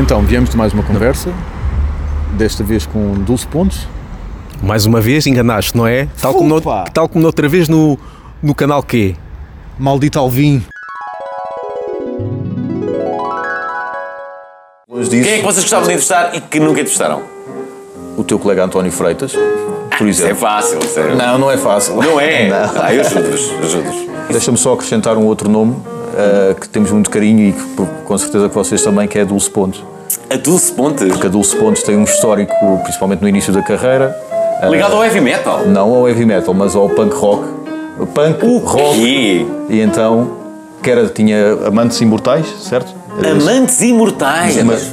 [0.00, 1.28] Então, viemos de mais uma conversa,
[2.34, 3.88] desta vez com Dulce Pontes.
[4.62, 6.06] Mais uma vez enganaste, não é?
[6.22, 6.60] Tal como, no,
[6.92, 7.98] tal como noutra vez no,
[8.40, 9.16] no canal Q.
[9.76, 10.62] Maldito Alvim.
[15.10, 17.22] Quem é que vocês gostavam de entrevistar e que nunca entrevistaram?
[18.16, 19.32] O teu colega António Freitas,
[19.98, 20.36] por Isso é exemplo.
[20.36, 21.14] fácil, isso é...
[21.16, 21.96] Não, não é fácil.
[21.96, 22.46] Não é?
[22.50, 22.82] Não.
[22.82, 24.06] Ah, eu ajudo-vos, ajudo-vos.
[24.30, 25.76] Deixa-me só acrescentar um outro nome
[26.18, 29.22] eh, que temos muito carinho e que por- com certeza que vocês também, que é
[29.22, 29.82] a Dulce Pontes.
[30.30, 34.14] A Dulce Pontes, Porque a Dulce Pontes tem um histórico, principalmente no início da carreira,
[34.62, 35.60] eh, ligado ao heavy metal.
[35.66, 37.44] não ao heavy metal, mas ao punk rock.
[38.00, 38.94] O punk, rock.
[39.00, 39.46] quê?
[39.70, 40.30] E então,
[40.82, 42.94] que era, tinha Amantes Imortais, certo?
[43.18, 43.48] Era isso?
[43.48, 44.62] Amantes imortais.
[44.62, 44.92] Mas-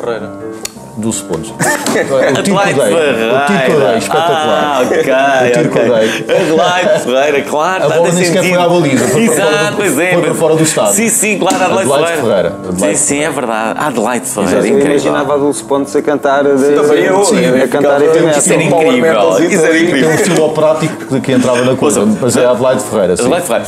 [0.97, 1.53] Dulce Pontes.
[1.95, 2.85] O tiro Adelaide que eu
[3.15, 3.31] dei.
[3.31, 4.63] O tiro que eu dei, espetacular.
[4.65, 4.97] Ah, ok.
[4.99, 6.35] O tiro que eu dei.
[6.41, 7.83] Adelaide Ferreira, claro.
[7.83, 10.11] A está bola nem sequer foi à baliza, foi para fora do- Exato, pois é.
[10.13, 10.93] foi para fora do estádio.
[10.93, 12.47] Sim, sim, claro, Adelaide, Adelaide Ferreira.
[12.67, 13.79] Adelaide Sim, sim, é verdade.
[13.79, 14.67] Adelaide Ferreira, Exato.
[14.67, 14.91] Eu incrível.
[14.91, 17.23] imaginava a Dulce Pontes a cantar de, também eu.
[17.23, 19.39] Sim, a cantar heavy Isso era incrível.
[19.39, 20.11] Isso era Tem um incrível.
[20.15, 23.13] estilo prático que entrava na coisa, mas é Adelaide Ferreira.
[23.13, 23.65] Adelaide Ferreira.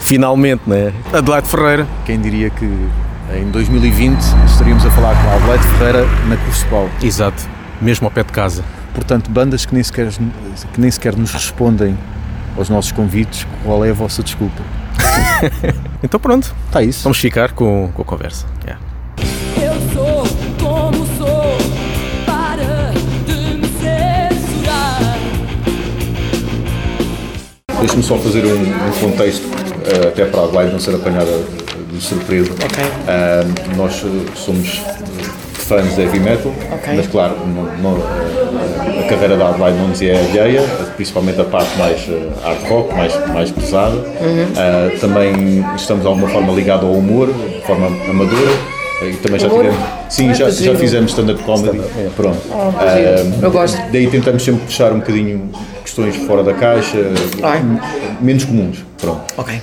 [0.00, 0.92] Finalmente, né?
[1.12, 1.86] Adelaide Ferreira.
[2.06, 2.66] Quem diria que
[3.34, 6.88] em 2020 estaríamos a falar com a Adelaide Ferreira na Crucepau.
[7.02, 7.42] Exato.
[7.80, 8.64] Mesmo ao pé de casa.
[8.94, 10.08] Portanto, bandas que nem, sequer,
[10.72, 11.96] que nem sequer nos respondem
[12.56, 14.62] aos nossos convites, qual é a vossa desculpa?
[16.00, 17.02] Então pronto, Está isso.
[17.02, 18.46] vamos ficar com, com a conversa.
[18.64, 18.80] Yeah.
[19.60, 20.24] Eu sou
[20.62, 21.58] como sou,
[22.24, 22.92] para
[23.26, 25.18] de me censurar.
[27.80, 29.44] Deixa-me só fazer um, um contexto,
[29.86, 31.32] eh, até para a Adelaide não ser apanhada
[31.90, 32.50] de surpresa.
[33.06, 33.44] Ah,
[33.76, 34.80] nós eh, somos
[35.54, 36.52] fãs de heavy metal,
[36.96, 38.02] mas claro, não- não,
[39.00, 40.62] a carreira da Adelaide não nos é alheia,
[40.96, 43.96] principalmente a parte mais eh, hard rock, mais, mais pesada.
[44.56, 48.77] Ah, também estamos de alguma forma ligados ao humor, de forma amadora.
[49.22, 49.76] Também já tivemos,
[50.08, 51.80] sim, já, já fizemos stand-up comedy.
[52.16, 52.38] Pronto.
[52.52, 52.96] Ah,
[53.40, 53.76] Eu gosto.
[53.92, 55.50] Daí tentamos sempre puxar um bocadinho
[55.84, 56.98] questões fora da caixa,
[57.42, 57.62] Ai.
[58.20, 58.84] menos comuns.
[59.00, 59.20] Pronto.
[59.36, 59.54] Ok.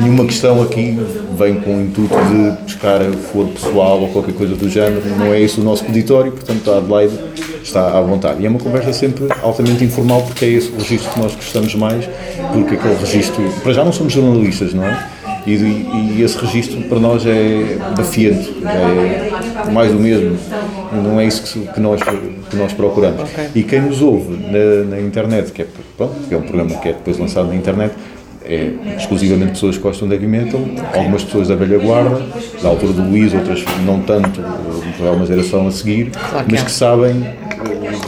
[0.00, 0.98] Nenhuma questão aqui
[1.38, 3.00] vem com o intuito de buscar
[3.32, 5.02] foro pessoal ou qualquer coisa do género.
[5.16, 7.16] Não é esse o nosso peditório, portanto a Adelaide
[7.62, 8.42] está à vontade.
[8.42, 11.72] E é uma conversa sempre altamente informal porque é esse o registro que nós gostamos
[11.76, 12.04] mais,
[12.52, 13.48] porque aquele registro.
[13.62, 15.06] Para já não somos jornalistas, não é?
[15.46, 20.36] E, e esse registro para nós é defiante, é mais do mesmo.
[20.92, 22.00] Não é isso que, que nós,
[22.50, 23.28] que nós procuramos.
[23.54, 25.66] E quem nos ouve na, na internet, que é,
[25.96, 27.92] pronto, que é um programa que é depois lançado na internet,
[28.44, 30.60] é exclusivamente pessoas que gostam de heavy metal,
[30.94, 32.22] algumas pessoas da velha guarda,
[32.62, 34.40] da altura do Luís, outras não tanto,
[35.00, 36.64] é uma geração a seguir, Claro que mas é.
[36.64, 37.26] que sabem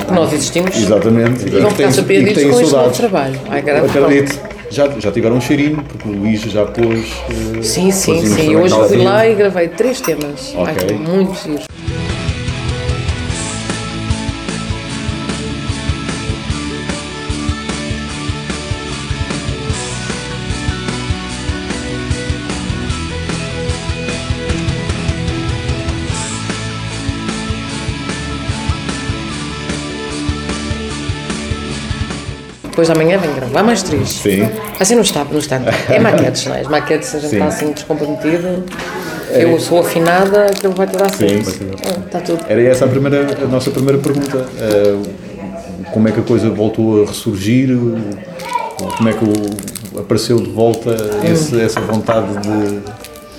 [0.06, 0.76] Que nós existimos.
[0.76, 3.40] exatamente E vão ficar surpreendidos com este novo trabalho.
[3.48, 3.60] Ai.
[3.60, 4.53] Acredito.
[4.74, 7.06] Já, já tiveram um cheirinho, porque o Luís já pôs.
[7.30, 8.56] eh, Sim, sim, sim.
[8.56, 10.52] Hoje fui lá e gravei três temas.
[10.56, 10.96] Ai, Ok.
[10.98, 11.62] muito giro.
[32.74, 34.08] Depois amanhã vem gravar mais três.
[34.08, 34.48] Sim.
[34.80, 35.60] Assim não está, não está.
[35.88, 36.60] É maquetes, não é?
[36.62, 37.36] As maquetes, a gente Sim.
[37.36, 38.64] está assim descomprometido.
[39.30, 41.36] Eu sou afinada, aquilo vai te dar Sim,
[42.06, 42.44] Está tudo.
[42.48, 44.44] Era essa a, primeira, a nossa primeira pergunta.
[44.58, 44.96] eh,
[45.92, 47.68] como é que a coisa voltou a ressurgir?
[48.96, 51.32] Como é que o- apareceu de volta Hum.
[51.32, 52.80] esse- essa vontade de.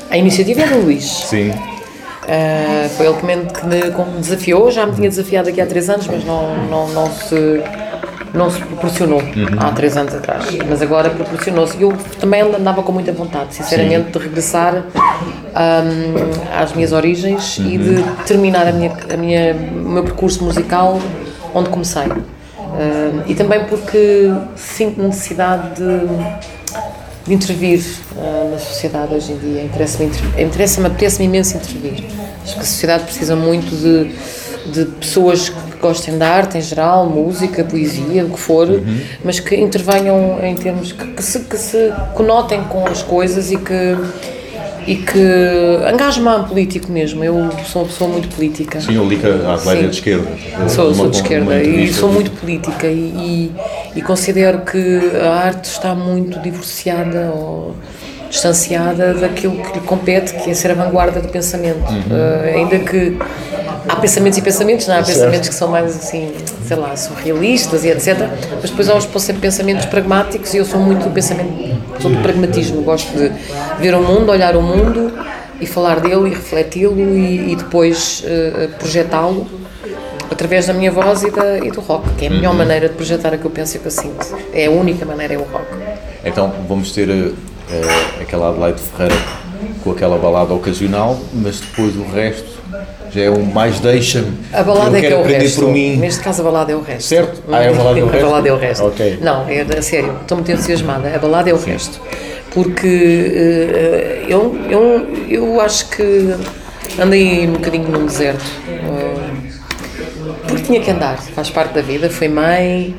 [0.09, 1.03] A iniciativa é do Luís.
[1.03, 1.49] Sim.
[1.51, 5.89] Uh, foi ele que me, que me desafiou, já me tinha desafiado aqui há três
[5.89, 7.61] anos, mas não, não, não, se,
[8.35, 9.21] não se proporcionou
[9.57, 10.45] há três anos atrás.
[10.67, 11.77] Mas agora proporcionou-se.
[11.77, 17.77] E eu também andava com muita vontade, sinceramente, de regressar um, às minhas origens e
[17.77, 20.99] de terminar a minha, a minha, o meu percurso musical
[21.53, 22.07] onde comecei.
[22.07, 26.55] Uh, e também porque sinto necessidade de
[27.25, 27.83] de intervir
[28.19, 29.63] ah, na sociedade hoje em dia.
[29.63, 32.03] Interessa-me, inter- interessa-me, apetece-me imenso intervir.
[32.43, 34.11] Acho que a sociedade precisa muito de,
[34.65, 38.67] de pessoas que gostem da arte em geral, música, poesia, o que for,
[39.23, 43.57] mas que intervenham em termos que, que se, que se conotem com as coisas e
[43.57, 43.95] que
[44.87, 45.19] e que
[45.91, 47.23] engajem-me a político mesmo.
[47.23, 48.79] Eu sou uma pessoa muito política.
[48.79, 49.85] Sim, eu li que a Adelaide Sim.
[49.85, 50.27] é de esquerda.
[50.69, 53.51] Sou, sou de esquerda e sou muito política e,
[53.95, 57.75] e, e considero que a arte está muito divorciada ou
[58.29, 61.85] distanciada daquilo que lhe compete, que é ser a vanguarda do pensamento.
[62.11, 63.17] Eh, ainda que
[63.87, 66.33] há pensamentos e pensamentos, não há pensamentos que são mais assim,
[66.67, 68.29] sei lá, surrealistas e etc.
[68.61, 71.51] Mas depois há os pensamentos pragmáticos e eu sou muito do pensamento,
[72.01, 73.31] sou do pragmatismo, gosto de
[73.79, 75.11] ver o mundo, olhar o mundo
[75.59, 79.47] e falar dele e refleti-lo e, e depois eh, projetá-lo
[80.29, 82.95] através da minha voz e, da, e do rock, que é a melhor maneira de
[82.95, 84.37] projetar o que eu penso e o que eu sinto.
[84.53, 85.65] É a única maneira, é o rock.
[86.25, 87.31] Então vamos ter eh,
[88.21, 89.15] aquela Adelaide Ferreira
[89.83, 92.54] com aquela balada ocasional, mas depois o resto
[93.15, 94.31] já é um mais deixa-me.
[94.53, 95.61] A balada eu é que é o resto.
[95.61, 95.95] por mim.
[95.97, 97.07] Neste caso, a balada é o resto.
[97.07, 97.41] Certo?
[97.51, 98.25] Ah, é a balada é o resto?
[98.25, 98.85] balada é o resto.
[98.85, 99.19] Ok.
[99.21, 101.15] Não, é a sério, estou muito entusiasmada.
[101.15, 101.99] A balada é o resto.
[102.53, 106.33] Porque eh, eu, eu, eu acho que
[106.99, 108.45] andei um bocadinho num deserto.
[108.69, 109.35] eh,
[110.47, 112.09] porque tinha que andar, faz parte da vida.
[112.09, 112.95] Fui mãe.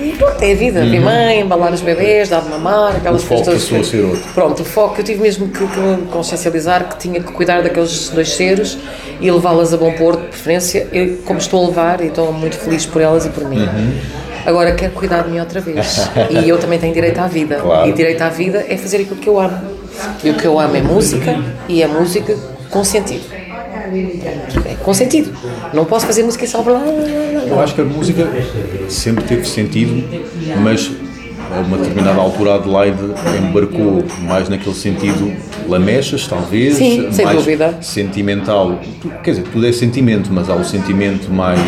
[0.00, 0.80] E pronto, é a vida.
[0.80, 3.26] Fui mãe, embalar os bebês, dar de mamar, aquelas Uhum.
[3.26, 3.86] O foco coisas todas.
[3.86, 4.22] a ser outro.
[4.34, 8.08] Pronto, o foco, eu tive mesmo que, que me consciencializar que tinha que cuidar daqueles
[8.10, 8.78] dois seres
[9.20, 12.56] e levá-las a bom porto, de preferência, eu, como estou a levar e estou muito
[12.56, 13.60] feliz por elas e por mim.
[13.60, 13.98] Uhum.
[14.46, 16.08] Agora quero cuidar de mim outra vez.
[16.30, 17.56] e eu também tenho direito à vida.
[17.56, 17.88] Claro.
[17.88, 19.58] E direito à vida é fazer aquilo que eu amo.
[20.22, 21.36] E o que eu amo é música
[21.68, 22.36] e é música
[22.70, 23.24] com sentido.
[24.64, 25.32] É com sentido.
[25.72, 27.42] Não posso fazer música só blá, blá, blá, blá.
[27.48, 28.28] Eu acho que a música
[28.88, 30.04] sempre teve sentido,
[30.62, 30.90] mas
[31.54, 32.98] a uma determinada altura Adelaide
[33.42, 35.32] embarcou mais naquele sentido
[35.66, 37.78] lamechas, talvez, Sim, sem mais dúvida.
[37.80, 38.78] sentimental.
[39.22, 41.60] Quer dizer, tudo é sentimento, mas há o sentimento mais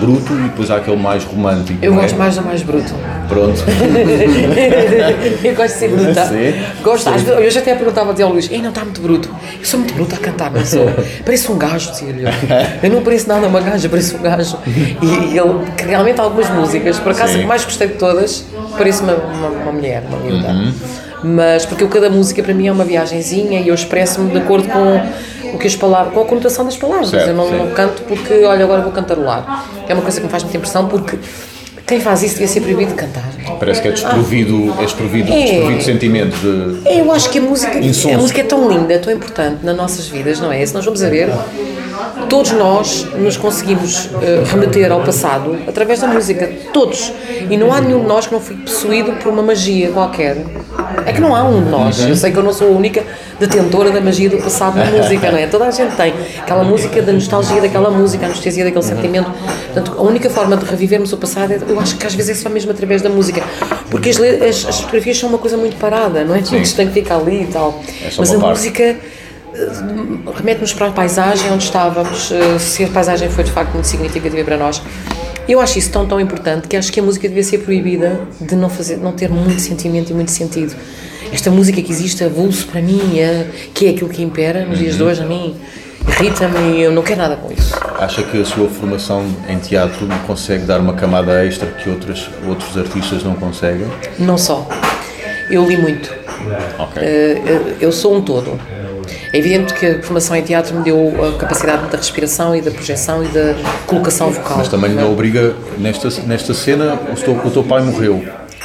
[0.00, 1.78] bruto e depois há aquele mais romântico.
[1.82, 1.96] Eu é?
[1.96, 2.92] gosto mais do mais bruto.
[3.30, 3.62] Pronto.
[5.44, 6.26] eu gosto de ser bruta.
[6.26, 6.82] Sim.
[6.82, 9.30] Gosto, às hoje até perguntava ao Luís, Ei, não está muito bruto.
[9.58, 10.86] Eu sou muito bruta a cantar, não sou.
[11.24, 12.24] Pareço um gajo, dizia-lhe.
[12.24, 12.90] eu.
[12.90, 14.58] Não pareço nada uma gaja, pareço um gajo.
[14.66, 17.40] E, ele, que realmente algumas músicas, por acaso Sim.
[17.40, 18.44] que mais gostei de todas,
[18.76, 20.48] parece uma, uma, uma mulher, uma miúda.
[20.48, 20.72] Uhum.
[21.22, 24.68] Mas porque eu, cada música para mim é uma viagenzinha e eu expresso-me de acordo
[24.68, 27.10] com o que as palavras, com a conotação das palavras.
[27.10, 27.56] Certo, eu não, sim.
[27.56, 29.66] não canto porque, olha, agora vou cantarolar.
[29.88, 31.18] É uma coisa que me faz muita impressão porque
[31.90, 33.28] quem faz isso devia ser proibido de cantar.
[33.58, 35.42] Parece que é desprovido, é desprovido, É.
[35.42, 36.36] desprovido de sentimento.
[36.36, 36.88] De...
[36.98, 40.38] Eu acho que a música, a música é tão linda, tão importante nas nossas vidas,
[40.38, 40.64] não é?
[40.64, 41.28] Se nós vamos a ver,
[42.30, 47.12] todos nós nos conseguimos eh, remeter ao passado através da música, todos.
[47.50, 50.36] E não há nenhum de nós que não fique possuído por uma magia qualquer.
[51.04, 51.98] É que não há um de nós.
[52.06, 53.02] Eu sei que eu não sou a única
[53.38, 55.46] detentora da magia do passado na música, não é?
[55.48, 59.30] Toda a gente tem aquela música, da nostalgia daquela música, a anestesia daquele sentimento.
[59.72, 62.42] Portanto, a única forma de revivermos o passado, é, eu acho que às vezes é
[62.42, 63.42] só mesmo através da música.
[63.90, 66.42] Porque as, as, as fotografias são uma coisa muito parada, não é?
[66.42, 67.82] Tudo tem que ficar ali e tal.
[68.02, 68.58] É Mas a parte.
[68.58, 68.96] música
[70.34, 74.44] remete-nos para a paisagem onde estávamos, eh, se a paisagem foi de facto muito significativa
[74.44, 74.82] para nós.
[75.48, 78.54] Eu acho isso tão, tão importante que acho que a música devia ser proibida de
[78.54, 80.74] não, fazer, não ter muito sentimento e muito sentido.
[81.32, 84.96] Esta música que existe, avulso para mim, é, que é aquilo que impera nos dias
[84.96, 85.56] de hoje, a mim
[86.08, 87.74] irrita-me e eu não quero nada com isso.
[87.98, 92.76] Acha que a sua formação em teatro consegue dar uma camada extra que outras, outros
[92.76, 93.86] artistas não conseguem?
[94.18, 94.68] Não só.
[95.50, 96.14] Eu li muito.
[96.78, 97.02] Ok.
[97.02, 98.58] Eh, eu sou um todo.
[99.32, 102.70] É evidente que a formação em teatro me deu a capacidade da respiração e da
[102.70, 103.54] projeção e da
[103.86, 104.58] colocação vocal.
[104.58, 108.22] Mas também não obriga, nesta, nesta cena, o teu, o teu pai morreu.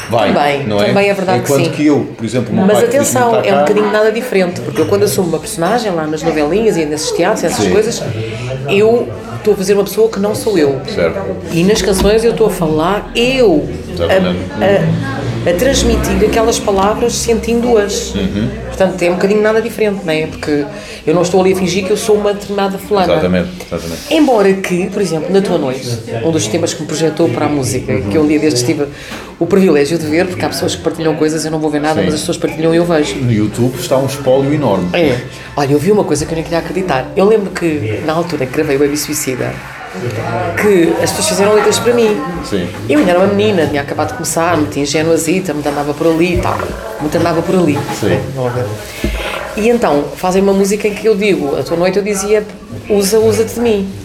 [0.10, 0.88] Vai, Também, não é?
[0.88, 1.72] também é verdade que Enquanto sim.
[1.72, 5.30] que eu, por exemplo, Mas atenção, é um bocadinho nada diferente, porque eu quando assumo
[5.30, 7.72] uma personagem lá nas novelinhas e nesses teatros, essas Sim.
[7.72, 8.04] coisas,
[8.70, 9.08] eu
[9.38, 10.80] estou a fazer uma pessoa que não sou eu.
[10.94, 11.20] Certo.
[11.52, 13.68] E nas canções eu estou a falar eu,
[14.00, 18.16] a, a, a transmitir aquelas palavras sentindo-as.
[18.16, 18.50] Uhum.
[18.68, 20.26] Portanto, é um bocadinho nada diferente, não é?
[20.28, 20.66] Porque
[21.06, 23.14] eu não estou ali a fingir que eu sou uma determinada fulana.
[23.14, 24.02] Exatamente, exatamente.
[24.14, 25.88] Embora que, por exemplo, na tua noite,
[26.24, 28.88] um dos temas que me projetou para a música, que eu um dia destes tive
[29.40, 32.00] o privilégio de ver, porque há pessoas que partilham coisas, eu não vou ver nada,
[32.00, 32.06] Sim.
[32.06, 33.16] mas as pessoas partilham e eu vejo.
[33.18, 34.90] No YouTube está um espólio enorme.
[34.94, 35.22] É.
[35.56, 37.12] Olha, eu vi uma coisa que eu nem queria acreditar.
[37.16, 39.54] Eu lembro que, na altura que gravei o Baby Suicida,
[40.62, 42.22] que as pessoas fizeram letras para mim.
[42.44, 42.68] Sim.
[42.90, 46.36] Eu ainda era uma menina, tinha acabado de começar, muito ingenuazita, muito andava por ali
[46.36, 46.58] e tal.
[47.00, 47.78] Muito andava por ali.
[48.00, 48.20] Sim.
[49.58, 52.46] E então, fazem uma música em que eu digo, a tua noite eu dizia,
[52.90, 54.05] usa, usa-te de mim.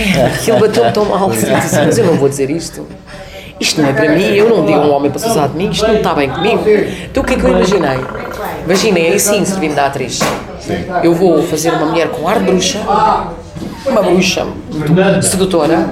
[0.34, 1.28] Aquilo bateu-me tão mal.
[1.28, 2.86] Eu disse assim, mas eu não vou dizer isto.
[3.58, 5.56] Isto não é para mim, eu não digo a um homem para se usar de
[5.56, 6.64] mim, isto não está bem comigo.
[7.10, 7.98] Então o que é que eu imaginei?
[8.64, 10.18] Imaginei aí sim, servindo da atriz.
[11.02, 12.80] Eu vou fazer uma mulher com ar de bruxa,
[13.86, 14.46] uma bruxa
[15.22, 15.90] sedutora,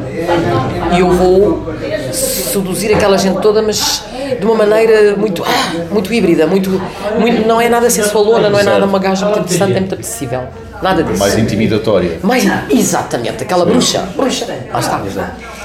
[0.97, 1.67] e eu vou
[2.11, 4.03] seduzir aquela gente toda, mas
[4.39, 6.71] de uma maneira muito, ah, muito híbrida, muito,
[7.19, 10.43] muito, não é nada sensualona, não é nada uma gaja muito interessante, é muito apetecível.
[10.83, 11.19] Nada disso.
[11.19, 12.19] Mais intimidatória.
[12.23, 15.03] Mais, exatamente, aquela bruxa, bruxa, lá está.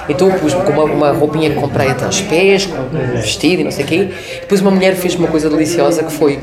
[0.10, 3.62] Então eu pus-me com uma, uma roupinha que comprei até aos pés, com um vestido
[3.62, 4.10] e não sei o quê.
[4.42, 6.40] Depois uma mulher fez uma coisa deliciosa que foi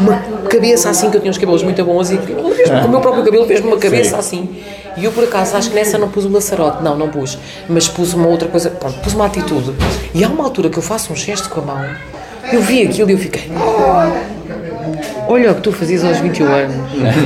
[0.00, 0.16] uma
[0.48, 3.46] cabeça assim, que eu tinha uns cabelos muito bons e com o meu próprio cabelo
[3.46, 4.16] fez-me uma cabeça Sim.
[4.16, 4.56] assim.
[4.96, 7.86] E eu por acaso acho que nessa não pus o laçarote, não, não pus, mas
[7.86, 9.74] pus uma outra coisa, pronto, pus uma atitude.
[10.14, 11.84] E há uma altura que eu faço um gesto com a mão,
[12.50, 13.50] eu vi aquilo e eu fiquei.
[15.28, 16.76] Olha o que tu fazias aos 21 anos.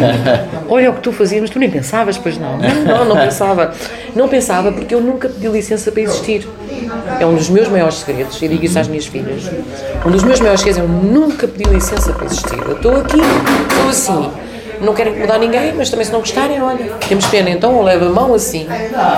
[0.68, 2.58] Olha o que tu fazias, mas tu nem pensavas, pois não.
[2.58, 3.74] Não, não, pensava.
[4.14, 6.46] Não pensava porque eu nunca pedi licença para existir.
[7.18, 9.50] É um dos meus maiores segredos, e digo isso às minhas filhas.
[10.04, 12.58] Um dos meus maiores segredos é eu nunca pedi licença para existir.
[12.58, 14.30] Eu estou aqui, estou assim.
[14.80, 18.06] Não quero incomodar ninguém, mas também se não gostarem, olha, temos pena, então eu levo
[18.06, 18.66] a mão assim.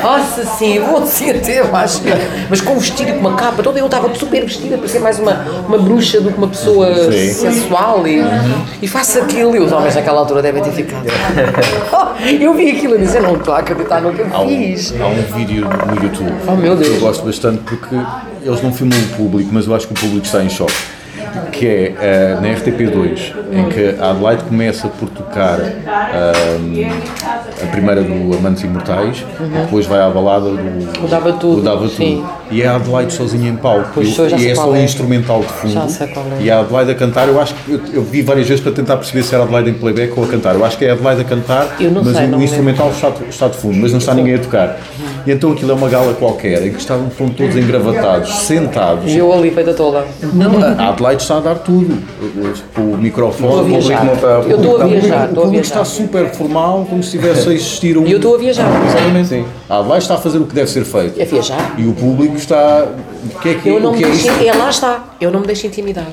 [0.03, 2.03] Nossa, sim, vou assim até mais.
[2.51, 5.19] Mas com um vestido com uma capa, toda eu estava super vestida para ser mais
[5.19, 5.33] uma,
[5.67, 7.33] uma bruxa do que uma pessoa Sim.
[7.33, 8.23] sensual e,
[8.81, 9.57] e faço aquilo.
[9.57, 11.07] E os homens naquela altura devem ter ficado.
[12.41, 14.49] eu vi aquilo e disse, eu não estou a acreditar no que eu Há um,
[14.49, 14.95] fiz.
[15.01, 17.95] há um vídeo no YouTube Oh, que eu gosto bastante porque
[18.43, 20.73] eles não filmam o público, mas eu acho que o público está em choque.
[21.51, 26.91] Que é eh, na RTP2, em que a Adelaide começa por tocar ahm,
[27.63, 29.25] a primeira do Amantes Imortais,
[29.63, 31.05] depois vai à balada do Uhum.
[31.05, 32.25] O Dava Tudo, o Dava sim.
[32.53, 33.91] E é a Adelaide sozinha em palco.
[33.95, 34.85] Pois Eu- e é só é.
[34.85, 35.73] instrumental de fundo.
[35.73, 36.43] Já sei qual é.
[36.43, 38.97] E a Adelaide a cantar, eu acho que eu, eu vi várias vezes para tentar
[38.97, 40.55] perceber se era a Adelaide em playback ou a cantar.
[40.55, 43.57] Eu acho que é a Adelaide a cantar, mas sei, o, instrumental está, está de
[43.57, 44.79] fundo, mas não está ninguém a tocar.
[45.27, 49.11] E então aquilo é uma gala qualquer, em que estavam todos engravatados, sentados.
[49.11, 50.05] E eu ali feita toda.
[50.33, 51.97] Não, a Adelaide está a dar tudo.
[52.77, 54.05] O, o microfone, o público viajar.
[54.05, 57.53] não está- Eu estou a viajar, O público está super formal, como se estivesse a
[57.53, 58.05] existir um.
[58.07, 58.69] E eu estou a viajar.
[58.87, 59.45] Exatamente.
[59.73, 61.19] A Adelaide está a fazer o que deve ser feito.
[61.19, 61.75] É viajar.
[61.79, 62.85] E o público está.
[62.85, 65.31] O que é que, Eu não o me que é deixo, é, lá está, eu
[65.31, 66.09] não me deixo intimidar.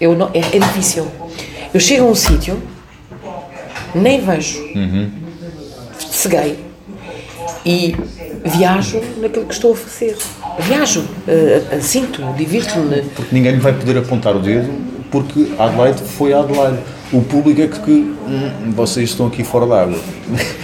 [0.00, 1.06] Eu não, é, é difícil.
[1.74, 2.58] Eu chego a um sítio,
[3.94, 4.58] nem vejo,
[5.98, 6.64] ceguei
[7.66, 7.94] e
[8.42, 10.16] viajo naquilo que estou a fazer.
[10.60, 13.02] Viajo, eh, eh, sinto, divirto-me.
[13.02, 14.72] Porque ninguém lhe vai poder apontar o dedo,
[15.10, 16.78] porque Adelaide foi Adelaide.
[17.14, 19.96] O público é que, que hum, vocês estão aqui fora d'água.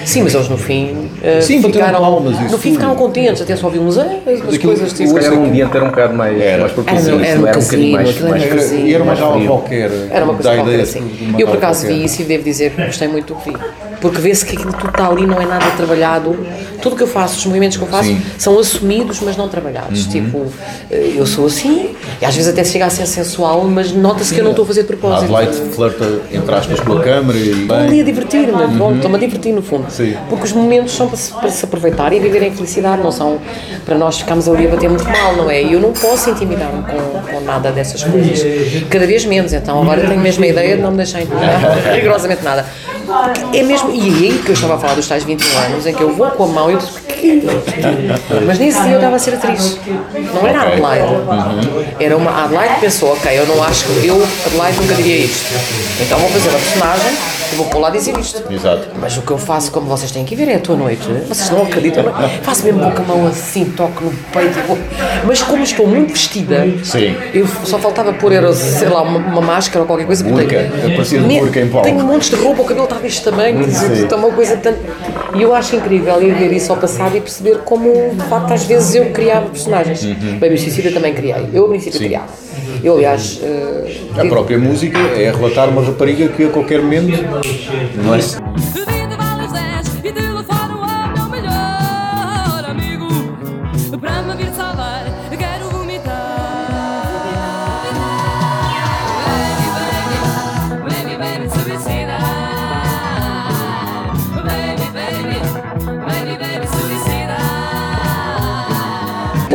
[0.05, 3.67] Sim, mas eles no fim eh, Sim, ficaram, palmas, no fim ficaram contentes, até só
[3.67, 5.09] ouvi uns "Ah", as Aquilo- coisas tipo.
[5.11, 6.63] Se calhar um ambiente era um bocado mais, Era.
[6.63, 6.99] mais propício.
[6.99, 9.33] Era isso era era um bocadinho casino, mais, mais era Era, e era uma mais
[9.33, 9.47] frio.
[9.47, 9.91] qualquer.
[10.11, 11.35] Era uma coisa qualquer assim.
[11.39, 11.99] Eu por acaso qualquer.
[11.99, 13.57] vi isso e devo dizer que gostei muito do que vi.
[14.01, 16.37] Porque vê-se que aquilo tudo está ali, não é nada trabalhado.
[16.81, 18.15] Tudo que eu faço, os movimentos que eu faço, Sim.
[18.15, 18.23] Uhum.
[18.39, 20.07] são assumidos, mas não trabalhados.
[20.07, 20.47] Tipo,
[20.91, 24.41] eh, eu sou assim, e às vezes até chega a ser sensual, mas nota-se que
[24.41, 25.35] eu não estou a fazer de A propósito.
[25.35, 27.51] Adelaide flerta, entre aspas, com a câmara e.
[27.63, 29.91] Estou ali a divertir-me, pronto, estou-me a divertir no fundo.
[29.91, 30.17] Sim.
[30.29, 33.39] Porque os momentos são para se, para se aproveitar e viver em felicidade, não são
[33.85, 35.63] para nós ficarmos ali a bater muito mal, não é?
[35.63, 38.43] E eu não posso intimidar-me com, com nada dessas coisas.
[38.89, 41.61] Cada vez menos, então agora tenho mesmo a ideia de não me deixar intimidar
[41.95, 42.65] rigorosamente nada.
[43.53, 46.03] É mesmo, e aí que eu estava a falar dos tais 21 anos, em que
[46.03, 47.43] eu vou com a mão e eu disse, "Que?"
[48.47, 49.79] mas nesse dia eu estava a ser atriz.
[50.35, 50.63] Não era a.
[50.63, 51.07] Adelaide.
[51.99, 55.25] Era uma a Adelaide que pensou, ok, eu não acho que eu, Adelaide, nunca diria
[55.25, 55.45] isto.
[56.01, 57.13] Então vou fazer uma personagem
[57.53, 58.43] e vou pôr lá dizer isto.
[58.53, 58.89] Exato.
[59.01, 61.03] Mas o que eu faço, como vocês têm que ver, é a tua noite.
[61.29, 62.13] Vocês não acreditam, não?
[62.43, 64.59] faço mesmo com a mão assim, toco no peito.
[64.67, 64.79] vou-
[65.27, 67.15] Mas como estou muito vestida, Sim.
[67.35, 70.23] eu só faltava pôr, era, sei lá, uma, uma máscara ou qualquer coisa.
[70.25, 70.47] Burca.
[70.47, 71.87] tenho- Aparecia de burca em palco.
[71.89, 74.05] Tenho montes de roupa, o cabelo está deste tamanho, Sim.
[74.05, 74.79] está uma coisa tanto.
[75.35, 78.65] E eu acho incrível ir ver isso ao passado e perceber como, de facto, às
[78.65, 80.03] vezes eu criava personagens.
[80.03, 80.39] Uhum.
[80.39, 81.49] Baby Suicida também criei.
[81.53, 82.27] Eu, a princípio, criava.
[82.83, 83.41] Eu, aliás.
[83.43, 87.40] eh, A própria música é relatar uma rapariga que a qualquer momento.
[87.41, 87.87] É?
[87.87, 89.00] Vida vale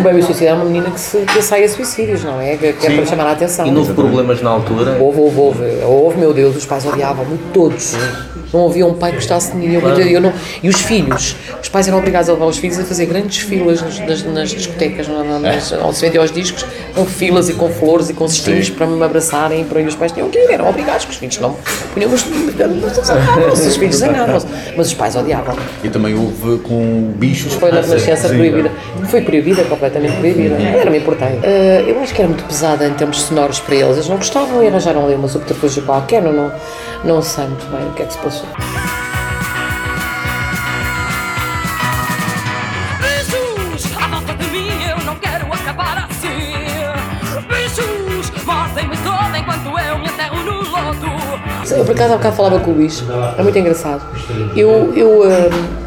[0.06, 2.56] Baby Suicida é uma menina que, se, que sai a suicídios, não é?
[2.58, 3.66] Que, que é para chamar a atenção.
[3.66, 4.98] E não houve problemas na altura.
[5.02, 7.96] Houve, houve, houve, houve, meu Deus, os pais odiavam-me, todos.
[8.56, 9.74] Não havia um pai que gostasse de mim.
[9.74, 10.32] Eu, eu não,
[10.64, 13.82] e os filhos, os pais eram obrigados a levar os filhos a fazer grandes filas
[13.82, 17.54] nas, nas, nas discotecas, na- na- nas, onde se vendiam os discos, com filas e
[17.54, 19.62] com flores e com cestinhos para me abraçarem.
[19.62, 21.56] E para os pais tinham que ir, eram obrigados, porque os filhos não
[21.94, 22.22] punham os
[23.06, 24.48] zangavam-se, os filhos zangavam-se.
[24.78, 25.56] Mas os pais odiavam.
[25.84, 27.54] E também houve com bichos.
[27.54, 28.38] Foi na adolescência Sim.
[28.38, 28.72] proibida.
[29.10, 30.56] Foi proibida, completamente proibida.
[30.56, 31.40] Era me importei.
[31.44, 33.96] Ah, eu acho que era muito pesada em termos sonoros para eles.
[33.96, 36.22] Eles não gostavam e arranjaram ali uma subterfúgio qualquer.
[36.22, 36.52] Não, não,
[37.04, 38.45] não sei muito bem o que é que se passou.
[43.02, 46.54] Bichos, à de mim eu não quero acabar assim
[47.48, 51.08] Bichos, mordem-me toda enquanto eu me enterro no lodo
[51.70, 53.04] Eu por acaso há bocado falava com o Luís.
[53.38, 54.04] É muito engraçado.
[54.56, 54.94] Eu.
[54.96, 55.85] eu ah,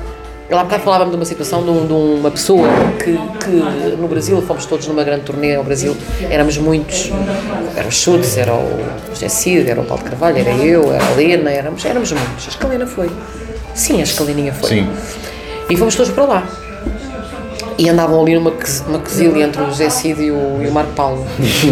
[0.51, 2.67] ele há bocado falava-me de uma situação de, um- de uma pessoa
[3.05, 3.13] que,
[3.45, 5.95] que no Brasil, fomos todos numa grande turnê ao Brasil,
[6.31, 7.11] éramos muitos,
[7.77, 8.79] era o Schultz, era o
[9.11, 12.47] José Cid, era o Paulo de Carvalho, era eu, era a Helena, éramos, éramos muitos.
[12.47, 13.11] A Escalena foi.
[13.75, 14.69] Sim, a Escaleninha foi.
[14.71, 14.89] Sim.
[15.69, 16.49] E fomos todos para lá.
[17.77, 18.53] E andavam ali numa
[18.89, 21.25] uma quesilha entre o José Cid e o, e o Marco Paulo.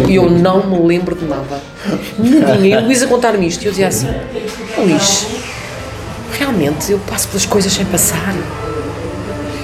[0.07, 1.59] E eu não me lembro de nada.
[2.17, 2.79] Nadinha.
[2.79, 3.63] E o Luís a contar-me isto.
[3.63, 4.07] E eu dizia assim:
[4.77, 5.27] Luís,
[6.31, 8.33] realmente eu passo pelas coisas sem passar.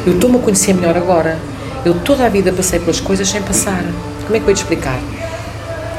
[0.05, 1.37] Eu estou-me a conhecer melhor agora.
[1.85, 3.83] Eu toda a vida passei pelas coisas sem passar.
[4.23, 4.99] Como é que eu ia te explicar?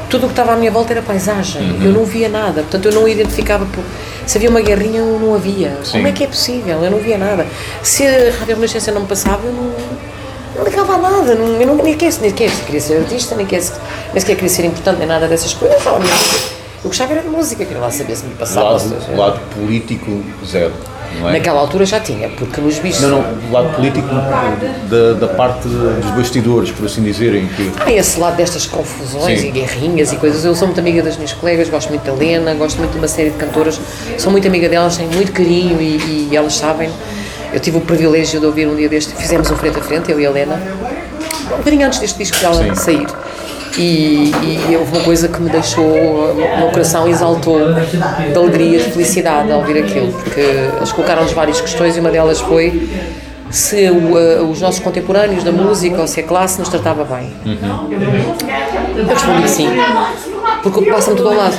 [0.09, 1.79] Tudo o que estava à minha volta era paisagem.
[1.83, 2.61] Eu não via nada.
[2.61, 3.65] Portanto, eu não identificava.
[3.65, 3.83] Por...
[4.25, 5.77] Se havia uma guerrinha, eu não havia.
[5.91, 6.83] Como é que é possível?
[6.83, 7.45] Eu não via nada.
[7.83, 9.73] Se a Rádio Renascença não me passava, eu não,
[10.55, 11.35] não ligava a nada.
[11.35, 13.65] Não, eu não, nem queria, nem queria, queria ser artista, nem, queria,
[14.13, 15.83] nem sequer queria ser importante, nem nada dessas coisas.
[15.83, 18.71] Eu gostava era de música, queria lá saber se me passava.
[18.73, 20.73] Lado, lado político, zero.
[21.25, 21.31] É?
[21.33, 23.01] Naquela altura já tinha, porque nos bichos.
[23.01, 24.07] Não, não, o lado político
[24.89, 29.47] da, da parte dos bastidores, por assim dizerem, que Há esse lado destas confusões Sim.
[29.47, 30.43] e guerrinhas e coisas.
[30.43, 33.07] Eu sou muito amiga das minhas colegas, gosto muito da Helena, gosto muito de uma
[33.07, 33.79] série de cantoras,
[34.17, 36.89] sou muito amiga delas, tenho muito carinho e, e elas sabem.
[37.53, 40.19] Eu tive o privilégio de ouvir um dia deste, fizemos um frente a frente, eu
[40.19, 40.61] e a Helena,
[41.53, 42.75] um bocadinho antes deste disco dela Sim.
[42.75, 43.07] sair.
[43.77, 44.31] E,
[44.69, 49.51] e houve uma coisa que me deixou, o meu coração exaltou de alegria, de felicidade
[49.51, 52.87] ao ouvir aquilo, porque eles colocaram-nos várias questões e uma delas foi
[53.55, 57.31] se o, eh, os nossos contemporâneos da música ou se a classe nos tratava bem.
[58.95, 59.69] Eu respondi que sim,
[60.61, 61.55] porque o que passa-me tudo ao lado,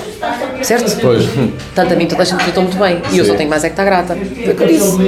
[0.63, 0.95] certo?
[1.01, 1.25] Pois.
[1.75, 3.69] Tanto a mim toda a gente tratou muito bem e eu só tenho mais é
[3.69, 4.15] que estar grata.
[4.15, 4.99] Foi o que eu disse.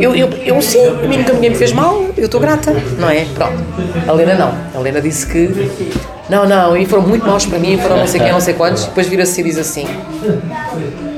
[0.00, 3.08] Eu, eu, eu sim, a mim nunca ninguém me fez mal, eu estou grata, não
[3.08, 3.24] é?
[3.34, 3.62] Pronto.
[4.08, 4.54] A Helena não.
[4.74, 5.70] A Helena disse que
[6.28, 8.84] não, não, e foram muito maus para mim, foram não sei quem, não sei quantos,
[8.86, 9.86] depois vira-se e diz assim: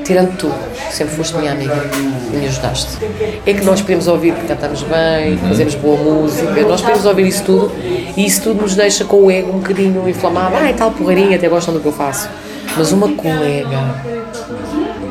[0.09, 0.51] tirando tu,
[0.89, 1.87] sempre foste minha amiga
[2.33, 2.97] e me ajudaste.
[3.45, 7.43] É que nós podemos ouvir que cantamos bem, fazemos boa música, nós podemos ouvir isso
[7.43, 7.71] tudo
[8.17, 10.55] e isso tudo nos deixa com o ego um bocadinho inflamado.
[10.55, 12.27] Ai, tal porreirinha, até gostam do que eu faço.
[12.75, 13.77] Mas uma colega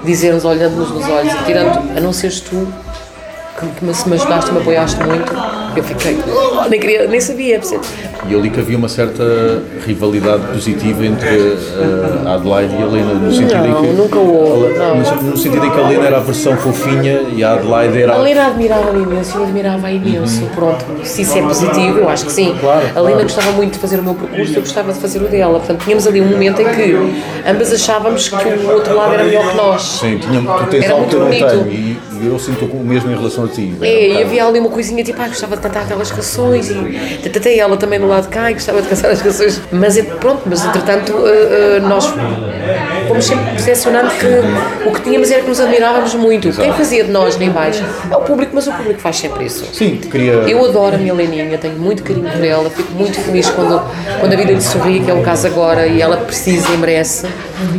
[0.05, 2.67] dizer-nos, olhando-nos nos olhos, tirando, a não seres tu,
[3.61, 5.33] que, que me ajudaste, me apoiaste muito,
[5.79, 7.61] eu fiquei, "Oh", nem, queria, nem sabia?
[8.29, 13.14] E ali que havia uma certa rivalidade positiva entre eh, a Adelaide e a Helena,
[13.14, 13.93] no sentido Não, em que.
[13.95, 14.75] nunca houve.
[14.75, 18.14] No, no sentido em que a Helena era a versão fofinha e a Adelaide era.
[18.14, 20.43] A Lena admirava-me imenso, eu admirava imenso.
[20.55, 22.55] Pronto, se isso é positivo, eu acho que sim.
[22.61, 23.23] Claro, a Lena claro.
[23.23, 25.59] gostava muito de fazer o meu percurso, eu gostava de fazer o dela.
[25.59, 26.97] Portanto, tínhamos ali um momento em que
[27.49, 29.83] ambas achávamos que o outro lado era melhor que nós.
[29.83, 33.16] Sim, tinha, tu tens Era algo que eu não tenho eu sinto o mesmo em
[33.16, 33.74] relação a ti.
[33.81, 36.70] Um É, e bocado- havia ali uma coisinha tipo, ah, gostava de cantar aquelas canções
[36.70, 39.61] e até ela também do lado de cá e gostava de cantar as canções.
[39.72, 42.07] Mas é- pronto, mas entretanto eh, eh, nós
[43.07, 46.50] fomos sempre percepcionando que o que tínhamos era que nos admirávamos muito.
[46.52, 49.64] Quem fazia de nós nem mais é o público, mas o público faz sempre isso.
[49.72, 50.33] Sim, queria.
[50.33, 53.81] Eu adoro a minha Leninha, tenho muito carinho por ela, fico muito feliz quando,
[54.20, 57.26] quando a vida lhe sorri, que é o caso agora, e ela precisa e merece.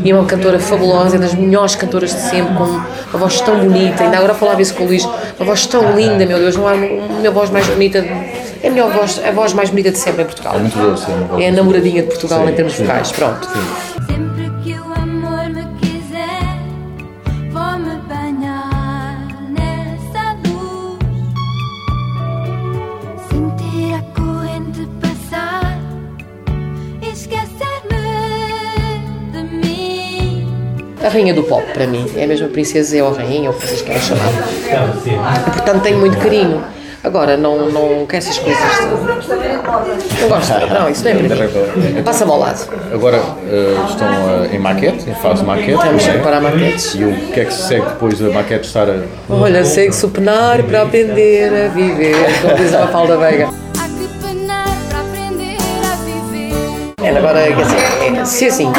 [0.04, 3.58] E é uma cantora fabulosa, é das melhores cantoras de sempre, com uma voz tão
[3.60, 4.04] bonita.
[4.04, 6.74] Ainda agora falava isso com o Luís, uma voz tão linda, meu Deus, não há
[6.74, 10.26] uma voz mais bonita, é a, melhor voz, a voz mais bonita de sempre em
[10.26, 10.56] Portugal.
[10.56, 12.84] É muito boa, sim, É a namoradinha de Portugal Sim, em termos sim.
[12.84, 13.48] vocais, pronto.
[13.48, 13.99] Sempre
[31.10, 33.66] A rainha do pop, para mim, é a mesma princesa ou rainha, ou o que
[33.66, 34.30] vocês querem chamar.
[35.08, 36.62] E, portanto, tenho muito carinho.
[37.04, 38.62] Agora, não, não quero essas coisas.
[38.62, 40.54] de- Não gosto.
[40.72, 42.04] Não, isso não é para mim.
[42.04, 42.70] Passa-me ao lado.
[42.94, 43.18] Agora
[43.48, 44.08] eh, estão
[44.44, 45.72] eh, em maquete, em fase de maquete.
[45.72, 46.14] Vamos não é?
[46.14, 46.94] preparar maquetes.
[46.94, 49.02] E o que é que se segue depois da maquete estar a.
[49.30, 53.50] Olha, segue-se o penar para aprender a viver, como diz a Mafalda Veiga.
[57.08, 57.78] Agora, quer dizer,
[58.22, 58.72] é, se assim,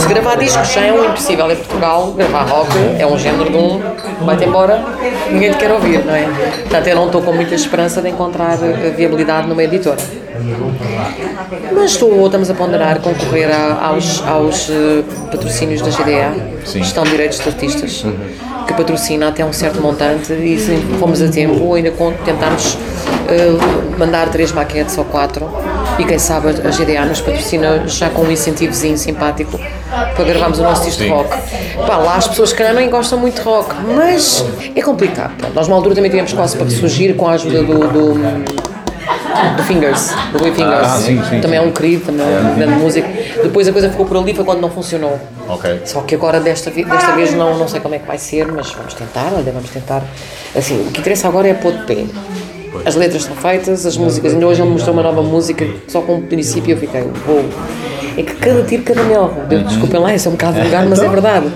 [0.00, 3.56] se gravar discos já é um impossível em Portugal, gravar rock é um género de
[3.56, 3.80] um,
[4.24, 4.82] vai-te embora,
[5.30, 6.26] ninguém te quer ouvir, não é?
[6.62, 9.98] Portanto, eu não estou com muita esperança de encontrar eh, viabilidade numa editora.
[11.72, 16.32] Mas estou, estamos a ponderar concorrer a- aos, aos eh, patrocínios da GDA,
[16.66, 18.04] Gestão de Direitos de Artistas,
[18.66, 22.76] que patrocina até um certo montante e se fomos a tempo, ainda con- tentámos
[23.28, 23.52] eh,
[23.98, 25.48] mandar três maquetes ou quatro
[25.98, 29.58] e quem sabe a GDA nos patrocina já com um incentivozinho simpático
[30.14, 31.30] para gravarmos o nosso disco de rock.
[31.86, 35.36] Pá, lá as pessoas que nem gostam muito de rock, mas é complicado.
[35.36, 38.14] Pronto, nós, uma altura, também tivemos quase para surgir com a ajuda do, do,
[39.56, 40.86] do Fingers, do Boy Fingers.
[40.86, 41.68] Ah, sim, sim, também é sim.
[41.68, 43.08] um querido, também é um grande músico.
[43.42, 45.18] Depois a coisa ficou por ali, foi quando não funcionou.
[45.48, 45.82] Ok.
[45.84, 48.70] Só que agora desta, desta vez não, não sei como é que vai ser, mas
[48.72, 50.02] vamos tentar, olha, vamos tentar.
[50.56, 52.06] Assim, o que interessa agora é pôr de pé.
[52.84, 56.00] As letras estão feitas, as músicas, ainda hoje ele me mostrou uma nova música, só
[56.00, 57.44] com o princípio eu fiquei, uou.
[58.16, 59.30] é que cada tiro, cada mel.
[59.50, 59.62] Uhum.
[59.64, 61.46] Desculpem lá, isso é um bocado vulgar, mas é verdade.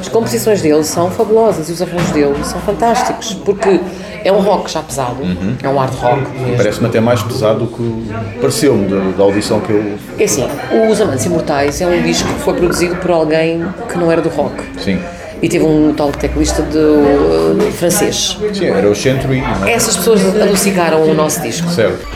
[0.00, 3.80] As composições dele são fabulosas e os arranjos dele são fantásticos, porque
[4.24, 5.16] é um rock já pesado,
[5.62, 6.22] é um hard rock.
[6.56, 8.10] Parece-me até mais pesado do que
[8.40, 9.94] pareceu-me da, da audição que eu.
[10.18, 10.46] É assim,
[10.90, 14.28] Os Amantes Imortais é um disco que foi produzido por alguém que não era do
[14.28, 14.54] rock.
[14.78, 15.00] Sim.
[15.42, 18.36] E teve um tal teclista de, uh, francês.
[18.52, 19.72] Sim, era o Century, não é?
[19.72, 21.68] Essas pessoas adocicaram o nosso disco.
[21.70, 22.06] Certo.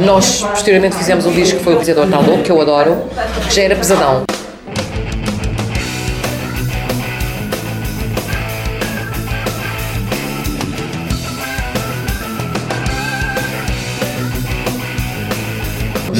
[0.00, 3.04] Nós, posteriormente, fizemos um disco que foi o Dizedor Tal Louco, que eu adoro,
[3.48, 4.24] que já era pesadão.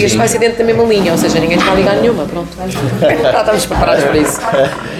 [0.00, 2.24] E este vai ser dentro da mesma linha, ou seja, ninguém está a ligar nenhuma,
[2.24, 2.48] pronto.
[2.60, 4.40] Já estamos preparados para isso.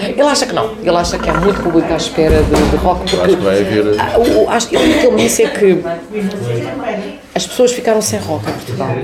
[0.03, 3.01] Ele acha que não, ele acha que há muito público à espera de, de rock,
[3.01, 3.95] porque Acho que vai haver.
[3.99, 5.83] ah, o- o- acho que o que ele me disse é que
[7.33, 8.95] as pessoas ficaram sem rock em Portugal.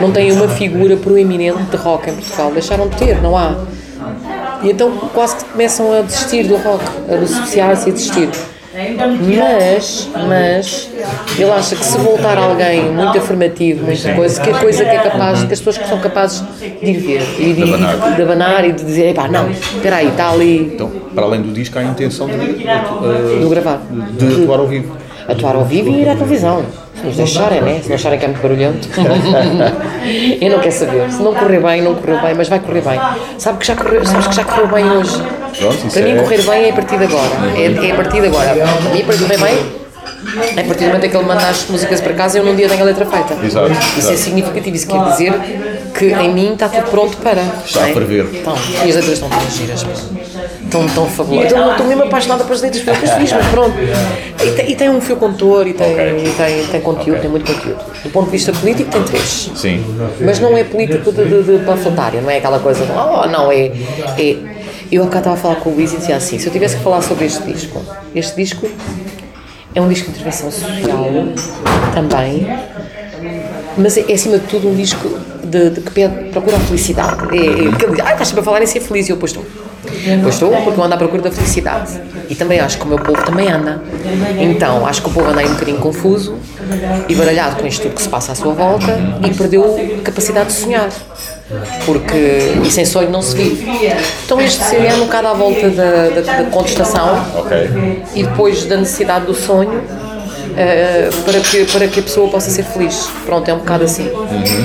[0.00, 2.50] Não têm uma figura proeminente de rock em Portugal.
[2.52, 3.56] Deixaram de ter, não há.
[4.62, 8.28] E então quase que começam a desistir do rock, a dissociar-se e a desistir.
[8.78, 10.90] Mas, mas,
[11.36, 14.98] ele acha que se voltar alguém muito afirmativo, muita coisa, que é coisa que é
[14.98, 18.14] capaz, que as pessoas que são capazes de ver e de, abanar.
[18.14, 21.52] de abanar e de dizer, epá, não, espera aí, está ali, Então, para além do
[21.52, 23.80] disco, há a intenção de, eh, do gravar.
[24.16, 24.96] de atuar ao vivo.
[25.26, 26.64] atuar ao vivo e ir à televisão.
[27.00, 27.80] Se nos deixarem, né?
[27.82, 28.88] Se não acharem que é muito barulhento.
[30.40, 31.10] Eu não quero saber.
[31.10, 33.00] Se não correr bem, não correu bem, mas vai correr bem.
[33.38, 35.22] Sabe que já correu, sabes que já correu bem hoje.
[35.58, 37.30] Pronto, Para mim, é- correr bem é a partir de agora.
[37.56, 38.54] É, é a partir de agora.
[38.96, 39.58] E para correr bem,
[40.36, 42.68] a partir do momento em que ele manda as músicas para casa, eu num dia
[42.68, 43.34] tenho a letra feita.
[43.44, 44.14] Exato, Isso exato.
[44.14, 44.76] é significativo.
[44.76, 45.32] Isso quer dizer
[45.96, 47.42] que em mim está tudo pronto para.
[47.64, 47.92] Está a não é?
[47.94, 48.26] ferver.
[48.32, 49.86] Então, e as letras estão todas giras.
[50.62, 51.50] Estão tão fabulosas.
[51.50, 53.76] Então, estou mesmo apaixonada pelas letras, foi o que eu fiz, mas pronto.
[54.44, 57.50] E tem, e tem um fio condutor e tem, e tem, tem conteúdo, tem muito
[57.50, 57.82] conteúdo.
[58.02, 59.50] Do ponto de vista político, tem três.
[59.54, 59.84] Sim.
[60.20, 63.50] Mas não é político de, de, de panfletário, não é aquela coisa de, oh, não,
[63.50, 63.72] é,
[64.18, 64.36] é.
[64.90, 66.82] Eu bocado estava a falar com o Luís e dizia assim: se eu tivesse que
[66.82, 67.82] falar sobre este disco,
[68.14, 68.66] este disco
[69.78, 71.06] é um disco de intervenção social
[71.94, 72.46] também,
[73.76, 75.08] mas é, é, acima de tudo um disco
[75.44, 77.36] de, de que pede, procura a felicidade.
[77.36, 79.46] É, é, ah, estás sempre a falar em ser feliz, e eu, pois estou.
[80.22, 82.00] Pois estou, porque eu ando à procura da felicidade.
[82.28, 83.82] E também acho que o meu povo também anda.
[84.38, 86.36] Então, acho que o povo anda aí um bocadinho confuso
[87.08, 90.48] e baralhado com isto tudo que se passa à sua volta e perdeu a capacidade
[90.48, 90.88] de sonhar.
[91.86, 93.66] Porque, e sem sonho não se vive.
[94.24, 98.02] Então este CD é um bocado à volta da, da, da contestação Ok.
[98.14, 99.82] e depois da necessidade do sonho
[100.56, 103.08] eh, para, que, para que a pessoa possa ser feliz.
[103.24, 104.10] Pronto, é um bocado assim.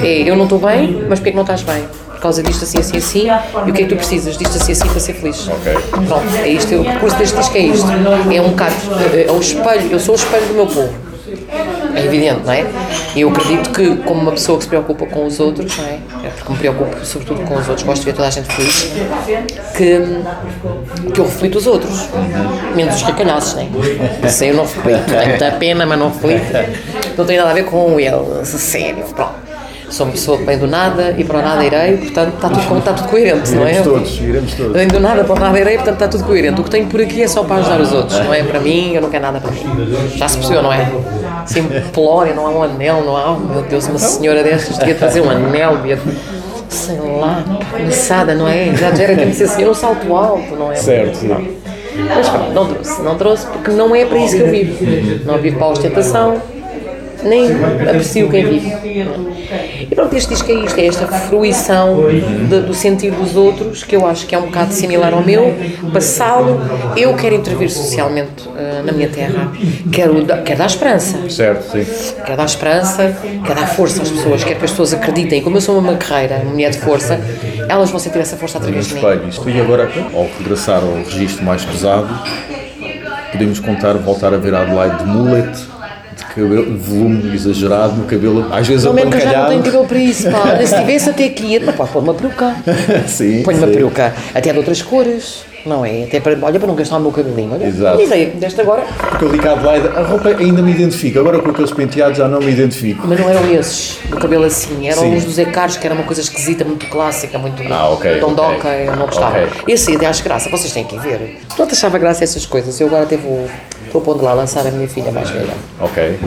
[0.04, 1.84] É, eu não estou bem, mas porquê que não estás bem?
[2.24, 3.28] Por causa disto assim, assim, assim,
[3.68, 5.46] e o que é que tu precisas disto assim, assim para ser feliz?
[5.46, 5.74] Ok.
[6.08, 7.86] Pronto, é isto, o percurso deste disco é isto.
[8.34, 8.76] É um bocado,
[9.28, 10.94] é o espelho, eu sou o espelho do meu povo.
[11.94, 12.66] É evidente, não é?
[13.14, 16.00] E eu acredito que, como uma pessoa que se preocupa com os outros, não é?
[16.24, 18.94] É porque me preocupo sobretudo com os outros, gosto de ver toda a gente feliz,
[19.76, 22.08] que, que eu reflito os outros,
[22.74, 24.28] menos os recalhaços, não é?
[24.28, 27.18] Isso eu não reflito, tenho muita pena, mas não reflito.
[27.18, 29.43] Não tem nada a ver com ele, sério, pronto.
[29.94, 32.78] Sou uma pessoa que vem do nada e para o nada irei, portanto está tudo,
[32.80, 33.74] está tudo coerente, não é?
[33.74, 34.74] Iremos todos, iremos todos.
[34.74, 36.60] Venho do nada para o nada irei, portanto está tudo coerente.
[36.60, 38.96] O que tenho por aqui é só para ajudar os outros, não é para mim,
[38.96, 39.62] eu não quero nada para mim.
[40.16, 40.92] Já se percebeu, não é?
[41.46, 45.22] Simplória, não há um anel, não há, oh meu Deus, uma senhora destas devia trazer
[45.22, 46.00] um anel, devia,
[46.70, 48.76] sei lá, começada, não é?
[48.76, 50.76] Já era de ser assim, um salto alto, não é?
[50.76, 51.24] Certo.
[51.24, 51.40] Não.
[52.16, 55.24] Mas pronto, não trouxe, não trouxe porque não é para isso que eu vivo.
[55.24, 56.42] Não vivo para a ostentação,
[57.24, 57.52] nem
[57.90, 58.74] aprecio quem vive.
[59.92, 62.04] E pronto, este disco é isto, é esta fruição
[62.50, 65.54] de- do sentir dos outros, que eu acho que é um bocado similar ao meu,
[65.94, 66.60] passá-lo.
[66.98, 69.52] Eu quero intervir socialmente eh, na minha terra,
[69.92, 71.86] quero, quero dar esperança, Certo, sim.
[72.26, 75.42] quero dar esperança, quero dar força às pessoas, quero que as pessoas acreditem.
[75.42, 77.20] Como eu sou uma guerreira, uma mulher de força,
[77.70, 79.02] elas vão sentir essa força através de mim.
[79.48, 82.08] E agora, ao regressar ao registro mais pesado,
[83.32, 85.50] podemos contar, voltar a ver a Adelaide de mullet,
[86.16, 89.64] de cabelo, volume exagerado no cabelo, às vezes Não, mesmo que eu já não tenho
[89.64, 90.58] cabelo para isso, pá.
[90.66, 92.56] Se tivesse até aqui, não pode pôr uma peruca.
[93.08, 93.74] Sim, Põe uma sim.
[93.74, 96.04] peruca, até de outras cores, não é?
[96.04, 97.54] Até para, olha, para não gastar o meu cabelinho.
[97.54, 98.00] Olha, Exato.
[98.00, 98.84] a ideia que me deste agora.
[99.10, 102.28] Porque eu digo à Adelaide, a roupa ainda me identifica, agora com aqueles penteados já
[102.28, 103.06] não me identifico.
[103.08, 105.16] Mas não eram esses, do cabelo assim, eram Sim.
[105.16, 108.56] os do Zé Carlos, que era uma coisa esquisita, muito clássica, muito Ah, ok, dondoca,
[108.68, 108.88] ok.
[108.88, 109.38] eu não gostava.
[109.38, 109.48] Ok.
[109.68, 111.40] Esse aí até acho graça, vocês têm que ver.
[111.58, 113.48] Não te achava graça essas coisas, eu agora até vou,
[113.86, 115.54] estou pondo lá a lançar a minha filha mais velha.
[115.80, 116.18] Ok.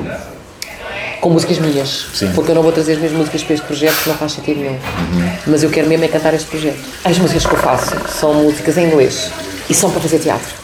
[1.20, 2.07] Com músicas minhas.
[2.14, 2.31] Sim.
[2.35, 4.61] Porque eu não vou trazer as minhas músicas para este projeto, que não faz sentido
[4.61, 4.72] nenhum.
[4.72, 5.31] Uhum.
[5.46, 6.79] Mas eu quero mesmo é cantar este projeto.
[7.05, 9.31] As músicas que eu faço são músicas em inglês
[9.68, 10.55] e são para fazer teatro.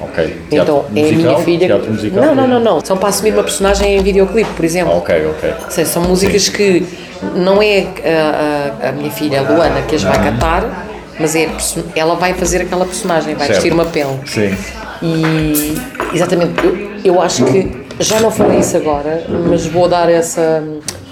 [0.00, 0.36] Ok.
[0.50, 1.42] então Teatro é a minha musical?
[1.42, 1.78] filha.
[1.78, 2.24] Musical?
[2.24, 2.84] Não, não, não, não.
[2.84, 4.96] São para assumir uma personagem em videoclipe, por exemplo.
[4.96, 5.54] Ok, ok.
[5.70, 6.86] Seja, são músicas que
[7.34, 10.86] não é a, a- a minha filha, a Luana, que as vai cantar,
[11.18, 11.48] mas é,
[11.94, 13.60] ela vai fazer aquela personagem, vai Certo.
[13.60, 14.18] vestir uma pele.
[14.26, 14.54] Sim.
[15.02, 15.76] E
[16.14, 20.62] exatamente, eu, eu acho que já não falei isso agora, mas vou dar essa.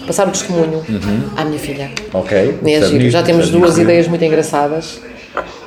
[0.06, 0.82] passar o testemunho
[1.36, 1.90] à minha filha.
[2.12, 2.36] Ok.
[2.36, 2.68] É Uhum.
[2.68, 3.10] Isso giro.
[3.10, 5.00] Já temos é duas ideias muito engraçadas.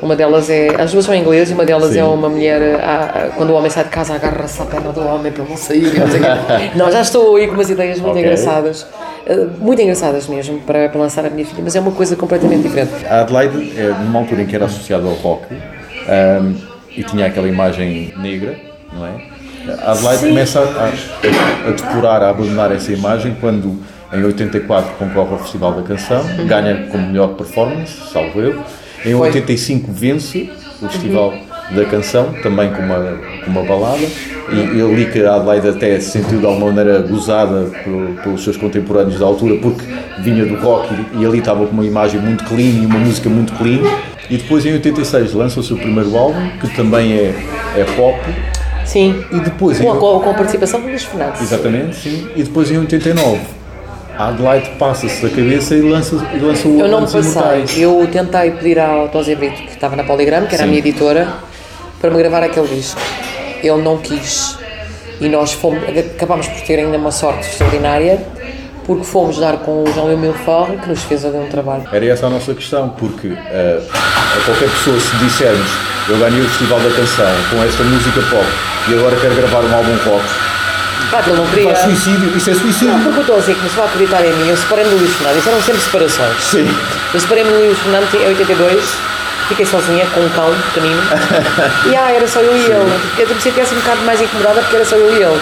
[0.02, 0.70] Uma delas é.
[0.80, 2.00] As duas são em inglês e uma delas Sim.
[2.00, 2.80] é uma mulher.
[2.82, 5.58] ah, ah, quando o homem sai de casa, agarra-se à perna do homem para não
[5.58, 5.92] sair.
[5.94, 6.06] não,
[6.86, 8.22] não, já estou aí com umas ideias muito Ok.
[8.22, 8.86] engraçadas.
[9.28, 12.62] ah, muito engraçadas mesmo para, para lançar a minha filha, mas é uma coisa completamente
[12.64, 12.92] diferente.
[13.10, 15.46] A Adelaide, é, numa altura em que era associada ao rock
[16.08, 16.54] ahm,
[16.96, 18.56] e tinha aquela imagem negra,
[18.94, 19.12] não é?
[19.84, 23.78] A Adelaide começa a, a, a depurar, a abandonar essa imagem quando,
[24.14, 28.62] em 84, concorre ao Festival da Canção, ganha como melhor performance, salvo eu.
[29.06, 30.50] Em 85, vence
[30.82, 31.34] o Festival
[31.72, 34.04] da Canção, também com uma, com uma balada.
[34.50, 38.42] E, e ali que a Adelaide até se sentiu de alguma maneira gozada pelo- pelos
[38.44, 39.84] seus contemporâneos da altura, porque
[40.20, 43.28] vinha do rock e, e ali estava com uma imagem muito clean e uma música
[43.30, 43.82] muito clean.
[44.30, 47.36] E depois em 86 lança o seu primeiro álbum, que também é,
[47.76, 48.18] é pop.
[48.88, 49.24] Sim.
[49.32, 51.42] E depois, Com a, com a- a participação do Luís Fernandes.
[51.42, 52.30] exatamente, sim.
[52.36, 53.40] E depois em 89,
[54.18, 57.22] a Adelaide passa-se da cabeça e lança, e lança o Eu não passei.
[57.22, 57.78] Imortais.
[57.78, 60.72] Eu tentei pedir ao Tosé Brito, que estava na Poligram, que era a Sim.
[60.72, 61.28] minha editora,
[62.02, 63.00] para me gravar aquele disco.
[63.62, 64.58] Ele não quis.
[65.20, 65.84] E nós fomos,
[66.16, 68.22] acabámos por ter ainda uma sorte extraordinária,
[68.88, 71.84] porque fomos dar com o Jean-Louis Milfort, que nos fez ali um trabalho.
[71.92, 75.70] Era essa a nossa questão, porque eh, a qualquer pessoa, se dissermos
[76.10, 78.46] eu ganhei o Festival da Canção com esta música pop
[78.88, 81.76] e agora quero gravar um álbum que ele não queria.
[81.76, 83.00] faz suicídio, isso é Não, suicídio.
[83.04, 84.48] porque o Tosé começou a acreditar em mim.
[84.48, 85.40] Eu separei-me do Luís Fernandes.
[85.40, 86.44] Isso eram sempre separações.
[86.44, 86.78] Sim.
[87.14, 88.96] Eu separei-me do Luís Fernandes em 82,
[89.50, 91.02] fiquei sozinha com um cão pequenino.
[91.92, 92.94] e ah, era só eu e ele.
[93.20, 95.42] Eu comecei a ficar assim um bocado mais incomodada porque era só eu e ele.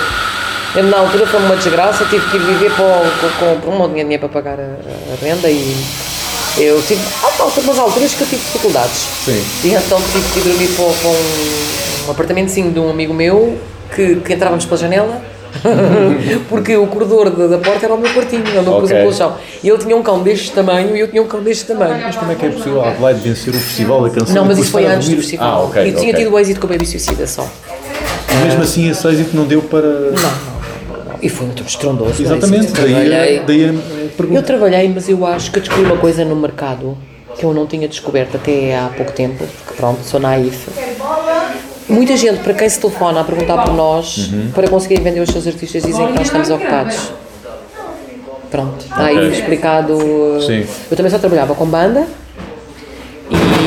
[0.76, 3.74] Eu, na altura foi uma desgraça, tive que ir viver para, o- com, com, por
[3.74, 5.76] um tinha dinheiro para pagar a, a renda e
[6.58, 9.06] eu tive há há umas alturas que eu tive dificuldades.
[9.26, 9.44] Sim.
[9.64, 13.58] E então tive que ir dormir para, para um, um apartamentozinho de um amigo meu
[13.94, 15.22] que, que entrávamos pela janela.
[16.50, 19.04] Porque o corredor da, da porta era o meu quartinho, eu pus o Ok.
[19.04, 19.38] colchão.
[19.64, 21.98] E ele tinha um cão deste tamanho e eu tinha um cão deste tamanho.
[22.04, 24.36] Mas como é que é possível a Adelaide vencer o Festival da Canção?
[24.36, 25.48] Não, mas isso foi antes do festival.
[25.50, 25.88] Ah, ok.
[25.88, 27.48] e tinha tido o êxito com o Baby Suicida só.
[28.30, 29.82] E mesmo assim esse êxito não deu para.
[29.82, 30.55] Não, não, não, não.
[31.26, 32.22] E foi muito estrondoso.
[32.22, 32.82] o Exatamente, êxito.
[32.82, 33.40] daí, Trabalhei.
[33.40, 34.42] a- daí a Eu pergunta.
[34.44, 36.96] trabalhei, mas eu acho que eu descobri uma coisa no mercado
[37.36, 40.68] que eu não tinha descoberto até há pouco tempo, porque pronto, sou naif.
[41.90, 44.52] Muita gente para quem se telefona a perguntar por nós, Uhum.
[44.54, 47.12] para conseguirem vender os seus artistas, dizem que nós estamos ocupados.
[48.52, 49.94] Pronto, está aí explicado.
[49.94, 50.64] uh, Sim.
[50.92, 52.06] Eu também só trabalhava com banda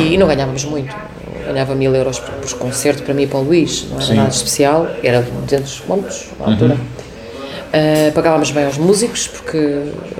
[0.01, 0.95] e não ganhávamos muito.
[1.45, 4.15] Ganhava mil euros por, por concerto para mim e para o Luís, não era Sim.
[4.15, 6.77] nada especial, era 200 pontos na altura.
[7.69, 9.59] Uh, pagávamos bem aos músicos, porque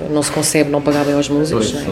[0.09, 1.85] não se concebe não pagar bem aos músicos, não é?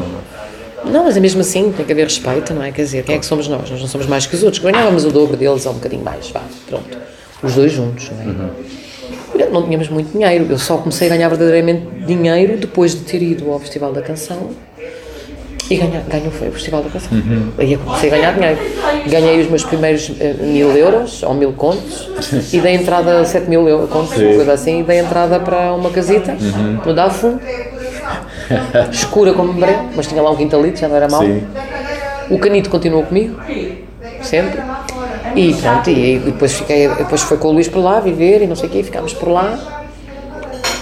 [0.86, 2.72] Não, mas é mesmo assim, tem que haver respeito, não é?
[2.72, 3.70] Quer dizer, quem é que somos nós?
[3.70, 4.62] Nós não somos mais que os outros.
[4.62, 6.98] Ganhávamos o dobro deles ou um bocadinho mais, vá, pronto.
[7.42, 9.50] Os dois juntos, não é?
[9.50, 10.48] Não tínhamos muito dinheiro.
[10.50, 14.52] Eu só comecei a ganhar verdadeiramente dinheiro depois de ter ido ao Festival da Canção
[15.70, 17.10] e ganhar, ganho foi o Festival da Canção.
[17.58, 18.58] Aí eu comecei a ganhar dinheiro.
[19.10, 22.10] Ganhei os meus primeiros eh, mil euros, ou mil contos,
[22.54, 25.90] e dei entrada sete mil eu- contos, uma coisa assim, e dei entrada para uma
[25.90, 26.36] casita
[26.86, 27.40] no Dafo,
[28.92, 31.22] escura como breu, mas tinha lá um quintalito, já não era mau.
[31.22, 31.44] Sim.
[32.30, 33.40] O canito continuou comigo,
[34.22, 34.60] sempre.
[35.36, 38.48] E pronto, e, e depois, fiquei, depois foi com o Luís para lá viver e
[38.48, 39.58] não sei o quê, ficámos por lá.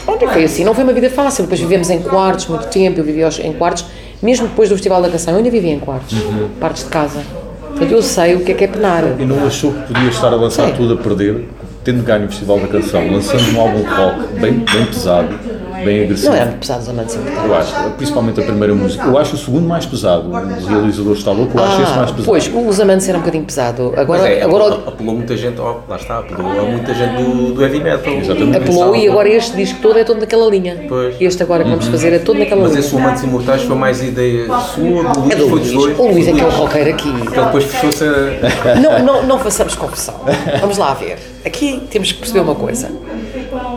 [0.05, 1.43] Pronto, e foi assim, não foi uma vida fácil.
[1.43, 3.85] Depois vivemos em quartos muito tempo, eu vivia aos- em quartos,
[4.21, 6.17] mesmo depois do Festival da Canção, eu ainda vivia em quartos,
[6.59, 7.21] partes de casa.
[7.61, 9.03] Portanto, eu sei o que é que é penar.
[9.19, 11.45] E não achou que podia estar a lançar tudo a perder,
[11.83, 15.37] tendo ganho o Festival da Canção, lançando um álbum rock bem, bem pesado,
[15.85, 16.31] bem agressivo.
[16.31, 19.05] Não eram pesados amantes Eu acho, principalmente a primeira música.
[19.05, 20.29] Eu acho o segundo mais pesado.
[20.29, 22.21] O realizador está louco, eu acho esse mais pesado.
[22.21, 23.93] Ah, Pois, os amantes era um bocadinho pesado.
[23.95, 27.53] Agora, Mas é, agora apelou, muita gente, ó, lá está, apelou a muita gente do,
[27.53, 28.13] do heavy metal.
[28.13, 28.57] Exatamente.
[28.57, 30.85] apelou e agora este disco todo é todo naquela linha.
[30.87, 31.15] Pois.
[31.21, 32.79] Este agora que vamos fazer é todo naquela Mas linha.
[32.81, 35.95] esse Amantes Imortais foi mais ideia sua, do Luís, É do foi dos Luís.
[35.95, 35.99] dois.
[35.99, 37.09] O Luís é que é o roqueiro aqui.
[37.09, 38.75] Ele depois fechou-se a...
[38.75, 40.15] Não, não, não façamos confusão.
[40.59, 41.17] Vamos lá ver.
[41.45, 42.89] Aqui temos que perceber uma coisa.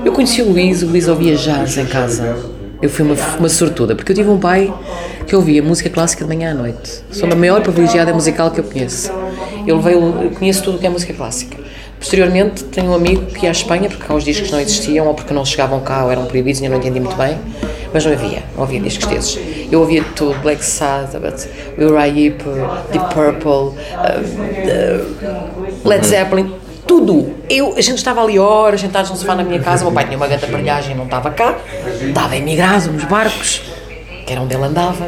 [0.08, 2.34] Eu conheci o Luís, o Luís ouvia jazz em casa.
[2.80, 4.72] Eu fui uma, uma sortuda, porque eu tive um pai
[5.26, 7.02] que ouvia música clássica de manhã à noite.
[7.10, 9.12] Sou a maior privilegiada musical que eu conheço.
[9.66, 11.58] Eu, levei, o- eu conheço tudo o que é música clássica.
[11.98, 15.12] Posteriormente, tenho um amigo que ia à Espanha, porque cá os discos não existiam, ou
[15.12, 17.36] porque não chegavam cá, ou eram proibidos, e eu não entendi muito bem,
[17.92, 19.38] mas não havia, não havia discos desses.
[19.70, 22.42] Eu ouvia tudo, Black Sabbath, Uriah Heep,
[22.92, 23.74] Deep Purple, uh,
[25.84, 26.50] uh, Led Zeppelin,
[26.88, 27.34] tudo.
[27.48, 30.06] Eu, a gente estava ali horas, sentados no sofá na minha casa, o meu pai
[30.06, 31.54] tinha uma grande aparelhagem, não estava cá,
[32.00, 33.62] estava emigrado nos barcos,
[34.26, 35.06] que era onde ele andava.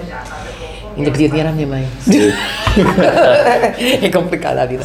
[1.01, 1.89] Ainda pedia dinheiro à minha mãe.
[4.03, 4.85] é complicada a vida.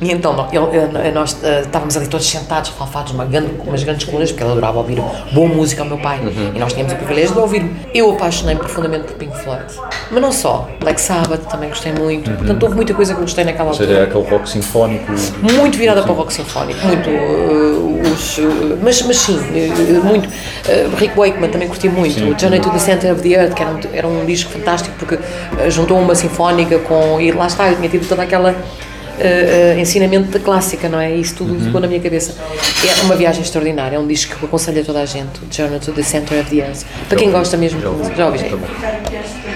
[0.00, 4.30] E então ele- nós eh, estávamos ali todos sentados, falfados, uma grande, umas grandes colunas,
[4.30, 4.98] porque ele adorava ouvir
[5.32, 6.20] boa música ao meu pai.
[6.54, 7.70] E nós tínhamos o privilégio de ouvir.
[7.94, 9.64] Eu apaixonei-me profundamente por Pink Floyd.
[10.10, 10.68] Mas não só.
[10.80, 12.30] Black Sabbath também gostei muito.
[12.30, 15.12] Portanto, houve muita coisa que gostei naquela Ou seja, aquele rock sinfónico.
[15.42, 17.08] Muito virada para o rock sinfónico, muito.
[17.08, 17.95] eh,
[18.82, 20.28] mas, mas sim, eh, muito.
[20.68, 22.18] Eh, Rick Wakeman também curti muito.
[22.40, 25.18] Journey to the Center of the Earth, que era um, era um disco fantástico porque
[25.58, 27.20] eh, juntou uma sinfónica com.
[27.20, 28.54] E lá está, eu tinha tido toda aquela.
[29.18, 31.14] eh, eh, ensinamento da clássica, não é?
[31.14, 32.34] Isso tudo ficou na minha cabeça.
[32.86, 35.78] É uma viagem extraordinária, é um disco que eu aconselho a toda a gente, Journey
[35.80, 36.84] to the Center of the Earth.
[37.08, 37.80] Para quem gosta mesmo
[38.14, 38.38] já ouvi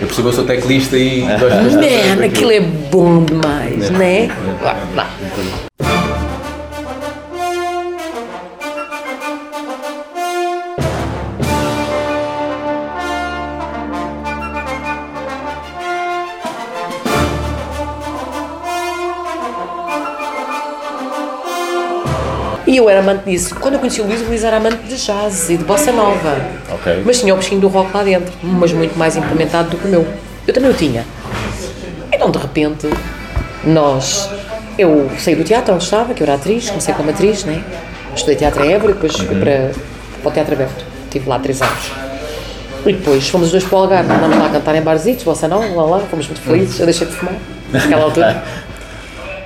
[0.01, 4.29] Eu percebo, eu sou teclista e gosto Man, aquilo é bom demais, né?
[4.63, 5.11] Vá, vá.
[22.71, 23.57] E eu era amante disso.
[23.57, 26.37] Quando eu conheci o Luís, o Luís era amante de jazz e de bossa nova.
[26.71, 27.03] Ok.
[27.05, 29.91] Mas tinha o bichinho do rock lá dentro, mas muito mais implementado do que o
[29.91, 30.07] meu.
[30.47, 31.05] Eu também o tinha.
[32.13, 32.89] Então, de repente,
[33.65, 34.31] nós.
[34.79, 37.61] Eu saí do teatro onde estava, que eu era atriz, comecei como atriz, né?
[38.15, 39.73] Estudei teatro em Évora e depois fui para,
[40.23, 40.85] para o Teatro Aberto.
[41.07, 41.91] Estive lá três anos.
[42.87, 45.49] E depois fomos os dois para o Algarve, andámos lá a cantar em barzitos, bossa
[45.49, 47.35] nova, lá lá, fomos muito felizes, eu deixei de fumar,
[47.73, 48.45] naquela altura.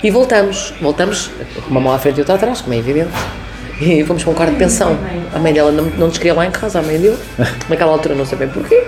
[0.04, 1.30] E voltamos, voltamos,
[1.64, 3.08] com uma mão à frente e outra atrás, como é evidente.
[3.80, 4.98] E fomos para um quarto de pensão.
[5.34, 7.16] A mãe dela não, não nos queria lá em casa, a mãe dele.
[7.70, 8.84] Naquela altura não bem porquê.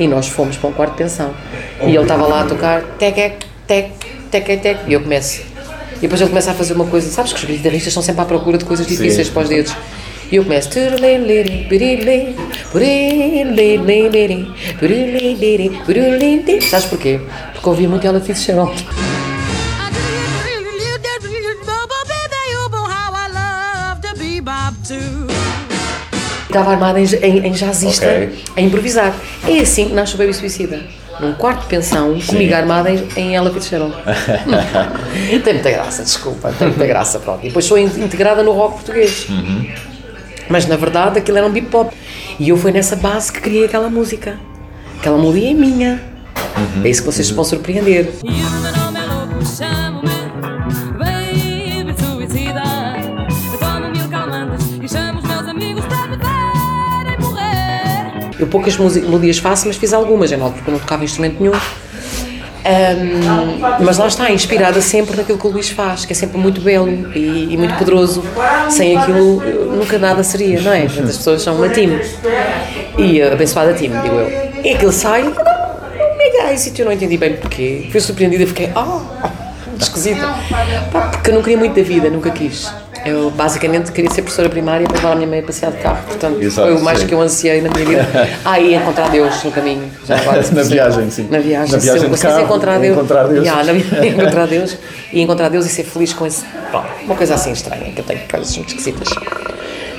[0.00, 1.32] E nós fomos para um quarto de pensão.
[1.80, 3.14] E ele estava lá a tocar tec,
[3.68, 3.92] tec,
[4.32, 4.80] tec, tec.
[4.88, 5.42] E eu começo.
[5.98, 7.08] E depois ele começa a fazer uma coisa.
[7.08, 9.72] Sabes que os guitarristas estão sempre à procura de coisas difíceis para os dedos.
[10.32, 10.70] E eu começo.
[16.62, 17.20] Sabes porquê?
[17.52, 18.84] Porque ouvia muito ela Fitzgerald.
[26.52, 28.44] Estava armada em, em, em jazzista, Ok.
[28.56, 29.14] a improvisar.
[29.48, 30.80] É assim que nasce o Baby Suicida.
[31.18, 33.94] Num quarto de pensão, comigo armada em, em Ella Fitzgerald.
[35.44, 37.40] tem muita graça, desculpa, tem muita graça, pronto.
[37.44, 39.26] E depois sou in- integrada no rock português.
[40.48, 41.94] Mas na verdade aquilo era um bebop.
[42.38, 44.38] E eu foi nessa base que criei aquela música.
[44.98, 46.00] Aquela melodia é minha.
[46.84, 48.08] É isso que vocês se vão surpreender.
[58.42, 61.54] Eu poucas melodias faço, mas fiz algumas, é mal porque eu não tocava instrumento nenhum.
[62.64, 66.60] Ahm, mas lá está, inspirada sempre naquilo que o Luís faz, que é sempre muito
[66.60, 68.24] belo e, e muito poderoso.
[68.68, 69.40] Sem aquilo,
[69.76, 70.82] nunca nada seria, não é?
[70.82, 72.00] As pessoas são uma time.
[72.98, 74.28] E a abençoada time, digo eu.
[74.64, 77.88] E aquilo sai, mega êxito, eu não entendi bem porquê.
[77.92, 79.00] Fui surpreendida, fiquei, ah,
[79.68, 80.34] muito esquisita.
[81.12, 82.72] Porque eu não queria muito da vida, nunca quis.
[83.04, 86.04] Eu basicamente queria ser professora primária para levar a minha mãe a passear de carro,
[86.06, 87.06] portanto Exato, foi o mais sim.
[87.06, 88.08] que eu ansiei na minha vida.
[88.44, 89.90] Ah, e encontrar Deus no caminho.
[90.06, 91.28] Já agora, se Na viagem, sim.
[91.30, 92.96] Na viagem, Na se viagem eu conseguisse carro, encontrar Deus.
[92.96, 93.46] encontrar Deus.
[93.46, 93.72] Ya, na
[94.06, 94.76] encontrar Deus
[95.12, 96.44] e encontrar Deus e ser feliz com esse.
[97.04, 99.08] Uma coisa assim estranha, que eu tenho coisas muito esquisitas.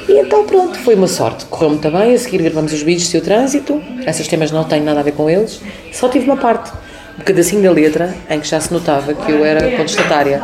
[0.07, 1.45] E então pronto, foi uma sorte.
[1.45, 3.81] Correu muito bem, a seguir gravamos os vídeos e o trânsito.
[4.05, 5.61] Esses temas não têm nada a ver com eles.
[5.91, 6.71] Só tive uma parte,
[7.19, 10.41] um pedacinho da letra, em que já se notava que eu era contestatária.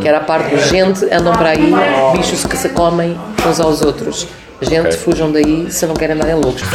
[0.00, 1.72] Que era a parte de gente, andam para aí,
[2.16, 4.26] bichos que se comem uns aos outros.
[4.60, 6.60] Gente, fujam daí se não querem andar em loucos.
[6.62, 6.72] Gente,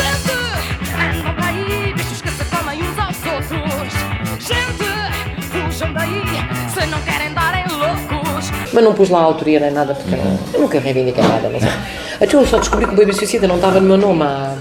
[1.22, 3.16] andam por aí, bichos que se comem uns aos
[3.52, 3.94] outros.
[4.40, 6.22] Gente, fujam daí,
[6.74, 8.52] se não querem dar em loucos.
[8.74, 11.50] Mas não pus lá a autoria nem nada, porque eu não- eu nunca reivindiquei nada.
[11.52, 11.64] Mas...
[12.20, 14.52] Então eu só descobri que o Baby Suicida não estava no meu nome há,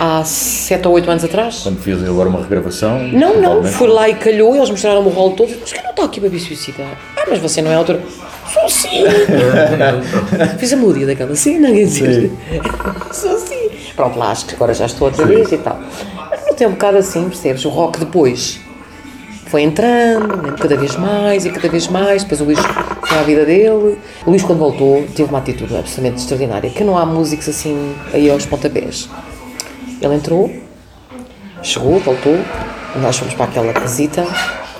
[0.00, 1.60] há 7 ou 8 anos atrás.
[1.62, 3.06] Quando fiz agora uma regravação.
[3.08, 5.54] Não, não, fui lá e calhou, eles mostraram-me o rolo todo.
[5.60, 6.84] Mas que não está aqui Baby Suicida?
[7.18, 8.00] Ah, mas você não é autor.
[8.50, 9.04] Sou sim!
[10.58, 12.32] Fiz a melodia daquela cena, quer dizer.
[13.12, 13.70] Sou sim!
[13.94, 15.78] Pronto, lá acho que agora já estou outra vez e tal.
[16.30, 17.64] Mas não tem um bocado assim, percebes?
[17.66, 18.58] O rock depois
[19.46, 22.22] foi entrando, né, cada vez mais e cada vez mais.
[22.22, 22.58] Depois o Luís
[23.06, 23.98] foi à vida dele.
[24.24, 26.70] O Luís, quando voltou, teve uma atitude absolutamente extraordinária.
[26.70, 29.08] Que não há músicos assim aí aos pontapés.
[30.00, 30.50] Ele entrou,
[31.62, 32.38] chegou, voltou,
[32.96, 34.26] nós fomos para aquela casita.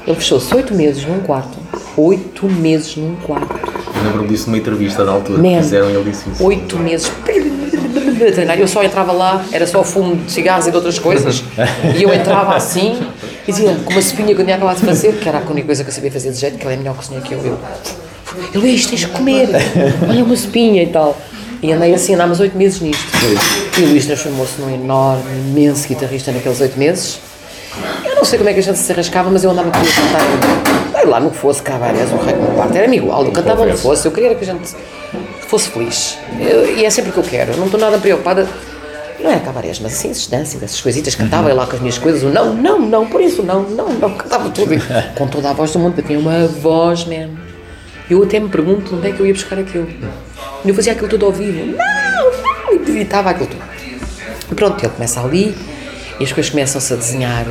[0.06, 1.58] Ele fechou-se oito meses num quarto.
[1.96, 3.54] Oito meses num quarto.
[4.02, 5.56] Lembro-me disso numa entrevista na altura Man.
[5.56, 6.44] que fizeram e ele disse isso.
[6.44, 7.12] oito meses.
[8.58, 11.42] Eu só entrava lá, era só fumo de cigarros e de outras coisas.
[11.96, 12.98] E eu entrava assim
[13.46, 15.66] e dizia, com uma espinha que eu tinha acabado de fazer, que era a única
[15.66, 17.38] coisa que eu sabia fazer de jeito, que ela é melhor cozinhar que eu.
[17.44, 17.58] eu
[18.54, 19.48] ele, "Ei, isto tens de comer,
[20.08, 21.16] olha uma espinha e tal.
[21.62, 23.04] E andei assim, andámos oito meses nisto.
[23.78, 27.18] E o Luís transformou-se num enorme, imenso guitarrista naqueles oito meses.
[28.04, 30.92] Eu não sei como é que a gente se arrascava, mas eu andava aqui a
[30.92, 31.06] cantar.
[31.06, 33.24] Lá, no que fosse, cabarés, o rei no quarto, era-me igual.
[33.24, 34.74] Eu cantava onde fosse, eu queria que a gente
[35.46, 36.18] fosse feliz.
[36.38, 37.52] Eu- e é sempre o que eu quero.
[37.52, 38.46] Eu não estou nada preocupada.
[39.18, 41.98] Não é cabarés, mas assim, esses danças, essas coisitas, cantava eu lá com as minhas
[41.98, 44.70] coisas, o não, não, não, por isso, não, não, não, cantava tudo.
[45.14, 47.38] com toda a voz do mundo, eu tinha uma voz mesmo.
[48.08, 49.86] Eu até me pergunto onde é que eu ia buscar aquilo.
[50.64, 51.76] Eu fazia aquilo tudo ao vivo.
[51.76, 53.62] Não, não, e gritava aquilo tudo.
[54.50, 55.56] E pronto, ele começa ali
[56.18, 57.46] e as coisas começam-se a desenhar.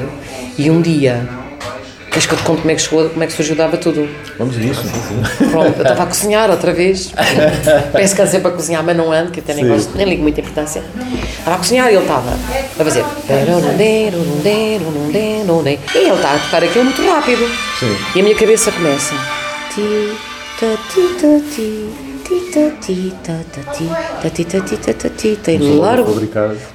[0.57, 1.27] E um dia,
[2.11, 4.07] queres que eu te conte como é que, chegou, como é que surgiu dava tudo?
[4.37, 4.83] Vamos a isso.
[5.49, 7.11] Pronto, eu estava a cozinhar outra vez.
[7.93, 10.21] Peço que ande sempre a cozinhar, mas não ando, que até nem gosto, nem ligo
[10.21, 10.83] muita importância.
[11.39, 12.29] Estava a cozinhar e ele estava
[12.79, 13.03] a fazer.
[15.95, 17.49] E ele está a tocar aquilo muito rápido.
[18.15, 19.15] E a minha cabeça começa.
[19.73, 20.11] Ti,
[20.59, 21.89] ta, ti, ta, ti,
[25.65, 26.13] E largo.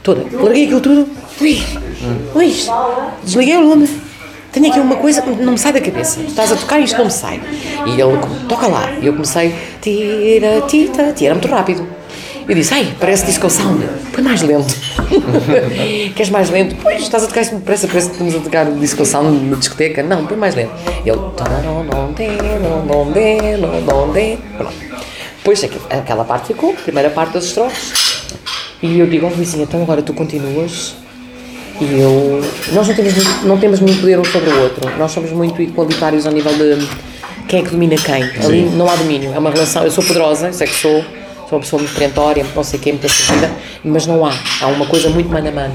[0.02, 0.24] Toda.
[0.32, 1.08] Larguei aquilo tudo.
[1.40, 1.62] Ui,
[2.34, 2.68] Luís,
[3.22, 3.88] desliguei o lume.
[4.52, 6.20] Tenho aqui uma coisa que não me sai da cabeça.
[6.20, 7.40] Estás a tocar e isto não me sai.
[7.86, 8.88] E ele, toca lá.
[9.00, 11.84] E eu comecei, tira, tita, tira, era muito rápido.
[12.46, 13.84] Eu disse, ai, parece disco sound.
[14.12, 14.74] Põe mais lento.
[16.14, 16.76] Queres mais lento?
[16.82, 20.02] Pois, estás a tocar muito depressa, parece que estamos a tocar disco sound na discoteca.
[20.02, 20.72] Não, põe mais lento.
[21.04, 21.18] E ele,
[24.56, 24.93] pronto.
[25.44, 27.92] Depois aqui- aquela parte ficou, a primeira parte das estrofes.
[28.82, 30.94] E eu digo, oh Luizinha, então agora tu continuas.
[31.78, 32.42] E eu.
[32.72, 34.90] Nós não temos, muito, não temos muito poder um sobre o outro.
[34.98, 36.88] Nós somos muito igualitários ao nível de
[37.46, 38.22] quem é que domina quem.
[38.42, 39.34] Ali não há domínio.
[39.34, 39.84] É uma relação.
[39.84, 41.04] Eu sou poderosa, eu sei que sou.
[41.46, 43.52] Sou uma pessoa muito perentória, não sei o quê, muito assumida.
[43.84, 44.32] Mas não há.
[44.62, 45.74] Há uma coisa muito mano a mano.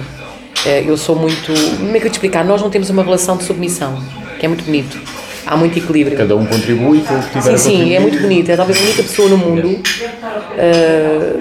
[0.66, 1.54] Eh, Eu sou muito.
[1.78, 2.44] Como é que eu te explicar?
[2.44, 4.02] Nós não temos uma relação de submissão,
[4.40, 5.00] que é muito bonito.
[5.50, 6.16] Há muito equilíbrio.
[6.16, 8.52] Cada um contribui com o que tiver Sim, sim, é muito bonito.
[8.52, 9.80] É talvez a única pessoa no mundo,
[10.56, 11.40] eh,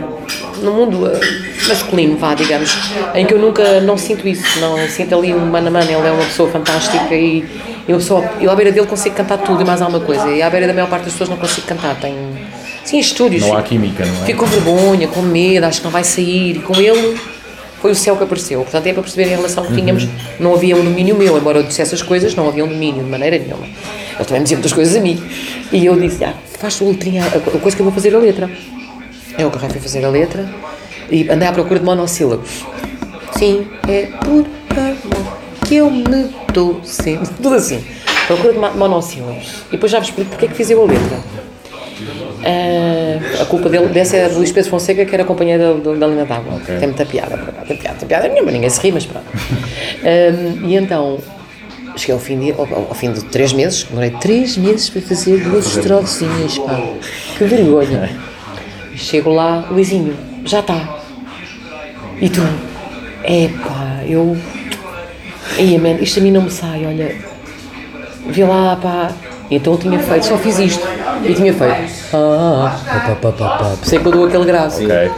[0.63, 1.21] no mundo eh,
[1.69, 2.75] masculino, vá, digamos,
[3.15, 4.59] em que eu nunca não sinto isso.
[4.61, 5.91] Não sinto ali um mano a mano.
[5.91, 7.45] Ele é uma pessoa fantástica e,
[7.87, 10.27] e uma pessoa, eu à beira dele consigo cantar tudo e mais alguma coisa.
[10.31, 11.95] E à beira da maior parte das pessoas não consigo cantar.
[12.01, 12.17] Tem,
[12.85, 13.43] sim, estúdios.
[13.43, 14.25] Não há química, não é?
[14.25, 16.57] Fico com vergonha, com medo, acho que não vai sair.
[16.57, 17.15] E com ele
[17.81, 18.61] foi o céu que apareceu.
[18.63, 20.07] Portanto, é para perceberem a relação que tínhamos.
[20.41, 23.11] Não havia um domínio meu, embora eu dissesse as coisas, não havia um domínio de
[23.11, 23.65] maneira nenhuma.
[23.65, 25.23] Ele também me dizia muitas coisas a mim.
[25.73, 28.19] E eu disse: ah, faz o letrinha, a a coisa que eu vou fazer a
[28.19, 28.51] letra.
[29.39, 30.49] Eu agarrei fui fazer a letra
[31.11, 32.65] e andei à procura de monossílabos.
[33.39, 34.45] Sim, é por
[34.77, 37.29] amor que eu me dou sempre.
[37.41, 37.85] Tudo assim.
[38.27, 39.63] Procura de mo- monossílabos.
[39.69, 41.19] E depois já vos explico porque é que fiz eu a letra.
[42.45, 46.07] Ah, a culpa dele, dessa é do Luís Pedro Fonseca, que era companheiro da, da
[46.07, 46.61] Lina d'Água.
[46.67, 47.67] Tem muita piada, por acaso.
[47.67, 49.27] Tem piada, tem piada nenhuma, ninguém se ri, mas pronto.
[50.05, 51.19] Ah, e então,
[51.97, 55.43] cheguei ao fim, de, ao, ao fim de três meses, demorei três meses para fazer
[55.43, 56.81] duas estrofinhas, pá.
[57.37, 58.11] Que vergonha.
[58.95, 60.99] Chego lá, Luizinho, já está.
[62.21, 62.41] E tu?
[63.23, 64.37] É pá, eu.
[65.57, 67.15] Ei, man, isto a mim não me sai, olha.
[68.27, 69.13] Vê lá, pá.
[69.51, 70.87] Então eu tinha feito, só fiz isto.
[71.25, 71.93] E tinha feito.
[72.13, 73.65] Ah, pá, pá, pá, pá, pá.
[73.77, 74.85] Por isso é que eu dou aquele grave.
[74.85, 75.11] Ok.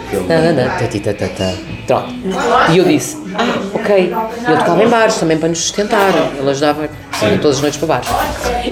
[0.79, 1.53] Tati, ta, ta, ta.
[1.87, 2.15] Pronto.
[2.71, 4.15] E eu disse, ah, ok.
[4.47, 6.13] E eu tocava em bares também para nos sustentar.
[6.39, 6.89] Ele ajudava
[7.43, 8.09] todas as noites para bares.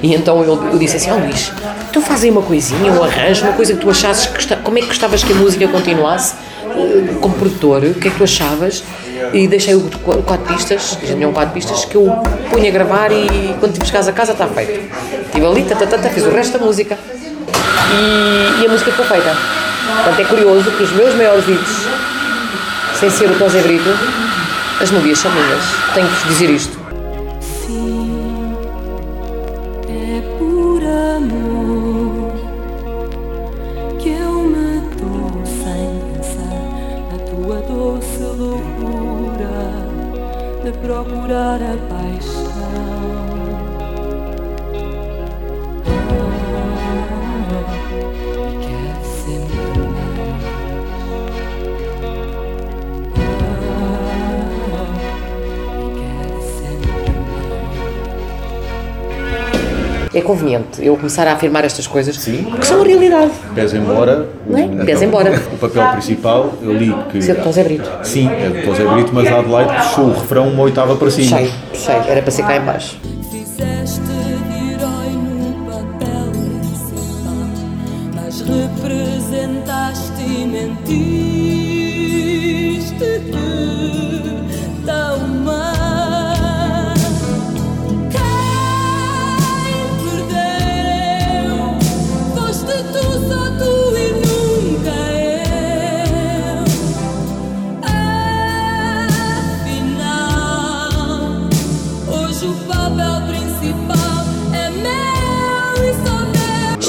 [0.03, 1.53] E então eu, eu disse assim, ó Luís,
[1.93, 4.81] tu faz aí uma coisinha, um arranjo, uma coisa que tu achasses que como é
[4.81, 6.35] que gostavas que a música continuasse
[7.21, 8.83] como produtor, o que é que tu achavas?
[9.33, 12.07] E deixei o qu- quatro pistas, já tinham quatro pistas, que eu
[12.51, 14.89] punha a gravar e quando tive chegares a casa está feito.
[15.27, 16.97] Estive ali, ta, ta, ta, ta, fiz o resto da música.
[17.91, 19.35] E, e a música ficou feita.
[19.87, 21.87] Portanto, é curioso que os meus maiores hits,
[23.01, 23.91] sem ser o Tom Zé Brito,
[24.81, 25.63] as melodias são minhas.
[25.95, 26.79] Tenho que vos dizer isto.
[27.67, 27.98] Sim,
[40.89, 42.38] procurar a paixão.
[60.15, 63.31] É conveniente eu começar a afirmar estas coisas porque são a realidade.
[63.55, 64.27] Pés embora.
[64.47, 64.65] Não é?
[64.65, 65.43] o- Pés embora.
[65.53, 67.19] O papel principal, eu li que.
[67.19, 67.91] Isso é de Brito.
[68.03, 71.39] Sim, é de Zé Brito, mas a Adelaide puxou o refrão uma oitava para cima.
[71.39, 72.99] Sei, sei, era para ser cá em baixo.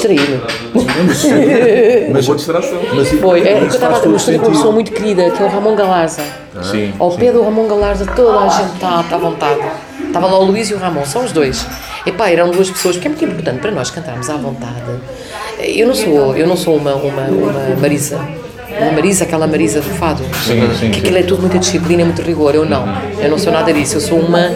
[0.08, 0.40] Mel.
[1.06, 2.12] Distraí-me.
[2.12, 2.78] Mas, Boa distração.
[2.94, 4.18] mas Foi, é, eu estava a com uma
[4.50, 6.22] pessoa muito querida, que é o Ramon Galarza.
[6.62, 7.18] Sim, Ao sim.
[7.18, 9.60] pé do Ramon Galarza, toda a gente está tá à vontade.
[10.06, 11.64] Estava lá o Luís e o Ramon, são os dois.
[12.04, 14.74] Epá, eram duas pessoas, porque é muito importante para nós cantarmos à vontade.
[15.58, 18.18] Eu não sou, eu não sou uma, uma, uma Marisa.
[18.80, 20.22] Uma Marisa, aquela Marisa do fado.
[20.44, 21.02] Sim, sim, que sim.
[21.02, 22.54] aquilo é tudo muita disciplina, muito rigor.
[22.54, 22.86] Eu não.
[23.20, 23.96] Eu não sou nada disso.
[23.96, 24.50] Eu sou uma,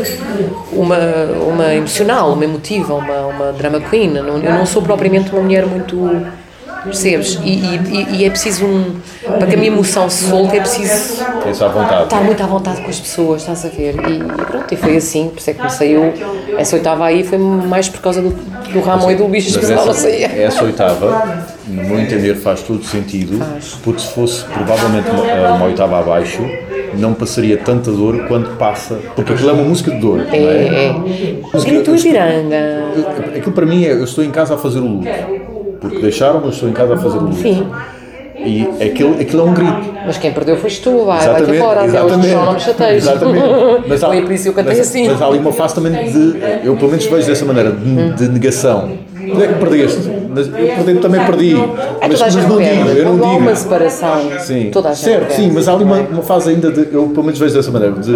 [0.72, 0.99] uma,
[1.47, 4.16] uma emocional, uma emotiva, uma, uma drama queen.
[4.16, 6.45] Eu não, não sou propriamente uma mulher muito.
[6.85, 7.39] Percebes?
[7.43, 8.97] E, e, e é preciso um.
[9.22, 11.25] Para que a minha emoção se solte, é preciso
[11.64, 12.05] à vontade.
[12.05, 13.95] estar muito à vontade com as pessoas, estás a ver?
[14.07, 16.12] E, e pronto, e foi assim, por isso é que comecei eu.
[16.59, 19.83] Essa oitava aí foi mais por causa do, do Ramon e do Mas que não
[19.83, 20.27] essa, saía.
[20.27, 23.79] essa oitava, no meu entender, faz todo sentido, Faz.
[23.83, 26.43] porque se fosse provavelmente uma, eh, uma oitava abaixo,
[26.99, 28.99] não passaria tanta dor quanto passa.
[29.17, 30.87] Porque aquilo é uma música de dor, não É, é?
[30.87, 30.95] é.
[31.65, 32.57] Grito eu estou- piranga.
[32.97, 35.09] eu- Aquilo para mim é, eu estou em casa a fazer o luto.
[35.81, 37.37] Porque deixaram, mas estou em casa a fazer o luto.
[37.37, 37.67] Sim.
[38.37, 39.95] E aquilo, aquilo é um grito.
[40.05, 43.03] Mas quem perdeu foste tu, vai, vai-te embora, até hoje não me chateias.
[43.05, 43.45] exatamente.
[43.89, 45.09] Mas há- Foi por isso que eu cantei mas- assim.
[45.09, 48.29] Mas há ali uma fase também de, eu pelo menos vejo dessa maneira, de, de
[48.29, 48.91] negação.
[49.33, 51.55] Tu é que perdeste, eu perder também perdi.
[52.01, 53.39] É Mas, mas não digo, eu não digo.
[53.39, 56.70] uma separação, Sim, toda a gente certo, sim, mas há ali uma, uma fase ainda
[56.70, 58.12] de, eu pelo menos vejo dessa maneira, de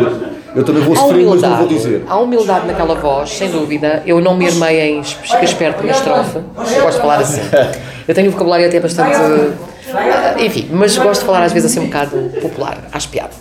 [0.56, 2.04] eu também vou sofrer, mas não vou dizer.
[2.08, 4.02] há humildade naquela voz, sem dúvida.
[4.06, 6.38] Eu não me armei em ficar esperto na estrofe.
[6.38, 7.40] Eu gosto de falar assim.
[8.08, 9.14] Eu tenho um vocabulário até bastante.
[9.94, 13.36] ah, Enfim, mas gosto de falar às vezes assim um bocado popular, às piadas.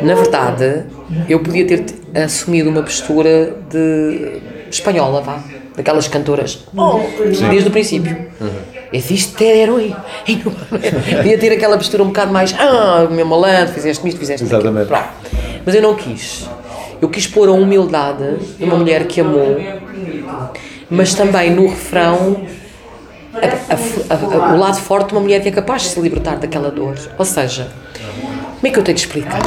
[0.00, 0.84] Na verdade,
[1.28, 1.84] eu podia ter
[2.14, 4.40] assumido uma postura de
[4.76, 5.38] espanhola, vá.
[5.76, 7.00] Daquelas cantoras, oh,
[7.48, 8.26] desde o princípio.
[8.92, 9.94] Eu fiz ter herói.
[11.16, 14.60] Podia ter aquela postura um bocado mais, ah, meu malandro, fizeste isto, fizeste aquilo.
[14.60, 14.88] Exatamente.
[14.88, 15.08] Pronto.
[15.64, 16.46] Mas eu não quis.
[17.00, 19.56] Eu quis pôr a humildade de uma mulher que amou,
[20.90, 22.42] mas também no refrão
[23.34, 26.00] a- a- a- a- o lado forte de uma mulher que é capaz de se
[26.00, 26.96] libertar daquela dor.
[27.18, 27.68] Ou seja,
[28.62, 29.40] como é que eu tenho de explicar?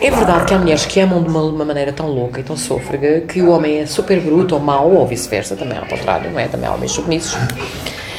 [0.00, 2.56] É verdade que há mulheres que amam de uma, uma maneira tão louca e tão
[2.56, 6.40] sôfrega que o homem é super bruto ou mau, ou vice-versa, também ao contrário, não
[6.40, 6.48] é?
[6.48, 7.36] Também há homens submissos.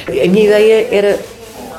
[0.07, 1.19] A minha ideia era.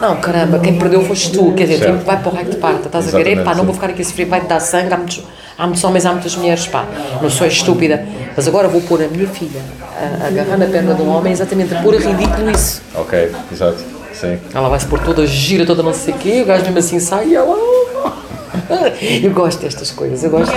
[0.01, 2.87] Não, caramba, quem perdeu foste tu, quer dizer, tipo, vai para o raio de parta,
[2.87, 3.19] estás a ver?
[3.19, 5.23] Exatamente, Epá, não vou ficar aqui a sofrer, vai-te dar sangue, há muitos,
[5.57, 6.87] há muitos homens, há muitas mulheres, pá,
[7.23, 9.61] não sou estúpida, mas agora vou pôr a minha filha
[9.97, 12.83] a, a agarrar na perna de um homem exatamente a pôr a ridículo isso.
[12.97, 13.79] Ok, exato,
[14.13, 14.39] sim.
[14.53, 16.99] Ela vai se pôr toda gira, toda não sei o quê, o gajo mesmo assim
[16.99, 17.55] sai e ela.
[19.23, 20.53] Eu gosto destas coisas, eu gosto.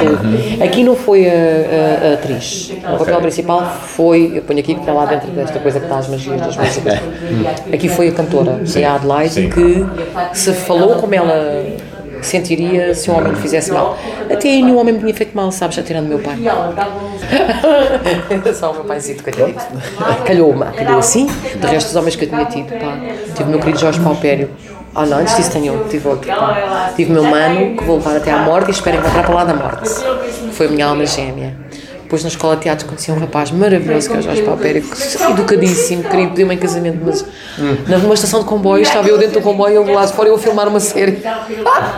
[0.64, 2.72] Aqui não foi a, a- a atriz.
[2.93, 4.34] O papel principal foi.
[4.36, 6.99] Eu ponho aqui que está lá dentro desta coisa que está as magias das músicas.
[7.74, 9.49] Aqui foi a cantora, foi a Adelaide, sim.
[9.49, 9.86] que
[10.34, 11.66] se falou como ela
[12.22, 13.97] sentiria se um homem lhe fizesse mal.
[14.32, 15.78] Até aí nenhum homem me tinha feito mal, sabes?
[15.78, 16.38] Atirando o meu pai.
[18.53, 19.61] Só o meu paizito, coitadito.
[20.26, 21.26] Calhou-me, calhou assim.
[21.28, 22.97] De resto, os homens que eu tinha tido, pá.
[23.36, 24.49] Tive o meu querido Jorge Paupério.
[24.96, 26.28] Ah, não, antes disso tenho outro, tive outro.
[26.28, 26.91] Pá.
[26.96, 29.44] Tive o meu mano, que vou levar até à morte e espero encontrar para lá
[29.44, 29.89] da morte.
[30.52, 31.56] Foi a minha alma gêmea.
[32.04, 35.24] Depois na escola de teatro conheci um rapaz maravilhoso que é o Jorge Paupério, que-
[35.32, 37.26] educadíssimo, queria pedir-me em casamento, mas
[38.04, 40.36] numa estação de comboio, estava eu dentro do comboio, ele lá de fora e eu
[40.36, 41.24] a filmar uma série.
[41.26, 41.48] Ah,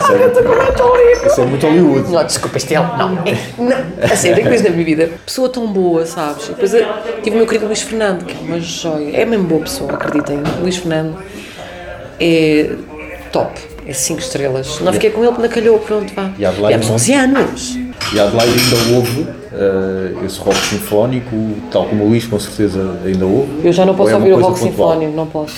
[0.10, 1.28] eu estou com livro.
[1.28, 2.10] Isso é muito Hollywood.
[2.12, 2.80] Não, desculpa, este é.
[2.80, 4.06] Não, é- não.
[4.10, 5.10] A sério, tem coisa na minha vida.
[5.26, 6.48] Pessoa tão boa, sabes?
[6.48, 6.88] Depois eh,
[7.22, 9.18] tive o meu querido Luís Fernando, que é uma joia.
[9.18, 10.42] É mesmo boa pessoa, acreditem.
[10.62, 11.18] Luís Fernando
[12.20, 12.70] é
[13.32, 13.52] top.
[13.88, 14.80] É 5 estrelas.
[14.82, 16.32] Não fiquei com ele, na calhou, pronto, vá.
[16.40, 16.96] E Adelaide Tivemos não?
[16.96, 17.78] 11 anos.
[18.14, 21.36] E Adelaide ainda houve eh, esse rock sinfónico,
[21.72, 23.50] tal como o Luís com certeza ainda houve.
[23.64, 25.56] Eu já não posso é ouvir o rock sinfónico, não posso.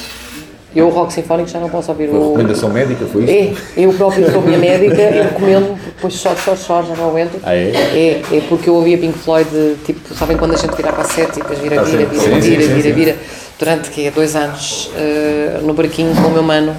[0.76, 2.24] Eu, o rock sinfónico, já não posso ouvir Foi o.
[2.34, 3.32] recomendação médica, foi isso?
[3.78, 7.40] É, eu próprio sou minha médica e recomendo, depois só, só, só, já não aguento.
[7.44, 7.72] Ah, é?
[7.72, 9.50] É, é porque eu ouvia Pink Floyd,
[9.86, 12.22] tipo, sabem quando a gente vira para a sete e depois vira, Ah, vira, vira,
[12.22, 12.92] vira, sim, vira, sim, sim.
[12.92, 13.16] vira,
[13.60, 16.76] durante que dois anos eh, no barquinho com o meu mano.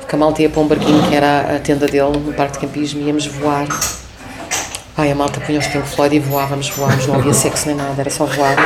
[0.00, 2.66] Porque a malta ia para um barquinho que era a tenda dele no parque de
[2.66, 3.68] campismo, íamos voar.
[4.96, 8.00] Ai, a malta punha os Pink Floyd e voávamos, voávamos, não havia sexo nem nada,
[8.00, 8.56] era só voar.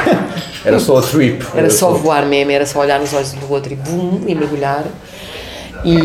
[0.65, 1.45] Era só a trip.
[1.55, 4.85] Era só voar mesmo, era só olhar nos olhos do outro e bum, e mergulhar.
[5.85, 5.97] E,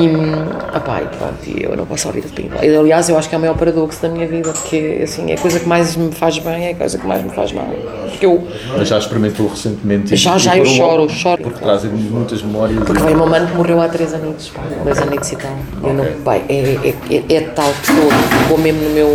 [0.76, 2.76] opá, e pronto, e eu não posso ouvir o Pink Floyd.
[2.76, 5.38] Aliás, eu acho que é o maior paradoxo da minha vida, porque assim, é a
[5.38, 7.68] coisa que mais me faz bem, é a coisa que mais me faz mal.
[8.10, 11.44] Porque eu, Mas já experimentou recentemente e- Já, e já, eu choro, choro.
[11.44, 12.84] Porque trazem muitas memórias.
[12.84, 15.56] porque veio uma mano que morreu há três anos, pá, dois anos e tal.
[15.84, 17.92] Eu não, pai, é, é, é, é tal que
[18.44, 19.10] ficou mesmo no meu.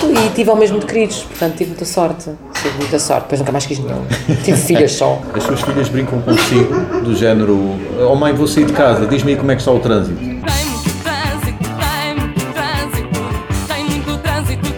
[0.00, 2.30] Pronto, e tive ao mesmo de queridos, portanto tive muita sorte.
[2.54, 4.02] Tive muita sorte, depois nunca mais quis nenhum.
[4.42, 5.20] Tive filhas só.
[5.34, 7.78] As suas filhas brincam consigo do género
[8.08, 10.18] Oh mãe, vou sair de casa, diz-me aí como é que está o trânsito.
[10.18, 13.20] Tem muito trânsito, tem muito trânsito,
[13.68, 14.70] tem muito trânsito,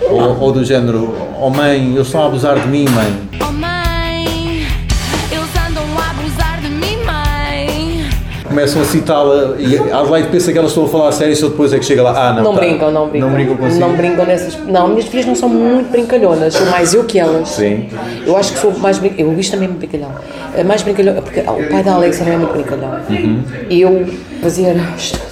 [0.00, 0.10] tem.
[0.10, 3.25] Ou, ou do género, oh mãe, eu estou a abusar de mim, mãe,
[8.56, 11.36] Começam a citá-la e a Adelaide pensa que elas estão a falar a sério e
[11.36, 12.60] só depois é que chega lá, ah não, Não tá.
[12.60, 13.28] brincam, não brincam.
[13.28, 13.80] Não brincam consigo.
[13.80, 14.56] Não brincam nessas.
[14.66, 17.50] Não, minhas filhas não são muito brincalhonas, sou mais eu que elas.
[17.50, 17.86] Sim.
[18.26, 19.34] Eu acho que sou mais brincalhona.
[19.34, 20.10] Eu, isto também é muito brincalhão.
[20.56, 22.98] É mais brincalhão, porque ah, o pai da Alexa não é muito brincalhão.
[23.10, 23.44] Uhum.
[23.68, 24.06] E eu
[24.40, 24.74] fazia.
[24.96, 25.26] Estuda.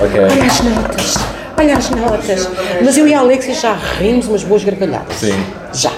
[0.00, 1.14] Olha as notas.
[1.58, 2.50] Olha as notas.
[2.82, 5.16] Mas eu e a Alexa já rimos umas boas gargalhadas.
[5.16, 5.34] Sim.
[5.74, 5.91] Já.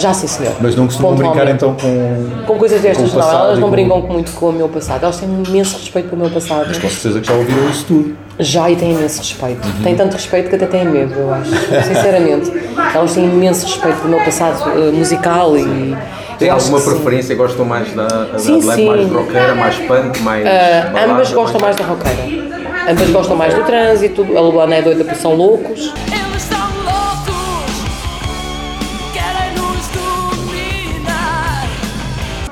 [0.00, 0.54] Já, sim, senhor.
[0.60, 2.44] Mas não costumam brincar então com.
[2.46, 3.30] Com coisas destas, com não.
[3.30, 5.02] Elas não com- brincam muito com o meu passado.
[5.04, 6.66] Elas têm um imenso respeito pelo meu passado.
[6.66, 8.16] Com certeza que já ouviram isso tudo.
[8.38, 9.66] Já e têm imenso respeito.
[9.68, 9.82] Uhum.
[9.84, 11.50] Têm tanto respeito que até têm medo, eu acho.
[11.86, 12.50] Sinceramente.
[12.94, 15.94] Elas têm imenso respeito pelo meu passado eh, musical e.
[16.38, 16.90] Tem alguma que sim.
[16.92, 17.34] preferência?
[17.36, 18.88] Gostam mais da, da Sim, Adelaide sim.
[18.88, 20.46] mais roqueira, mais punk, mais.
[20.46, 22.50] Ah, balada, ambas gostam mais da roqueira.
[22.90, 24.22] Ambas gostam mais do trânsito.
[24.34, 25.80] A Luana é doida porque são loucos.
[25.80, 26.29] Eles são loucos,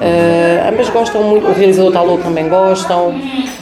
[0.01, 1.46] Ah, ambas gostam muito.
[1.46, 3.14] O realizador louco também gostam.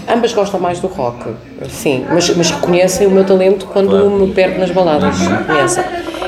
[0.08, 1.30] Ambas gostam mais do rock.
[1.68, 5.18] Sim, mas, mas reconhecem o meu talento quando me perco nas baladas.
[5.18, 5.84] Reconhecem.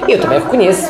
[0.09, 0.89] Eu também reconheço.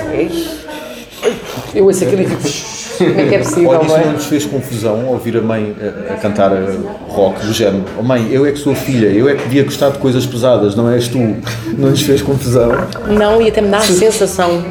[1.74, 2.78] Eu ouço aquilo e fico.
[2.98, 4.06] Como é que é possível, Olha, isso não é?
[4.06, 6.76] nos fez confusão ouvir a mãe a, a cantar eh,
[7.08, 7.84] rock do género.
[7.96, 10.26] Oh mãe, eu é que sou a filha, eu é que devia gostar de coisas
[10.26, 11.18] pesadas, não és tu.
[11.18, 12.72] Não nos fez confusão.
[13.06, 14.64] Não, e até me dá a sensação.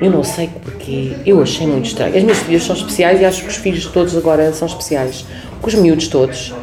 [0.00, 1.12] Eu não sei porquê.
[1.26, 2.16] Eu achei muito estranho.
[2.16, 5.24] As minhas filhas são especiais e acho que os filhos de todos agora são especiais.
[5.60, 6.54] Porque os miúdos todos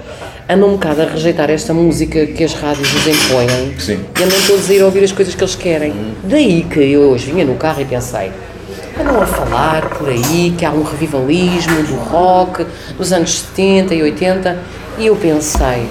[0.48, 3.80] andam um bocado a rejeitar esta música que as rádios nos impõem.
[3.80, 4.00] Sim.
[4.20, 5.94] E andam todos a ir ouvir as coisas que eles querem.
[6.24, 8.32] Daí que eu hoje vinha no carro e pensei.
[8.98, 12.66] Andam a falar por aí que há um revivalismo do rock
[12.98, 14.58] dos anos 70 e 80
[14.98, 15.86] e eu pensei,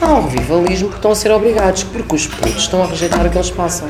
[0.00, 3.30] há um revivalismo porque estão a ser obrigados, porque os putos estão a rejeitar o
[3.30, 3.88] que eles passam.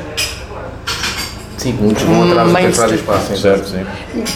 [1.59, 2.87] Sim, muitos vão atrás do que as Mainstream.
[2.89, 3.37] rádios passam.
[3.37, 3.85] Certo, sim.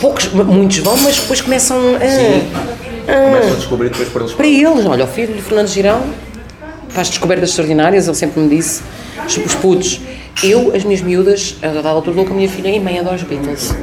[0.01, 3.13] Poucos, muitos vão, mas depois começam a.
[3.25, 4.33] Começam a descobrir depois para eles.
[4.35, 6.01] Para eles, olha, o filho de Fernando Girão
[6.89, 8.81] faz descobertas extraordinárias, ele sempre me disse,
[9.25, 9.99] os, os putos,
[10.43, 13.15] eu, as minhas miúdas, a dada altura dou com a minha filha, e mãe adora
[13.15, 13.73] os Beatles.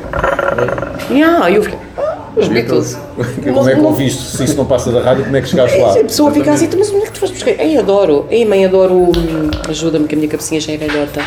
[1.11, 2.97] Yeah, eu fiquei, "Ah, os Beatles.
[3.53, 4.23] Como é que ouviste?
[4.37, 5.93] Se isso não passa da rádio, como é que chegaste lá?
[5.93, 7.51] A pessoa fica assim, mas onde é que tu foste buscar?
[7.59, 8.27] Ei, adoro.
[8.31, 8.95] Ei, mãe, adoro.
[8.95, 11.21] hum, Ajuda-me que a minha cabecinha já é velhota.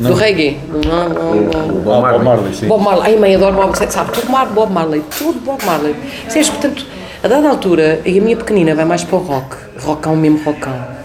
[0.00, 0.58] Do reggae.
[0.68, 1.68] Do, não, não, não.
[1.80, 2.24] Bob Marley.
[2.24, 2.66] Marley, sim.
[2.68, 3.02] Bob Marley.
[3.06, 5.02] Ai, mãe, adoro Bob Sabe, tudo Bob Marley.
[5.18, 5.94] Tudo Bob Marley.
[6.22, 6.50] Percebes?
[6.50, 6.86] Portanto,
[7.22, 9.56] a dada altura, e a minha pequenina vai mais para o rock.
[9.82, 10.96] Rockão mesmo, rockão.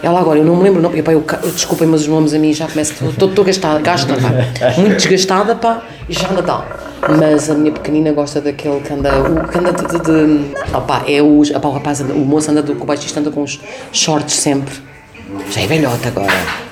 [0.00, 2.32] Ela agora, eu não me lembro, não, porque pá, eu, eu desculpem, mas os nomes
[2.32, 3.08] a mim já começam.
[3.08, 4.70] Estou gastada, gasta, pá.
[4.78, 6.64] Muito desgastada, pá, e já Natal.
[7.18, 9.10] Mas a minha pequenina gosta daquele que anda.
[9.18, 9.98] O que anda de.
[9.98, 13.18] de, de opá, é os, opá, o rapaz, anda, o moço anda, do- o baixista
[13.18, 13.58] anda com os
[13.92, 14.74] shorts sempre.
[15.50, 16.67] Já é velhota agora.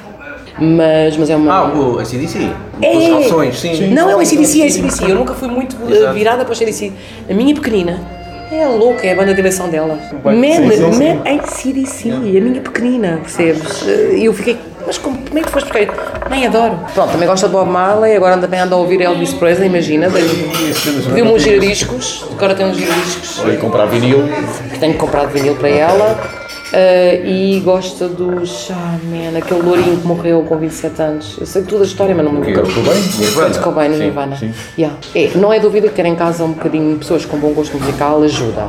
[0.59, 1.53] Mas, mas é uma.
[1.53, 2.51] Ah, o ACDC.
[2.81, 2.91] É.
[2.93, 3.89] Com os calções, sim.
[3.95, 5.11] Não, é o ACDC, é o ACDC.
[5.11, 6.15] Eu nunca fui muito uh, Exato.
[6.15, 6.93] virada para o ACDC.
[7.29, 8.01] A minha pequenina
[8.51, 9.99] é louca, é a banda de eleição dela.
[10.25, 11.15] Man, sim, sim, sim.
[11.15, 13.83] man, ACDC, a minha pequenina, percebes?
[13.83, 16.29] Uh, E eu fiquei, mas como, como é que foste buscar?
[16.31, 16.79] Nem adoro.
[16.95, 20.09] Pronto, também gosta de Bob Marley, agora também anda a ouvir Elvis Presley, imagina.
[20.09, 24.23] Deu-me uns giradiscos, agora tem uns giradiscos Foi comprar vinil.
[24.73, 26.46] que tenho comprado vinil para ela.
[26.73, 28.71] Uh, e gosta dos.
[28.73, 31.37] Ah, man, aquele lourinho que morreu com 27 anos.
[31.39, 32.63] Eu sei tudo a história, mas não me lembro.
[32.67, 33.33] Tudo bem?
[33.35, 34.37] Kurt Cobain e Nirvana.
[34.77, 34.97] Yeah.
[35.15, 38.21] É, não é dúvida que ter em casa um bocadinho pessoas com bom gosto musical
[38.23, 38.69] ajuda,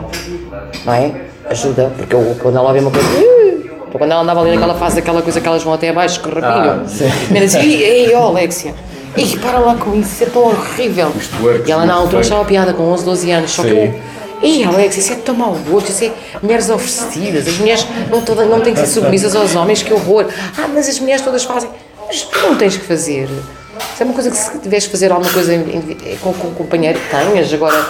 [0.86, 1.12] não é?
[1.50, 3.08] Ajuda, porque eu, quando ela vê uma coisa.
[3.20, 6.30] "Ih", Quando ela andava ali naquela fase, aquela coisa que elas vão até abaixo, que
[6.30, 6.72] rapinho.
[6.72, 8.76] Ah, assim, ei, ei, ó, Alexia.
[9.16, 11.12] Ih, para lá com isso, é tão horrível.
[11.40, 13.76] twerks E ela na altura achava piada com 11, 12 anos, só que Sim.
[13.76, 13.96] eu.
[14.42, 16.12] Ei, Alex, isso é tão mau gosto, isso é
[16.42, 20.26] mulheres oferecidas, as mulheres não, toda, não têm que ser submissas aos homens, que horror.
[20.58, 21.70] Ah, mas as mulheres todas fazem.
[22.08, 23.26] Mas tu não tens que fazer.
[23.26, 26.48] Isso é uma coisa que se tiveres que fazer alguma coisa em- em- com, com
[26.50, 27.86] o companheiro que tenhas, agora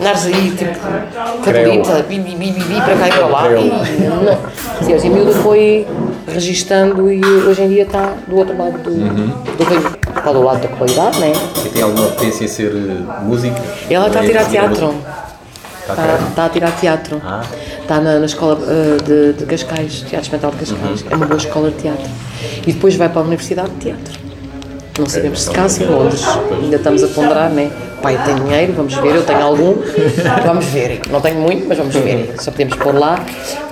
[0.00, 0.78] andares aí tipo
[1.44, 3.50] cadolita, bi, bi, bi, bi, para cá e para lá.
[3.52, 3.64] E,
[4.02, 4.38] não.
[4.86, 5.86] Sim, hoje a miúda foi
[6.26, 9.92] registando e hoje em dia está do outro lado do, do rio.
[10.16, 11.32] Está do lado da qualidade, não é?
[11.64, 13.60] E tem alguma potência em ser eh, música?
[13.90, 14.94] Ela está a tirar seguir teatro.
[15.92, 17.20] Está a Está, a tirar teatro.
[17.24, 17.42] Ah.
[17.80, 21.04] Está na, na escola eh, de, de Cascais, Teatro Experimental de Cascais.
[21.10, 22.10] É uma boa escola de teatro.
[22.66, 24.21] E depois vai para a Universidade de Teatro.
[24.98, 26.22] Não sabemos se cá, se em Londres.
[26.62, 27.70] Ainda estamos a ponderar, né?
[27.98, 29.14] O pai tem dinheiro, vamos ver.
[29.16, 29.74] Eu tenho algum,
[30.44, 31.00] vamos ver.
[31.10, 32.34] Não tenho muito, mas vamos ver.
[32.38, 33.24] Só podemos pôr lá.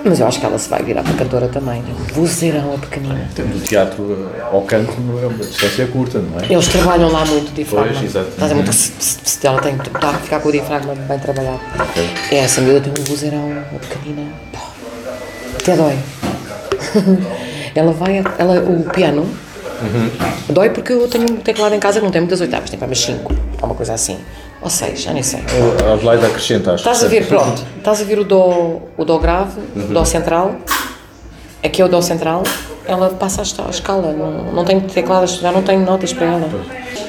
[0.03, 1.83] Mas eu acho que ela se vai virar para cantora também.
[2.13, 3.29] Vozeirão a pequenina.
[3.35, 6.51] Do teatro eh, ao canto não é uma distância curta, não é?
[6.51, 7.91] Eles trabalham lá muito o diafragma.
[7.93, 8.27] Pois, exato.
[8.39, 8.65] A muito.
[8.71, 11.59] pss, Ela tem que a ficar com o diafragma bem trabalhado.
[12.31, 14.31] É, Essa miúda tem um vozeirão, uma pequenina.
[15.59, 15.97] Até dói.
[17.75, 18.19] ela vai.
[18.19, 19.27] a- Ela, o piano
[20.49, 22.87] Dói porque eu tenho um teclado em casa que não tem muitas oitavas, tem para
[22.87, 24.17] umas 5, ou uma coisa assim.
[24.61, 25.39] Ou 6, já nem sei.
[25.89, 26.81] A Adelaide acrescenta, acho.
[26.81, 30.55] Estás a ver, pronto, estás a ver o Dó, o dó grave, o Dó central,
[31.63, 32.43] aqui é o Dó central,
[32.85, 36.25] ela passa a esta- a escala, não, não tem teclados, já não tenho notas para
[36.27, 36.49] ela.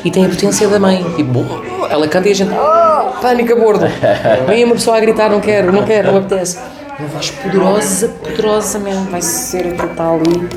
[0.04, 1.44] E tem a potência da mãe, tipo,
[1.90, 3.84] ela canta e a gente, ah, pânico a bordo.
[4.48, 6.58] Vem uma pessoa a gritar, não quero, não quero, não apetece.
[7.02, 10.48] Uma voz poderosa, poderosa mesmo, vai ser aquilo que está ali.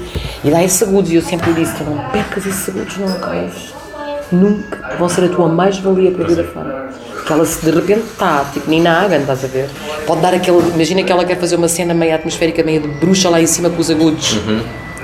[0.44, 3.52] E dá esses agudos, e eu sempre disse, tu não percas esses agudos nunca,
[4.32, 6.90] nunca vão ser a tua mais-valia para a vida fora.
[7.26, 9.68] Que ela se de repente está, tipo Nina Hagen, estás a ver?
[10.06, 10.60] Pode dar aquele.
[10.70, 13.68] Imagina que ela quer fazer uma cena meio atmosférica, meio de bruxa lá em cima
[13.72, 14.38] com os agudos.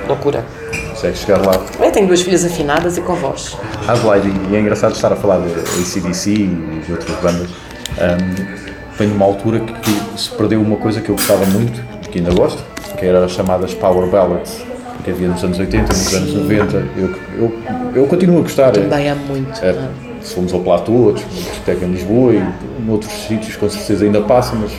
[0.06, 0.44] Loucura.
[0.90, 1.60] Consegue chegar lá.
[1.80, 3.56] Eu tenho duas filhas afinadas e com voz.
[3.88, 7.50] Adelaide, e é engraçado estar a falar de ACDC e de outras bandas.
[7.50, 8.61] Um,
[8.98, 12.32] de uma altura que, que se perdeu uma coisa que eu gostava muito, que ainda
[12.32, 12.62] gosto,
[12.98, 14.64] que era as chamadas Power Ballads,
[15.02, 16.76] que havia nos anos 80, nos anos 90.
[16.96, 17.52] Eu, eu,
[17.94, 18.70] eu continuo a gostar.
[18.70, 19.64] Também há muito.
[19.64, 19.88] É,
[20.20, 24.20] se fomos ao Platô, uma discoteca em Lisboa e em outros sítios com certeza ainda
[24.20, 24.72] passa, mas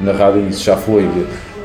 [0.00, 1.08] na rádio isso já foi.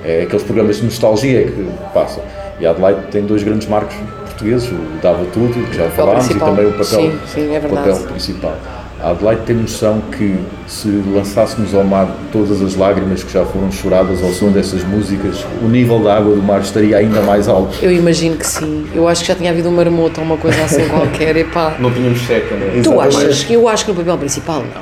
[0.04, 2.24] É aqueles programas de nostalgia que passam.
[2.60, 6.36] E a Adelaide tem dois grandes marcos portugueses, o Dava Tudo, que já falámos, e
[6.36, 8.56] também o papel, Sim, sim, é papel principal.
[9.02, 13.72] A Adelaide tem noção que se lançássemos ao mar todas as lágrimas que já foram
[13.72, 17.78] choradas ao som dessas músicas, o nível da água do mar estaria ainda mais alto.
[17.82, 18.88] Eu imagino que sim.
[18.96, 21.36] Eu acho que já tinha havido um marmoto ou uma coisa assim qualquer.
[21.36, 21.76] Epá.
[21.80, 22.72] Não tínhamos seca, né?
[22.82, 23.18] Tu Exatamente.
[23.18, 23.50] achas?
[23.50, 24.82] Eu acho que no papel principal não.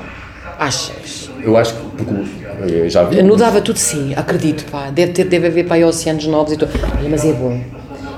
[0.59, 1.29] Achas?
[1.41, 2.13] Eu acho que, porque
[2.73, 3.21] eu já vi.
[3.21, 4.89] No Dava Tudo sim, acredito, pá.
[4.91, 6.71] Deve, ter, deve haver pá, oceanos novos e tudo.
[7.09, 7.59] Mas é bom.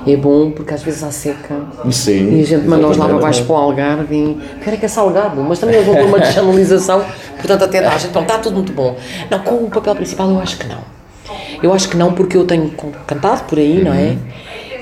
[0.06, 1.56] É bom porque às vezes há seca.
[1.90, 2.38] Sim.
[2.38, 4.88] E a gente manda-os lá para baixo para o Algarve e quero é que é
[4.88, 7.04] salgado, mas também eles vão ter uma deschanelização,
[7.36, 8.96] portanto até dá, então está tudo muito bom.
[9.30, 10.78] Não, com o papel principal eu acho que não.
[11.62, 12.70] Eu acho que não porque eu tenho
[13.06, 14.16] cantado por aí, não é?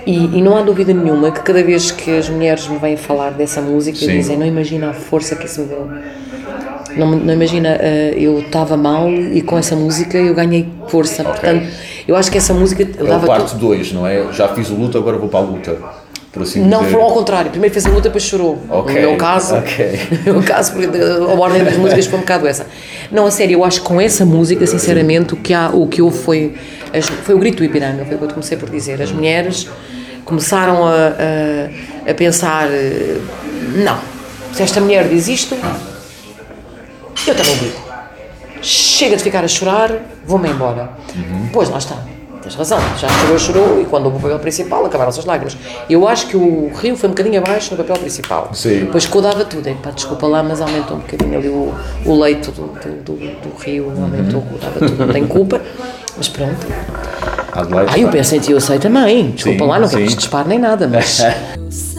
[0.07, 3.31] E, e não há dúvida nenhuma que cada vez que as mulheres me vêm falar
[3.31, 4.09] dessa música Sim.
[4.09, 5.89] dizem, não imagina a força que isso me deu.
[6.97, 11.25] Não, não imagina, eh, eu estava mal e com essa música eu ganhei força.
[11.25, 11.67] Portanto,
[12.07, 14.33] eu acho que essa música eu É o dava parte 2, não é?
[14.33, 15.77] Já fiz o luto, agora vou para a luta.
[16.41, 16.93] Assim Não, dizer.
[16.93, 17.51] foi ao contrário.
[17.51, 18.59] Primeiro fez a luta, depois chorou.
[18.69, 20.01] Ok, No meu caso, ok.
[20.27, 22.67] no meu caso, porque a ordem das músicas foi um bocado essa.
[23.11, 26.03] Não, a sério, eu acho que com essa música, sinceramente, o que, há, o que
[26.03, 26.55] houve foi,
[27.23, 29.01] foi o grito do Ipiranga, foi o que eu comecei por dizer.
[29.01, 29.69] As mulheres
[30.25, 30.91] começaram a,
[32.07, 33.19] a, a pensar: eh,
[33.77, 33.99] não,
[34.53, 35.57] se esta mulher diz isto,
[37.31, 37.79] eu também digo.
[38.63, 39.91] Chega de ficar a chorar,
[40.27, 40.91] vou-me embora.
[41.53, 41.97] Pois lá está.
[42.43, 45.57] Tens razão, já chorou, chorou e quando houve o papel principal acabaram-se as lágrimas.
[45.89, 48.51] Eu acho que o rio foi um bocadinho abaixo no papel principal.
[48.53, 48.81] Sim.
[48.81, 51.73] Depois que eu dava tudo, Epá, desculpa lá, mas aumentou um bocadinho ali o,
[52.05, 55.59] o leito do, do, do, do rio, aumentou, dava tudo, não tenho culpa,
[56.19, 56.67] mas pronto.
[57.51, 59.31] Adelaide Ah, eu penso em ti, eu sei também.
[59.31, 60.17] Desculpa Sim, lá, não quero que sim.
[60.17, 61.23] dispare nem nada, mas.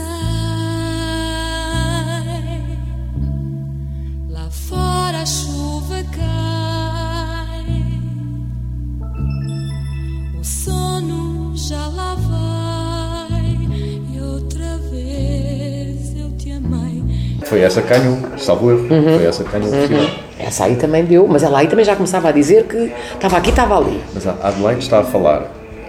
[17.46, 18.88] Foi essa que ganhou, salvo erro.
[18.90, 19.16] Uhum.
[19.18, 20.06] Foi essa que ganhou o festival.
[20.40, 23.50] Essa aí também deu, mas ela aí também já começava a dizer que estava aqui,
[23.52, 24.02] estava ali.
[24.14, 25.44] Mas a Adelaide está a falar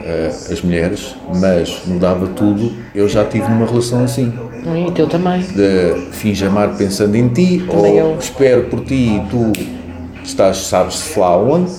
[0.04, 4.32] eh, as mulheres, mas no Dava Tudo eu já tive numa relação assim.
[4.86, 5.40] E teu também.
[5.40, 8.16] De finge amar pensando em ti, Também ou eu.
[8.18, 9.52] espero por ti e tu
[10.24, 11.70] estás, sabes-se lá onde,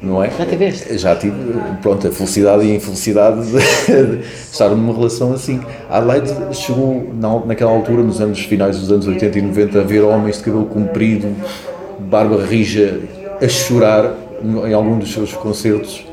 [0.00, 0.30] não é?
[0.30, 0.98] Já tiveste?
[0.98, 1.34] Já tive,
[1.82, 3.58] pronto, a felicidade e a infelicidade de,
[4.50, 5.60] estar numa relação assim.
[5.90, 9.82] A Adelaide chegou na, naquela altura, nos anos finais dos anos 80 e 90, a
[9.82, 11.34] ver homens de cabelo comprido,
[11.98, 13.00] barba rija,
[13.42, 16.04] a chorar em algum dos seus concertos.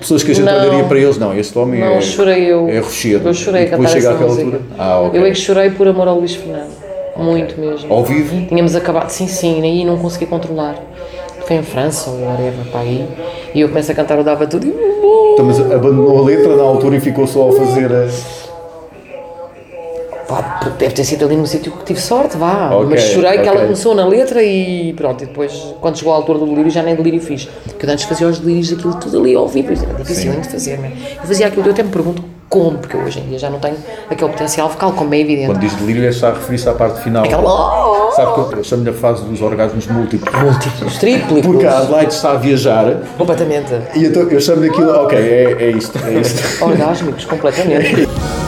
[0.00, 0.54] Pessoas que a gente Não.
[0.60, 2.68] olharia para eles, não, este homem Não, é, chorei eu.
[2.68, 3.28] é rochedo.
[3.28, 4.44] Eu chorei E depois chega àquela música.
[4.46, 4.62] altura.
[4.78, 5.20] Ah, ok.
[5.20, 6.70] Eu é que chorei por amor ao Luís Fernando.
[7.16, 7.92] Muito mesmo.
[7.92, 8.46] Ao vivo?
[8.46, 10.76] Tínhamos acabado, sim, sim, aí não consegui controlar.
[11.46, 13.06] Foi em França ou whatever, para aí.
[13.54, 14.66] E eu começo a cantar, eu dava tudo.
[14.66, 14.74] e-
[15.34, 18.08] Então, mas abandonou a letra na altura e ficou só a fazer a.
[20.26, 22.70] Pá, deve ter sido ali no sítio que tive sorte, vá.
[22.74, 25.22] Ok, Mas chorei que ela começou na letra e pronto.
[25.22, 27.44] E depois, quando chegou à altura do delírio, já nem delírio fiz.
[27.64, 29.72] Porque eu antes fazia os delírios daquilo tudo ali ao vivo.
[29.72, 30.90] Era difícil de fazer, né?
[31.20, 33.76] Eu fazia aquilo, eu até me pergunto como, porque hoje em dia já não tenho
[34.10, 35.46] aquele potencial vocal, como é evidente.
[35.46, 37.24] Quando diz delírio, é só a referir-se à parte final.
[37.24, 37.42] Aquela.
[38.14, 40.34] Sabe que eu chamo-lhe a fase dos orgasmos múltiplos.
[40.34, 41.40] Múltiplos, triplos.
[41.44, 43.72] Porque a Adelaide está a viajar Completamente.
[43.94, 46.64] e então eu chamo-lhe aquilo, ok, é, é isto, é isto.
[46.64, 48.08] Orgásmicos, completamente.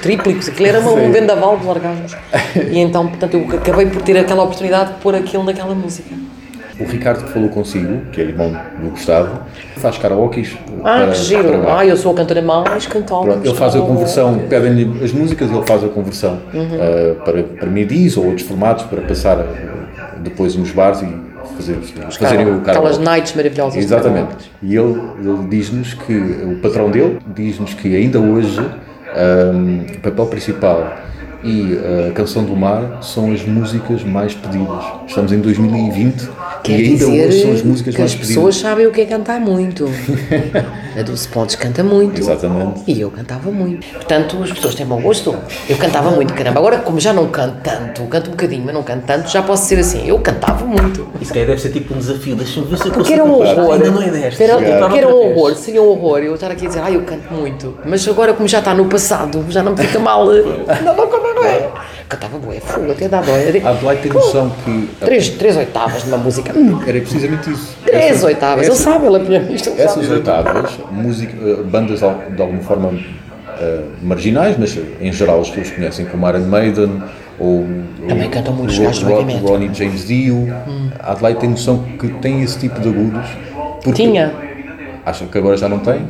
[0.00, 2.16] tríplicos, aquilo era uma, um vendaval de orgasmos.
[2.70, 6.14] E então, portanto, eu acabei por ter aquela oportunidade de pôr aquilo naquela música.
[6.80, 8.50] O Ricardo que falou consigo, que é irmão
[8.80, 9.38] do Gustavo,
[9.76, 10.56] faz karaokes.
[10.80, 11.60] Ah, para- que giro!
[11.60, 11.78] para.
[11.78, 13.32] Ah, eu sou a cantora mais cantora.
[13.32, 16.68] Pronto, ele faz a conversão, pedem-lhe as músicas e ele faz a conversão Uhum.
[16.80, 21.06] ah, para, para MIDIs ou outros formatos para passar ah, depois nos bares e
[21.56, 21.76] fazer,
[22.10, 23.04] fazerem o Aquelas karaoke.
[23.04, 23.76] nights maravilhosas.
[23.76, 24.50] Exatamente.
[24.60, 28.60] E ele, ele diz-nos que, o patrão dele diz-nos que ainda hoje
[29.14, 30.98] o papel principal
[31.44, 31.78] e
[32.08, 34.82] a Canção do Mar são as músicas mais pedidas.
[35.06, 36.28] Estamos em 2020
[36.62, 38.36] Quer e ainda dizer hoje são as músicas que mais as pedidas.
[38.36, 39.84] pessoas sabem o que é cantar muito.
[40.98, 42.18] a Dulce Pontes canta muito.
[42.18, 42.82] Exatamente.
[42.86, 43.86] E eu cantava muito.
[43.86, 45.36] Portanto, as pessoas têm bom gosto.
[45.68, 46.58] Eu cantava muito, caramba.
[46.60, 49.66] Agora, como já não canto tanto, canto um bocadinho, mas não canto tanto, já posso
[49.66, 50.08] ser assim.
[50.08, 51.06] Eu cantava muito.
[51.20, 52.34] Isso aí deve ser tipo um desafio.
[52.36, 53.58] Deixa-me ver se eu Porque era um cantar.
[53.58, 53.72] horror.
[53.74, 54.42] Ainda não é desta.
[54.42, 57.02] Era, porque era um horror, seria um horror eu estar aqui a dizer, ah, eu
[57.02, 57.76] canto muito.
[57.84, 60.24] Mas agora, como já está no passado, já não me fica mal.
[60.24, 61.68] Não, não, não, não é.
[62.08, 63.32] Cantava bué, fogo, até dá dó.
[63.32, 66.52] A Adelaide tem noção que Três, três oitavas numa música.
[66.56, 67.76] Hum, era precisamente isso.
[67.84, 68.66] Três Essas- oitavas.
[68.66, 69.70] Ele sabe, ele é pianista.
[69.76, 72.92] Essas oitavas, música, eh, bandas de alguma forma
[73.60, 77.02] eh, marginais, mas em geral as pessoas conhecem como Iron Maiden
[77.38, 77.64] ou
[78.08, 79.38] Também cantam muitos gajos do metal.
[79.38, 80.46] Ronnie James Dio.
[81.00, 83.28] A Adelaide tem noção que tem esse tipo de agudos.
[83.94, 84.32] Tinha.
[85.06, 86.06] Acham que agora já não tem?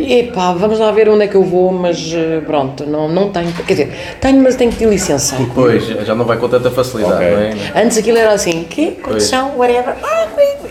[0.00, 3.52] Epá, vamos lá ver onde é que eu vou, mas eh, pronto, não, não tenho.
[3.52, 5.36] Quer dizer, tenho, mas tenho que ter licença.
[5.54, 7.30] Pois, já não vai com tanta facilidade, Ok.
[7.30, 7.82] não é?
[7.84, 8.96] Antes aquilo era assim, quê?
[9.02, 9.94] Condição, whatever.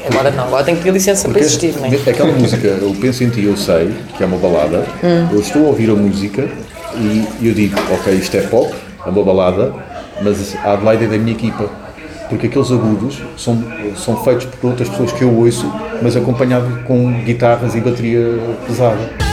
[0.09, 2.09] Agora não, agora tenho que ter licença para existir, não é?
[2.09, 5.27] Aquela música, Eu Penso em Ti, Eu Sei, que é uma balada, Hum.
[5.33, 6.47] eu estou a ouvir a música
[6.95, 8.73] e eu digo, ok, isto é pop,
[9.05, 9.73] é uma balada,
[10.21, 11.69] mas a Adelaide é da minha equipa.
[12.29, 13.63] Porque aqueles agudos são,
[13.95, 15.71] são feitos por outras pessoas que eu ouço,
[16.01, 19.26] mas acompanhado com guitarras e bateria pesada.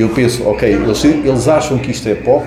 [0.00, 2.46] E eu penso, ok, eles, eles acham que isto é pop,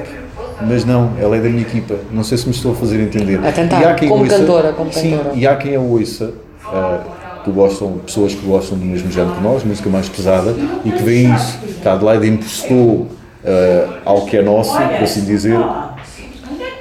[0.67, 1.93] mas não, ela é da minha equipa.
[2.09, 3.39] Não sei se me estou a fazer entender.
[3.45, 5.35] A tentar, E há quem como ouça- cantora, como sim, cantora.
[5.35, 6.31] E há quem a ouça,
[6.65, 7.01] ah,
[7.45, 11.03] que gostam, pessoas que gostam do mesmo género que nós, música mais pesada, e que
[11.03, 13.09] veem isso, que a Adelaide emprestou
[13.45, 15.93] ah, ao que é nosso, por assim dizer, ao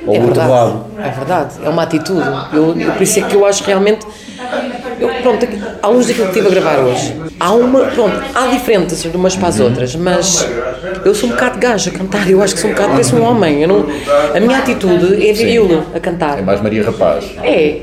[0.07, 0.85] É outro verdade, lado.
[1.05, 2.27] é verdade, é uma atitude.
[2.51, 4.07] Eu, eu- por isso é que eu acho realmente.
[5.03, 5.47] Eu- pronto,
[5.83, 7.81] à luz daquilo que estive a gravar hoje, há uma.
[7.87, 10.47] Pronto, há diferenças de umas para as outras, mas
[11.05, 13.23] eu sou um bocado gajo a cantar, eu acho que sou um bocado, pareço um
[13.23, 13.63] homem.
[13.63, 13.87] Eu não,
[14.35, 16.39] a minha atitude é viril a cantar.
[16.39, 17.25] É mais Maria Rapaz.
[17.43, 17.83] É, é,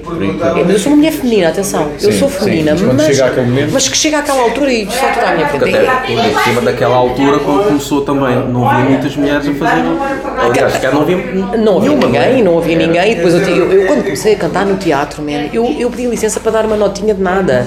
[0.65, 3.05] mas eu sou uma mulher feminina, atenção, eu Sim, sou sim, feminina, mas quando mas,
[3.07, 5.75] chega àquele momento- mas que chega àquela altura e de facto está à minha frente.
[5.75, 9.83] Até por cima daquela altura, quando começou também, não havia muitas mulheres a fazer.
[10.39, 11.17] Aliás, cá não havia.
[11.17, 12.43] Não havia nenhuma, ninguém, é?
[12.43, 13.11] não havia ninguém.
[13.11, 16.05] E depois eu, eu, eu, quando comecei a cantar no teatro, man, eu, eu pedi
[16.07, 17.65] licença para dar uma notinha de nada.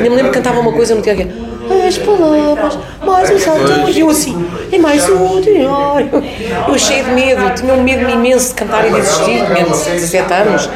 [0.00, 3.38] Nem me lembro que cantava uma coisa no teatro que é, As palavras, mais um
[3.38, 3.90] salto.
[3.90, 6.22] E eu assim, e mais um diário.
[6.68, 10.32] Eu cheio de medo, tinha um medo imenso de cantar e de existir, de 17
[10.32, 10.68] anos.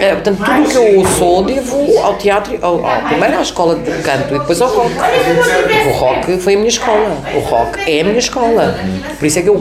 [0.00, 3.74] Eh, portanto, tudo o que eu sou devo ao teatro, ao, ao- primeiro à escola
[3.74, 4.92] de canto e depois ao rock.
[5.88, 7.16] O rock foi a minha escola.
[7.34, 8.76] O rock é a minha escola.
[9.18, 9.56] Por isso é que eu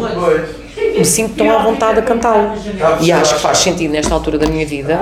[0.97, 2.51] me sinto tão à vontade a cantá-lo.
[3.01, 4.99] E acho que faz sentido nesta altura da minha vida,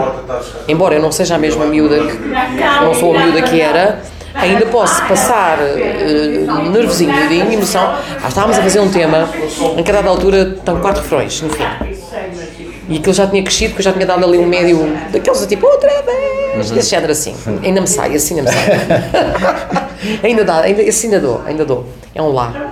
[0.67, 2.17] embora eu não seja a mesma miúda que
[2.83, 4.01] não sou a miúda que era,
[4.33, 7.95] ainda posso passar eh, nervosinho, miudinho, emoção.
[8.21, 9.29] Ah, estávamos a fazer um tema,
[9.77, 11.63] em cada altura estão quatro refrões, no fim.
[12.87, 14.77] E aquilo já tinha crescido, porque eu já tinha dado ali um médio
[15.11, 17.35] daqueles do tipo, outra vez, desse género assim.
[17.63, 20.19] Ainda me sai, assim ainda me sai.
[20.23, 21.85] ainda dá, ainda, esse ainda dou, ainda dou.
[22.13, 22.71] É um lá,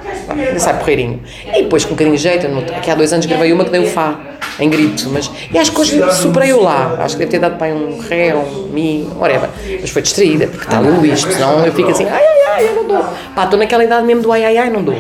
[0.79, 1.21] porreirinho.
[1.47, 3.81] E depois com um bocadinho de jeito, aqui há dois anos gravei uma que dei
[3.81, 4.19] o Fá,
[4.59, 5.29] em grito, mas.
[5.51, 6.97] E acho que hoje superei o lá.
[6.99, 9.49] Acho que deve ter dado para um Ré, um Mi, whatever.
[9.81, 12.67] Mas foi distraída, porque está ali o Luís, senão eu fico assim, ai ai ai,
[12.67, 13.05] eu não dou.
[13.35, 14.95] Pá, estou naquela idade mesmo do ai ai ai, não dou.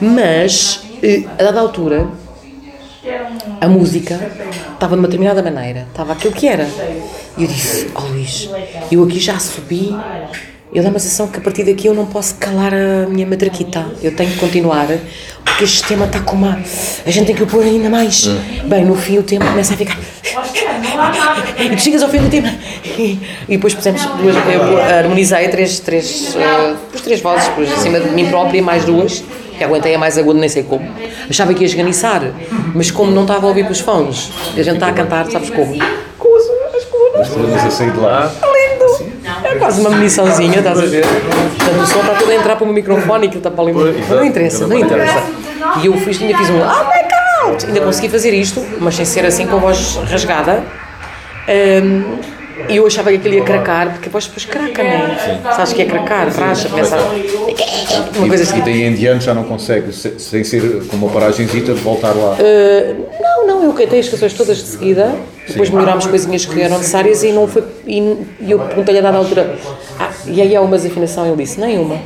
[0.00, 2.08] Mas, eh, a dada altura,
[3.60, 4.18] a música
[4.72, 6.66] estava de uma determinada maneira, estava aquilo que era.
[7.36, 8.50] E eu disse, oh Luís,
[8.90, 9.94] eu aqui já subi,
[10.72, 13.86] eu dá uma sensação que a partir daqui eu não posso calar a minha matraquita,
[14.02, 14.86] eu tenho que continuar,
[15.44, 16.60] porque este tema está com uma.
[17.04, 18.26] A gente tem que o pôr ainda mais.
[18.64, 19.98] Bem, no fim o tema começa a ficar.
[21.58, 22.54] E tu chegas ao fim do tema.
[22.84, 23.18] E
[23.48, 24.36] depois pusemos duas.
[24.36, 29.24] Eu harmonizei três, três, eh, depois três vozes, depois acima de mim própria, mais duas
[29.58, 30.88] que aguentei a mais agudo, nem sei como.
[31.28, 32.32] Achava que ia esganiçar,
[32.74, 35.76] mas como não estava a ouvir pelos fones, a gente está a cantar, sabes como?
[36.18, 36.44] Com as,
[36.76, 37.28] as colunas.
[37.52, 38.32] Mas a sair de lá.
[39.50, 41.04] É quase uma muniçãozinha, estás a ver?
[41.04, 43.64] Portanto, o som está todo a entrar para o meu microfone e aquilo está para
[43.64, 43.72] ali.
[44.08, 45.22] Não interessa, não interessa.
[45.82, 47.64] E eu fiz, ainda fiz um oh my god!
[47.66, 50.62] Ainda consegui fazer isto, mas sem ser assim com a voz rasgada.
[51.48, 52.18] Ahm,
[52.68, 55.40] e eu achava que aquilo ia cracar, porque voz depois craca, não é?
[55.54, 58.18] Sabes que é cracar, racha, começa a...
[58.18, 58.58] Uma coisa assim.
[58.58, 61.08] E daí em diante já não consegue, se- sem ser com uma
[61.72, 62.36] de voltar lá.
[63.20, 65.14] Não, não, eu cantei as canções todas de seguida,
[65.48, 67.64] depois melhorámos coisinhas que eram necessárias e não foi.
[67.86, 67.98] E,
[68.40, 69.56] e eu perguntei-lhe a dada altura,
[69.98, 71.26] ah, e aí há uma desafinação?
[71.26, 71.98] Ele disse, nenhuma.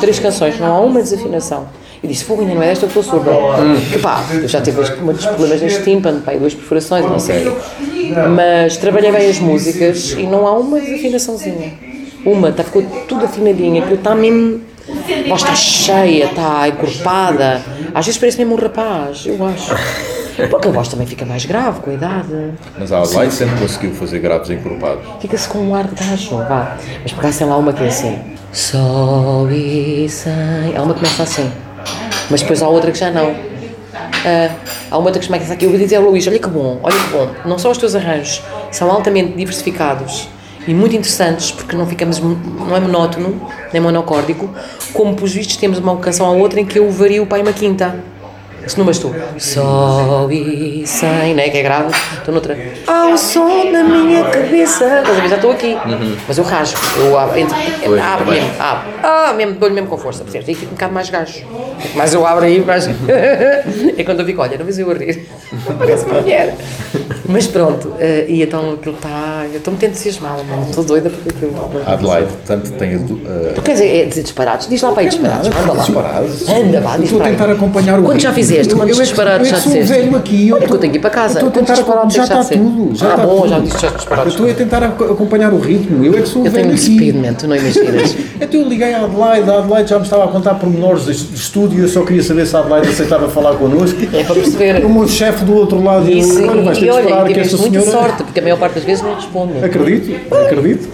[0.00, 1.68] Três canções, não há uma desafinação.
[2.02, 3.30] Eu disse, fogo, ainda não é desta, eu estou surda.
[3.92, 7.52] Que pá, eu já tive muitos problemas neste tímpano, pá, e duas perfurações, não sei.
[8.34, 11.74] Mas trabalhei bem as músicas e não há uma desafinaçãozinha.
[12.24, 14.62] Uma, tá, ficou tudo afinadinho, aquilo está mesmo.
[15.34, 17.62] Está cheia, está encorpada.
[17.94, 19.74] Às vezes parece mesmo um rapaz, eu acho.
[20.48, 22.52] Porque a voz também fica mais grave com a idade.
[22.78, 25.04] Mas a Adelaide sempre conseguiu fazer graves encorpados.
[25.20, 26.76] Fica-se com um ar de gajo, vá.
[27.02, 28.18] Mas por acaso tem lá uma que é assim.
[28.52, 30.76] Só e sem.
[30.76, 31.50] Há uma que começa assim.
[32.30, 33.34] Mas depois há outra que já não.
[34.24, 34.50] Ah,
[34.90, 35.64] há uma outra que começa aqui.
[35.64, 37.28] Eu vou dizer ao Luís: olha que bom, olha que bom.
[37.44, 40.28] Não só os teus arranjos são altamente diversificados
[40.66, 43.40] e muito interessantes, porque não ficamos, não é monótono,
[43.72, 44.50] nem monocórdico,
[44.92, 47.98] como pelos vistos temos uma canção à outra em que eu vario para uma quinta.
[48.66, 49.14] Se não bastou.
[49.38, 51.48] Só e sem, né?
[51.48, 51.94] Que é grave.
[52.18, 52.56] Estou noutra.
[52.88, 54.84] Um som na minha cabeça.
[54.84, 55.28] Estás a ver?
[55.28, 55.76] Já estou aqui.
[56.28, 56.78] Mas eu rasgo.
[56.98, 57.38] Eu abro.
[57.38, 57.56] Entre,
[58.00, 58.50] abro mesmo.
[58.58, 58.88] Abro.
[59.02, 60.22] Ah, mesmo, dou-lhe mesmo com força.
[60.22, 60.48] Percebes?
[60.48, 61.44] Aí fica um bocado mais gajo.
[61.94, 62.86] Mas eu abro aí, mais.
[62.86, 65.28] é quando eu fico, olha, não vês eu a rir.
[65.78, 66.54] Parece uma mulher.
[67.26, 67.94] Mas pronto.
[67.98, 69.46] eh, e então aquilo está.
[69.50, 70.66] Eu estou muito entusiasmada, mano.
[70.68, 71.82] Estou doida porque aquilo.
[71.86, 72.96] Adelaide, tanto tem.
[72.96, 74.68] Uh, Tu queres é dizer disparados?
[74.68, 75.46] Diz lá para aí disparados.
[75.48, 75.82] Anda lá.
[75.82, 76.48] disparados.
[76.48, 78.44] Anda, vá, diz estou a tentar acompanhar o Quantos já ritmo.
[78.50, 78.72] Fizeste?
[78.72, 80.02] Eu- Quantos eu é disparados eu é já que sou disseste?
[80.02, 80.48] velho aqui.
[80.48, 81.40] Eu Olha que eu tenho que ir para casa.
[81.40, 82.62] eu estou a tentar disparados já que já está disseste?
[82.76, 82.96] tudo.
[82.96, 83.48] Já Ah, está bom, tudo.
[83.48, 84.34] já disse já disparados.
[84.34, 86.04] Eu estou a tentar ac- acompanhar o ritmo.
[86.04, 86.88] Eu é que sou Eu velho tenho um aqui.
[86.96, 88.16] despedimento, tu não imaginas.
[88.40, 91.34] Então eu liguei à Adelaide, a Adelaide já me estava a contar pormenores de de
[91.36, 93.98] estúdio, eu só queria saber se a Adelaide aceitava falar connosco.
[94.14, 94.84] É para perceber.
[94.84, 97.30] O meu chefe do outro lado E, se, olha, vais ter e de olha, esperar
[97.30, 99.62] e que esta tiveste muita sorte, porque a maior parte das vezes não responde.
[99.62, 100.88] Acredito, acredito.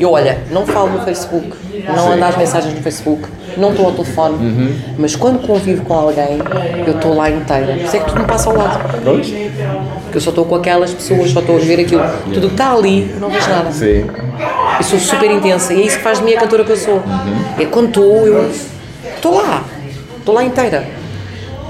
[0.00, 1.50] Eu, olha, não falo no Facebook,
[1.94, 3.22] não ando às mensagens no Facebook,
[3.56, 4.74] não estou ao telefone, Uhum.
[4.98, 6.38] mas quando convivo com alguém,
[6.86, 7.74] eu estou lá inteira.
[7.74, 8.80] Por isso é que tudo me passa ao lado.
[10.04, 12.02] Porque eu só estou com aquelas pessoas, só estou a ver aquilo.
[12.32, 13.70] Tudo que está ali, eu não vejo nada.
[13.72, 14.06] Sim.
[14.78, 16.76] Eu sou super intensa e é isso que faz de mim a cantora que eu
[16.76, 16.94] sou.
[16.96, 17.02] Uhum.
[17.58, 18.50] É quando estou, eu
[19.16, 19.64] estou lá,
[20.18, 20.84] estou lá inteira.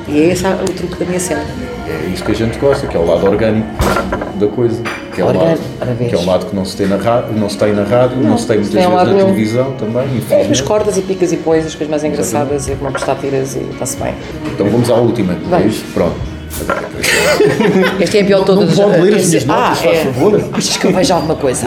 [0.08, 1.44] E é esse o truque da minha cena.
[1.88, 3.66] É isso que a gente gosta, que é o lado orgânico
[4.36, 4.80] da coisa.
[5.14, 5.60] Que é, o lado,
[6.08, 8.18] que é o lado que não se tem na rádio, não se tem, na rádio,
[8.18, 9.26] não, se tem muitas tem vezes na nenhum.
[9.26, 10.62] televisão também, É, mas infelizmente.
[10.64, 13.96] cortas e picas e pões as coisas mais engraçadas e como prestar tiras e está-se
[13.96, 14.14] bem.
[14.52, 15.36] Então vamos à última.
[15.52, 15.84] É isso?
[15.94, 16.14] Pronto.
[18.00, 18.76] Este é a pior de todas.
[18.78, 20.04] Não pode ler as minhas notas, ah, faz é.
[20.04, 20.44] favor.
[20.52, 21.66] Achas que eu vejo alguma coisa?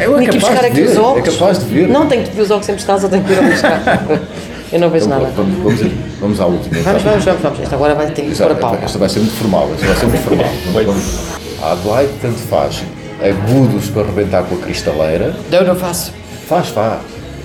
[0.00, 1.36] eu é que ir capaz buscar de aqui ver, os é óculos.
[1.36, 1.88] capaz de ver.
[1.88, 3.82] Não, tenho que ver os óculos sempre estás, eu tenho que ir ao buscar.
[4.72, 5.32] Eu não vejo Então, nada.
[5.34, 6.78] vamos, vamos, vamos à última.
[6.78, 6.92] então.
[6.92, 7.60] Vamos, vamos, vamos, vamos.
[7.60, 8.78] Esta agora vai ter que pôr a Exato, pau.
[8.82, 10.46] esta vai ser muito formal, esta vai ser muito formal.
[10.84, 12.82] Vamos- A Adelaide tanto faz
[13.20, 15.34] agudos para arrebentar com a cristaleira.
[15.50, 16.12] Eu não faço.
[16.46, 17.00] Faz, faz.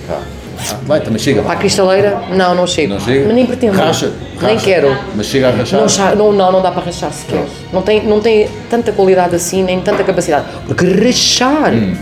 [0.06, 0.72] Faz.
[0.72, 2.92] A Adelaide também chega Para a cristaleira, não, não chego.
[2.94, 3.24] Não chega?
[3.26, 3.76] Mas nem pretendo.
[3.76, 4.12] Racha.
[4.40, 4.64] Nem racha.
[4.64, 4.96] quero.
[5.16, 5.80] Mas chega a rachar.
[6.16, 7.44] Não, não, não, não dá para rachar sequer.
[7.72, 10.44] Não tem, não tem tanta qualidade assim, nem tanta capacidade.
[10.66, 11.94] Porque rachar Hum.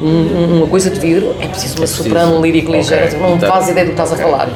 [0.00, 3.10] Um- um- uma coisa de vidro é preciso uma soprano lírica ligeira.
[3.18, 4.48] Não Então- fazes ideia do que estás a falar.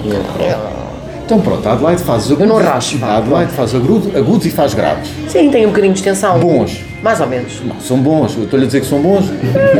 [1.32, 2.40] Então pronto, a Adelaide faz agudos.
[2.40, 2.78] Eu não vá.
[3.06, 5.08] A Adelaide faz agudos, agudos e faz graves.
[5.28, 6.38] Sim, tem um bocadinho de extensão.
[6.38, 6.84] Bons.
[7.02, 7.58] Mais ou menos.
[7.64, 8.36] Não, são bons.
[8.36, 9.24] Eu estou-lhe a dizer que são bons.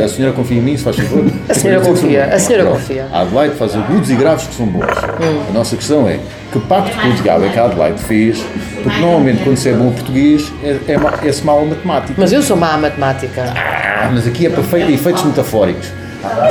[0.03, 1.23] A senhora confia em mim, se faz favor.
[1.47, 2.79] A senhora confia, a senhora Pronto.
[2.79, 3.05] confia.
[3.13, 4.81] A Adelaide faz agudos e graves que são bons.
[4.83, 5.41] Hum.
[5.47, 6.17] A nossa questão é,
[6.51, 8.43] que pacto com o diabo é que a Adelaide fez?
[8.81, 12.15] Porque normalmente quando se é bom português, é, é, ma- é-se mal a matemática.
[12.17, 13.43] Mas eu sou má a matemática.
[13.55, 15.87] Ah, mas aqui é para fe- efeitos metafóricos.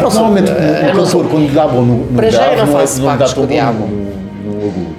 [0.00, 2.78] Normalmente o, o cantor, quando lhe dá bom no, no Para já grave, eu não
[2.78, 3.86] é- faço não dá tão com o bom diabo.
[3.86, 4.12] no,
[4.68, 4.96] agudo.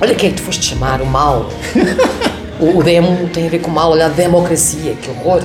[0.00, 1.48] Olha quem é que tu foste chamar, o mal.
[2.60, 5.42] o, o demo tem a ver com o mal, olha a democracia, que horror.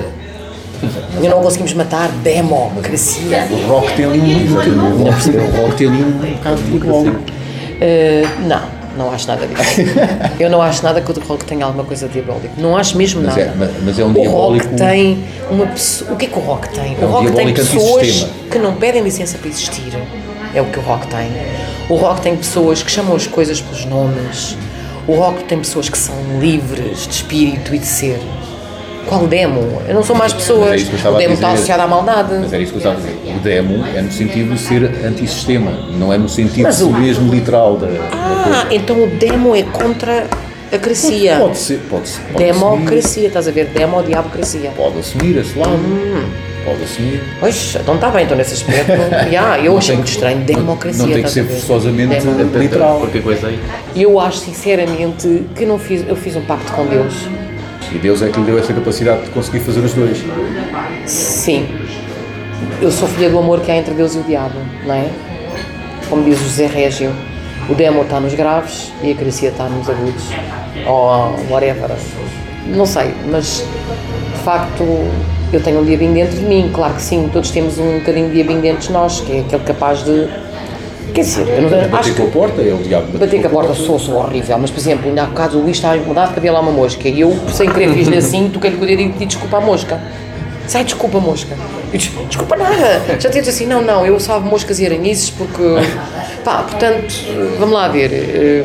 [1.22, 3.46] E não conseguimos matar democracia.
[3.50, 5.04] O rock tem ali um, o
[5.62, 7.02] rock tem ali um bocado de igual.
[7.02, 8.62] Uh, não,
[8.96, 9.80] não acho nada disso.
[10.38, 12.50] Eu não acho nada que o rock tenha alguma coisa diabólica.
[12.58, 13.50] Não acho mesmo Mas nada.
[13.50, 16.12] é- mas- é um o diabólico- rock tem uma pessoa.
[16.12, 16.96] O que é que o rock tem?
[17.00, 19.92] É o um rock tem pessoas que não pedem licença para existir.
[20.54, 21.30] É o que o rock tem.
[21.88, 24.56] O rock tem pessoas que chamam as coisas pelos nomes.
[25.06, 28.18] O rock tem pessoas que são livres de espírito e de ser.
[29.06, 29.80] Qual demo?
[29.86, 31.04] Eu não sou mais Mas pessoas.
[31.04, 32.34] é o demo está associado à maldade.
[32.40, 33.36] Mas era isso que eu estava a dizer.
[33.36, 37.32] O demo é no sentido de ser antissistema, não é no sentido Mas o- mesmo
[37.32, 38.74] literal da, da Ah, coisa.
[38.74, 40.26] então o demo é contra
[40.72, 41.36] a cracia.
[41.38, 42.20] Pode ser, pode ser.
[42.32, 43.66] Pode Democracia, estás a ver?
[43.66, 44.70] Demo, diabocracia.
[44.70, 45.70] Assumir, pode assumir esse lado.
[46.66, 47.22] Pode assumir.
[47.38, 48.90] Pois, então está bem, então nesse aspecto.
[49.30, 50.40] yeah, eu achei muito estranho.
[50.40, 51.06] Democracia.
[51.06, 52.58] Não tem que estás ser forçosamente Democracia.
[52.58, 52.98] literal.
[52.98, 53.60] Qualquer coisa aí.
[53.94, 57.14] E eu acho sinceramente que não fiz, eu fiz um pacto com Deus.
[57.92, 60.18] E Deus é que lhe deu essa capacidade de conseguir fazer os dois.
[61.06, 61.68] Sim.
[62.82, 65.08] Eu sou filha do amor que há entre Deus e o diabo, não é?
[66.10, 67.14] Como diz o José Régio,
[67.68, 70.24] o demo está nos graves e a caricia está nos agudos.
[70.84, 71.90] Ou whatever.
[72.66, 73.64] Não sei, mas
[74.34, 74.84] de facto
[75.52, 78.34] eu tenho um diabinho dentro de mim, claro que sim, todos temos um bocadinho de
[78.34, 80.28] diabinho dentro de nós, que é aquele capaz de.
[81.14, 82.20] Quer dizer, eu não acho Bater que.
[82.20, 83.18] com a porta é o diabo.
[83.18, 85.76] Bater com a porta sou, sou horrível, mas por exemplo, ainda há bocado o Luís
[85.76, 88.84] estava incomodado porque havia lá uma mosca e eu, sem querer, fiz-lhe assim, toquei-lhe com
[88.84, 89.98] o dedo e pedi desculpa à mosca.
[90.66, 91.56] Sai, desculpa, mosca.
[91.92, 93.00] Eu disse, desculpa nada.
[93.20, 95.62] Já dito assim, não, não, eu salvo moscas e aranhices porque.
[96.44, 97.14] Pá, portanto,
[97.58, 98.10] vamos lá ver.
[98.12, 98.64] eh,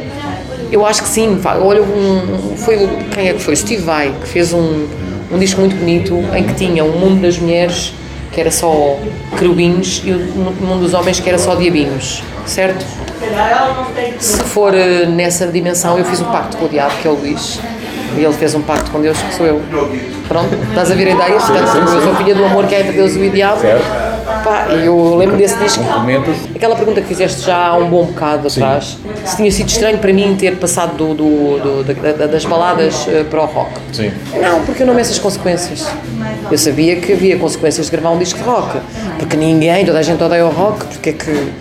[0.72, 3.56] Eu acho que sim, olha, um, foi, quem é que foi?
[3.56, 4.88] Steve Vai, que fez um,
[5.32, 7.94] um disco muito bonito em que tinha um mundo das mulheres
[8.32, 8.98] que era só
[9.38, 10.20] querubins e o
[10.62, 12.86] mundo dos homens que era só diabinhos, certo?
[14.20, 17.14] Se for eh, nessa dimensão, eu fiz um pacto com o diabo, que é o
[17.14, 17.60] Luís,
[18.18, 19.62] e ele fez um pacto com Deus, que sou eu.
[20.28, 21.40] Pronto, estás a ver a ideia?
[21.40, 23.62] Portanto, eu sou filha do amor que é entre Deus e o diabo.
[23.62, 24.01] Pá,
[24.82, 25.84] e eu lembro desse disco.
[26.56, 30.12] Aquela pergunta que fizeste já há um bom bocado atrás, se tinha sido estranho para
[30.14, 33.72] mim ter passado do, do- do- da- da- das baladas eh, para o rock.
[33.94, 34.12] Sim.
[34.42, 35.88] Não, porque eu não meço as consequências.
[36.52, 38.78] Eu sabia que havia consequências de gravar um disco de rock.
[39.20, 41.52] Porque ninguém, toda a gente odeia o rock, porque é que.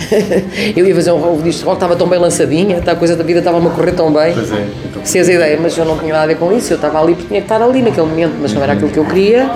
[0.76, 3.14] eu ia fazer um, um disco de rock, estava tão bem lançadinha, tá, a coisa
[3.16, 4.32] da vida estava-me a correr tão bem.
[4.32, 4.64] Pois é.
[5.04, 7.14] Se as ideias, mas eu não tinha nada a ver com isso, eu estava ali
[7.14, 9.50] porque tinha que estar ali naquele momento, mas não era aquilo que eu queria.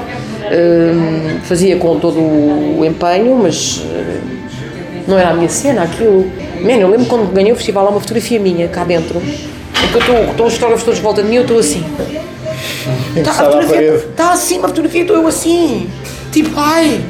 [1.45, 4.39] Fazia com todo o empenho, mas hum,
[5.09, 6.31] não era a minha cena aquilo.
[6.61, 9.95] Man, eu lembro quando ganhei o festival, há uma fotografia minha cá dentro, em que
[9.95, 11.85] eu estou, estão os fotógrafos todos de volta de mim, eu estou assim.
[13.17, 15.89] Está a fotografia, está assim uma fotografia, estou eu assim.
[16.33, 17.01] Tipo, ai,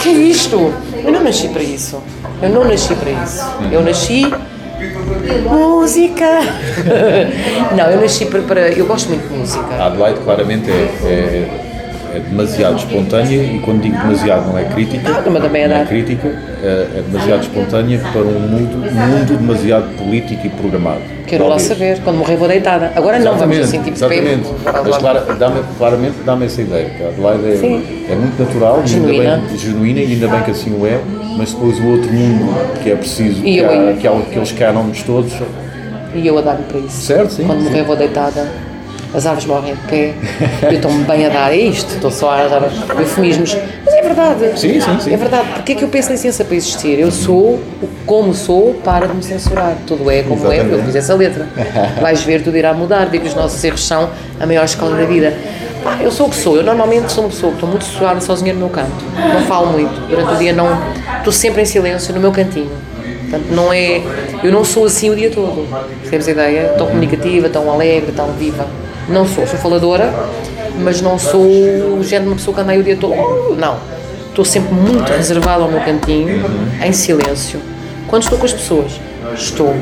[0.00, 0.72] que é isto?
[1.04, 2.02] Eu não nasci para isso.
[2.42, 3.44] Eu não nasci para isso.
[3.70, 4.26] Eu nasci
[5.48, 6.40] música.
[7.76, 9.64] não, eu nasci para, para- Eu gosto muito de música.
[9.78, 10.74] A Adelaide claramente é,
[11.04, 11.63] é,
[12.14, 15.76] é demasiado espontânea e quando digo demasiado não é crítica, Ah, mas também é não
[15.76, 16.28] é crítica,
[16.62, 21.00] é, é demasiado espontânea para um mundo, um mundo demasiado político e programado.
[21.26, 21.68] Quero lá Talvez.
[21.68, 22.92] saber, quando morrer vou deitada.
[22.94, 24.48] Agora não, vamos assim, tipo, exatamente.
[24.64, 29.34] Mas clara- dá-me- claramente dá-me essa ideia, que a Adelaide é, é muito natural, Genuína.
[29.34, 31.00] ainda bem, genuína e ainda bem que assim o é,
[31.36, 35.02] mas depois o outro mundo que é preciso, E que, há, que há aqueles cânones
[35.02, 35.32] todos,
[36.14, 37.00] E eu a dar-me para isso.
[37.06, 37.64] Certo, sim, Quando sim.
[37.70, 38.46] morrer vou deitada.
[39.14, 40.14] As aves morrem de pé.
[40.62, 41.52] Eu estou-me bem a dar.
[41.52, 41.94] É isto.
[41.94, 42.64] Estou só a arranjar
[42.98, 43.56] eufemismos.
[43.84, 44.58] Mas é verdade.
[44.58, 45.14] Sim, sim, sim.
[45.14, 45.48] É verdade.
[45.54, 46.98] Porque é que eu peço licença para existir?
[46.98, 49.76] Eu sou o como sou para de me censurar.
[49.86, 51.46] Tudo é como é, porque eu fiz essa letra.
[52.02, 53.06] Vais ver, tudo irá mudar.
[53.06, 54.10] Digo que os nossos erros são
[54.40, 55.32] a maior escola da vida.
[55.84, 56.56] Pá, eu sou o que sou.
[56.56, 59.04] Eu normalmente sou uma pessoa que estou muito sossegada sozinha no meu canto.
[59.14, 59.94] Não falo muito.
[60.08, 60.66] Durante o dia não.
[61.18, 62.70] Estou sempre em silêncio no meu cantinho.
[63.30, 64.02] Portanto, não é.
[64.42, 65.68] Eu não sou assim o dia todo.
[66.00, 66.74] Percebes a ideia?
[66.76, 68.66] Tão comunicativa, tão alegre, tão viva.
[69.08, 69.46] Não sou.
[69.46, 70.12] Sou faladora,
[70.80, 73.12] mas não sou o género de uma pessoa que anda aí o dia todo.
[73.14, 73.76] "Uh", Não.
[74.28, 76.44] Estou sempre muito reservada ao meu cantinho,
[76.84, 77.60] em silêncio.
[78.08, 78.92] Quando estou com as pessoas,
[79.36, 79.72] estou.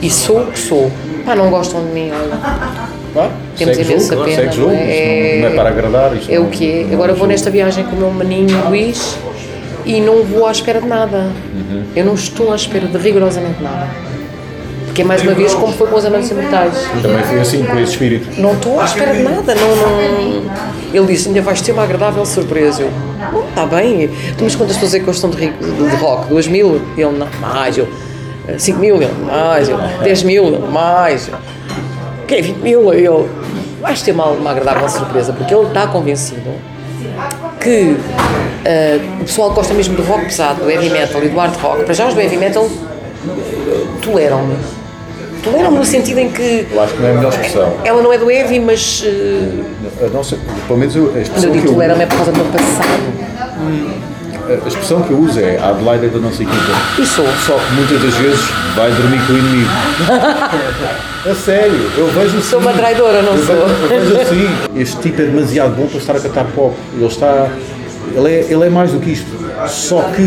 [0.00, 0.90] E sou o que sou.
[1.24, 2.36] Pá, não gostam de mim, olha.
[3.12, 5.34] Claro, Temos segue imensa jogo, pena, jogo, não é?
[5.34, 6.16] não, não é para agradar.
[6.16, 6.92] Isto É o que é.
[6.94, 9.16] Agora vou nesta viagem com o meu maninho Luís
[9.84, 11.30] e não vou à espera de nada.
[11.54, 11.84] Uhum.
[11.94, 13.86] Eu não estou à espera de rigorosamente nada.
[14.92, 16.74] Porque é mais uma vez como foi com os amantes imortais.
[17.00, 18.38] Também foi assim, com esse espírito.
[18.38, 19.54] Não estou à espera de nada.
[19.54, 20.52] Não, não...
[20.92, 22.82] Ele disse: ainda vais ter uma agradável surpresa.
[22.82, 24.10] Eu, não, está bem.
[24.36, 26.28] Tu, mas quantas pessoas é que gostam de, de, rock?
[26.28, 26.82] Duas mil?
[26.94, 27.78] Ele, não, mais.
[27.78, 27.88] Eu,
[28.58, 28.96] cinco mil?
[28.96, 29.70] Ele, mais.
[29.70, 30.48] Eu, dez mil?
[30.48, 31.26] Ele, mais.
[31.26, 31.38] Eu,
[32.26, 32.92] que 20 mil?
[32.92, 33.28] Ele,
[33.80, 36.50] vais ter uma, uma agradável surpresa, porque ele está convencido
[37.58, 37.96] que
[38.66, 41.84] ah, o pessoal gosta mesmo do rock pesado, do heavy metal e do hard rock,
[41.84, 44.81] para já os do heavy metal eh, toleram-me.
[45.42, 47.76] Toleram-me no sentido em que Eu acho que não é a melhor expressão.
[47.84, 49.04] ela não é do heavy, mas
[50.04, 52.32] A nossa, pelo menos eu, a quando eu expressão digo eu, toleram-me é por causa
[52.32, 53.02] do meu passado.
[54.64, 56.72] a expressão que eu uso é a Adelaide é da nossa equipa.
[57.00, 57.26] E sou.
[57.46, 58.40] Só que muitas das vezes
[58.76, 59.70] vai dormir com o inimigo.
[61.24, 62.42] A sério, eu vejo assim.
[62.50, 63.54] Sou uma traidora, não eu sou?
[63.88, 64.48] Vejo, eu vejo assim.
[64.76, 66.74] Este tipo é demasiado bom para estar a cantar pop.
[66.96, 67.48] Ele está.
[68.14, 69.30] Ele é, ele é mais do que isto.
[69.68, 70.26] Só que,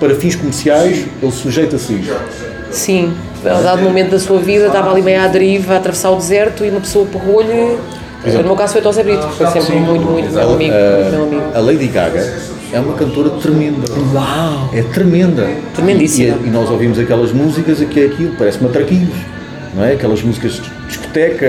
[0.00, 2.51] para fins comerciais, ele sujeita-se a isto.
[2.72, 6.16] Sim, a dado momento da sua vida estava ali meio à deriva, a atravessar o
[6.16, 7.78] deserto e uma pessoa pegou-lhe.
[8.24, 10.72] No meu caso foi Tom Zé Brito, que foi sempre muito, muito meu amigo.
[10.72, 11.42] muito meu amigo.
[11.54, 12.34] A Lady Gaga
[12.72, 13.84] é uma cantora tremenda.
[14.14, 14.70] Uau!
[14.72, 15.48] É tremenda.
[15.74, 16.38] Tremendíssima.
[16.42, 19.14] E, e nós ouvimos aquelas músicas e que é aquilo, parece matraquinhos.
[19.74, 19.92] Não é?
[19.92, 21.46] Aquelas músicas discoteca,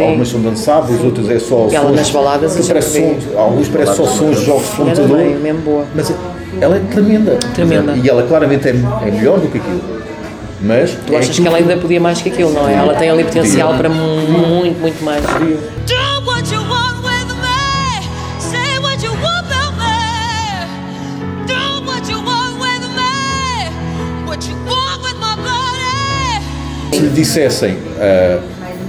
[0.00, 3.94] algumas são dançáveis, outras é só E ela nas baladas que parece sons, alguns parece
[3.94, 5.16] só sons de jogos de computador.
[5.18, 5.84] bem, mesmo boa.
[5.94, 6.12] Mas
[6.60, 7.36] ela é tremenda.
[7.54, 7.94] Tremenda.
[8.02, 9.80] E ela claramente é, é melhor do que aquilo.
[10.60, 12.74] Mas Tu achas que ela ainda podia mais que aquilo, não é?
[12.74, 15.22] Ela tem ali potencial para mu- muito, muito mais.
[15.22, 18.02] Do what you want with me.
[18.40, 21.46] Say what you want about me.
[21.46, 24.26] Do what you want with me.
[24.26, 26.96] What you want with my body.
[26.96, 28.40] se lhe dissessem ah,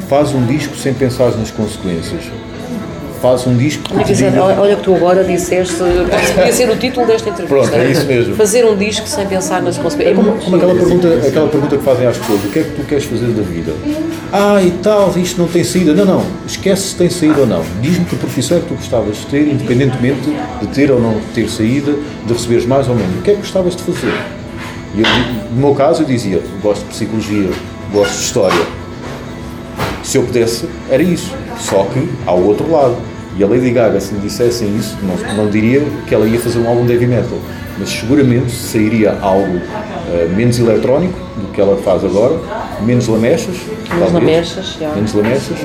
[0.08, 2.24] faz um disco sem pensar nas consequências,
[3.22, 7.06] faz um disco que que diga- Olha que tu agora disseste, podia ser o título
[7.06, 7.68] desta entrevista.
[7.70, 8.36] Pronto, é isso mesmo.
[8.36, 10.18] Fazer um disco sem pensar nas consequências.
[10.18, 12.72] É como, como aquela, pergunta, aquela pergunta que fazem às pessoas: o que é que
[12.72, 13.74] tu queres fazer da vida?
[14.32, 15.94] Ah, e tal, isto não tem saída.
[15.94, 17.64] Não, não, esquece se tem saída ou não.
[17.82, 20.30] Diz-me que profissão é que tu gostavas de ter, independentemente
[20.62, 21.94] de ter ou não ter saída,
[22.26, 23.18] de receberes mais ou menos.
[23.20, 24.14] O que é que gostavas de fazer?
[24.96, 25.08] E eu,
[25.54, 27.50] no meu caso, eu dizia: gosto de psicologia,
[27.94, 28.78] gosto de história.
[30.04, 31.34] Se eu pudesse, era isso.
[31.60, 32.96] Só que há o outro lado.
[33.38, 36.60] E a Lady Gaga, se me dissessem isso, não, não diria que ela ia fazer
[36.60, 37.38] um álbum de heavy metal.
[37.78, 39.62] Mas seguramente sairia algo
[40.12, 42.36] eh, menos eletrónico do que ela faz agora,
[42.82, 43.56] menos lamechas.
[43.94, 44.78] Menos lamechas.
[44.96, 45.58] Menos lamechas.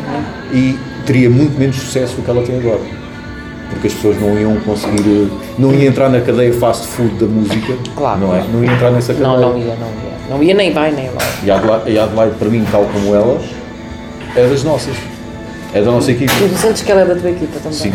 [0.52, 2.80] E teria muito menos sucesso do que ela tem agora.
[3.70, 5.30] Porque as pessoas não iam conseguir.
[5.58, 7.74] Não ia entrar na cadeia fast food da música.
[7.96, 8.20] Claro.
[8.20, 8.44] Não é?
[8.52, 9.28] Não ia entrar nessa cadeia.
[9.28, 10.12] Não, não ia, não ia.
[10.28, 11.26] Não ia nem vai, nem vai.
[11.42, 13.40] E a Adelaide, e a Adelaide, para mim, tal como ela,
[14.36, 14.94] é das nossas.
[15.74, 16.30] É da nossa equipe.
[16.32, 17.78] Tu sentes que ela é da tua equipa também?
[17.78, 17.92] Sim.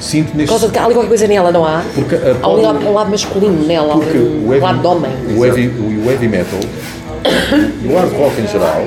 [0.00, 0.48] Sinto Por neste.
[0.48, 1.82] causa de que há ali qualquer coisa nela, não há?
[1.94, 4.86] Porque a Há um lado, um lado masculino nela, Porque um o heavy, lado de
[4.86, 5.12] homem.
[5.36, 6.58] o heavy, o heavy metal
[7.84, 8.82] e o hard rock em geral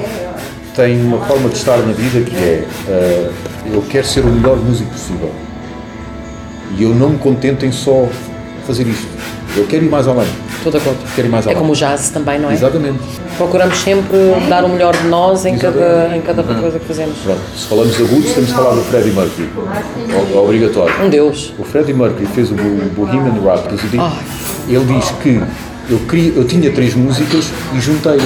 [0.76, 3.30] tem uma forma de estar na vida que é eh,
[3.72, 5.30] eu quero ser o melhor músico possível
[6.76, 8.08] e eu não me contento em só
[8.66, 9.08] fazer isto.
[9.56, 10.26] Eu quero ir mais além.
[10.70, 10.98] Acordo.
[11.16, 12.54] Quero ir mais É como o jazz também, não é?
[12.54, 13.00] Exatamente.
[13.38, 14.18] Procuramos sempre
[14.50, 17.16] dar o melhor de nós em cada, em cada coisa que fazemos.
[17.24, 19.50] Pronto, se falamos de agudos, temos de falar do Freddie Mercury.
[20.34, 20.94] O- Obrigatório.
[21.04, 21.54] Um Deus.
[21.58, 23.98] O Freddie Mercury fez o Bo- Bohemian Rhapsody.
[24.00, 24.12] Ai.
[24.70, 25.42] Ele diz que
[25.90, 28.24] eu, queria, eu tinha três músicas e juntei-as.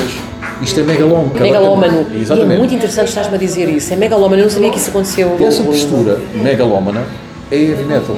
[0.62, 1.32] Isto é megalómano.
[1.40, 2.08] Megalómano.
[2.12, 2.58] E é Exatamente.
[2.58, 3.94] muito interessante estás-me a dizer isso.
[3.94, 5.38] É megalómano, eu não sabia que isso aconteceu.
[5.40, 7.04] Essa postura megalómana
[7.52, 8.18] é heavy metal.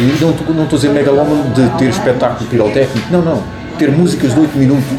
[0.00, 3.42] E não estou a dizer megalómano de ter espetáculo pirotécnico, não, não.
[3.78, 4.98] Ter músicas de 8 minutos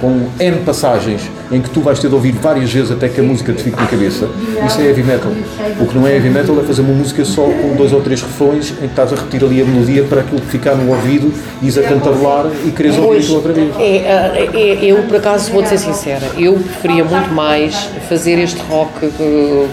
[0.00, 3.22] com N passagens em que tu vais ter de ouvir várias vezes até que a
[3.22, 4.28] música te fique na cabeça,
[4.66, 5.32] isso é heavy metal.
[5.80, 8.20] O que não é heavy metal é fazer uma música só com dois ou três
[8.20, 11.32] refrões em que estás a repetir ali a melodia para aquilo que ficar no ouvido
[11.62, 13.74] e ires a cantarolar e queres ouvir aquilo outra vez.
[13.78, 17.74] é, é, é, eu por acaso vou-te ser sincera, eu preferia muito mais
[18.08, 18.92] fazer este rock,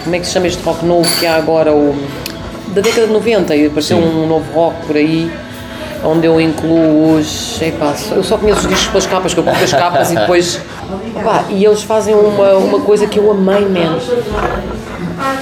[0.04, 1.96] como é que se chama este rock novo que há agora, o,
[2.74, 5.30] da década de 90, e apareceu um novo rock por aí,
[6.04, 7.60] onde eu incluo os.
[7.60, 10.60] Epá, eu só conheço os discos pelas capas, que eu compro as capas e depois.
[11.18, 13.98] Epá, e eles fazem uma, uma coisa que eu amei, man.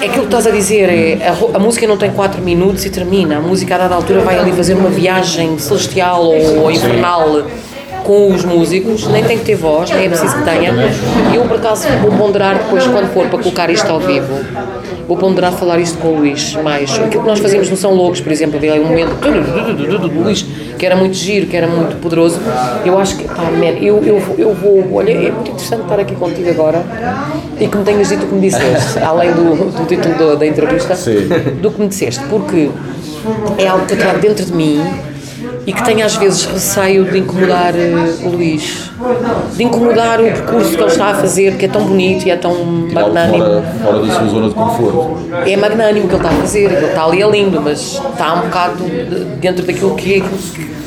[0.00, 2.90] É aquilo que estás a dizer, é, a, a música não tem 4 minutos e
[2.90, 3.38] termina.
[3.38, 7.44] A música a dada altura vai ali fazer uma viagem celestial ou, ou infernal
[8.04, 10.72] com os músicos, nem tem que ter voz, nem é preciso que tenha.
[11.34, 14.34] Eu, por acaso, vou ponderar depois, quando for para colocar isto ao vivo,
[15.10, 16.88] vou ponderar falar isto com o Luís mais.
[16.96, 19.10] Aquilo que nós fazíamos no São Loucos, por exemplo, havia um momento
[20.08, 20.46] do Luís,
[20.78, 22.38] que era muito giro, que era muito poderoso.
[22.84, 24.94] Eu acho que, pá, man, eu, eu, vou- eu vou.
[24.94, 26.84] Olha, é muito interessante estar aqui contigo agora
[27.58, 30.46] e que me tenhas dito o que me disseste, além do, do título da- da
[30.46, 30.94] entrevista,
[31.60, 32.70] do que me disseste, porque
[33.58, 34.80] é algo que eu trago dentro de mim
[35.66, 38.89] e que tenho às vezes receio de incomodar eh, o Luís,
[39.56, 42.36] de incomodar o percurso que ele está a fazer, que é tão bonito e é
[42.36, 43.38] tão magnânimo.
[43.44, 45.16] fora, fora da sua zona de conforto.
[45.46, 48.34] É magnânimo o que ele está a fazer, ele está ali é lindo, mas está
[48.34, 50.22] um bocado de- dentro daquilo que é,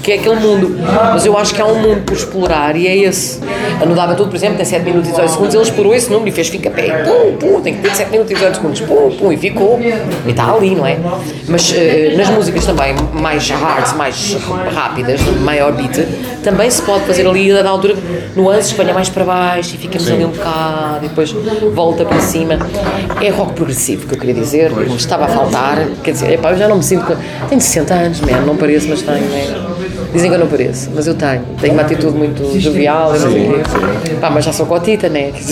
[0.03, 0.75] que é aquele mundo.
[1.13, 3.39] Mas eu acho que há um mundo por explorar e é esse.
[3.81, 6.09] A No Dava Tudo, por exemplo, tem 7 minutos e 18 segundos, ele explorou esse
[6.11, 8.81] número e fez fica pé, pum, pum, tem que ter 7 minutos e 18 segundos,
[8.81, 9.79] pum, pum, e ficou.
[9.81, 10.97] E está ali, não é?
[11.47, 14.37] Mas eh, nas músicas também, mais hard, mais
[14.73, 16.05] rápidas, maior beat,
[16.43, 17.95] também se pode fazer ali, a dada altura,
[18.35, 21.31] nuances venha mais para baixo e ficamos ali um bocado e depois
[21.73, 22.57] volta para cima.
[23.21, 25.87] É rock progressivo, que eu queria dizer, me estava a faltar.
[26.03, 27.05] Quer dizer, epá, eu já não me sinto.
[27.49, 29.25] Tenho 60 anos, man, não pareço, mas tenho.
[29.29, 29.63] né?
[30.13, 31.41] Dizem que eu não pareço, mas eu tenho.
[31.59, 33.13] Tenho uma atitude muito jovial.
[34.21, 35.31] Pá, mas já sou cotita, né?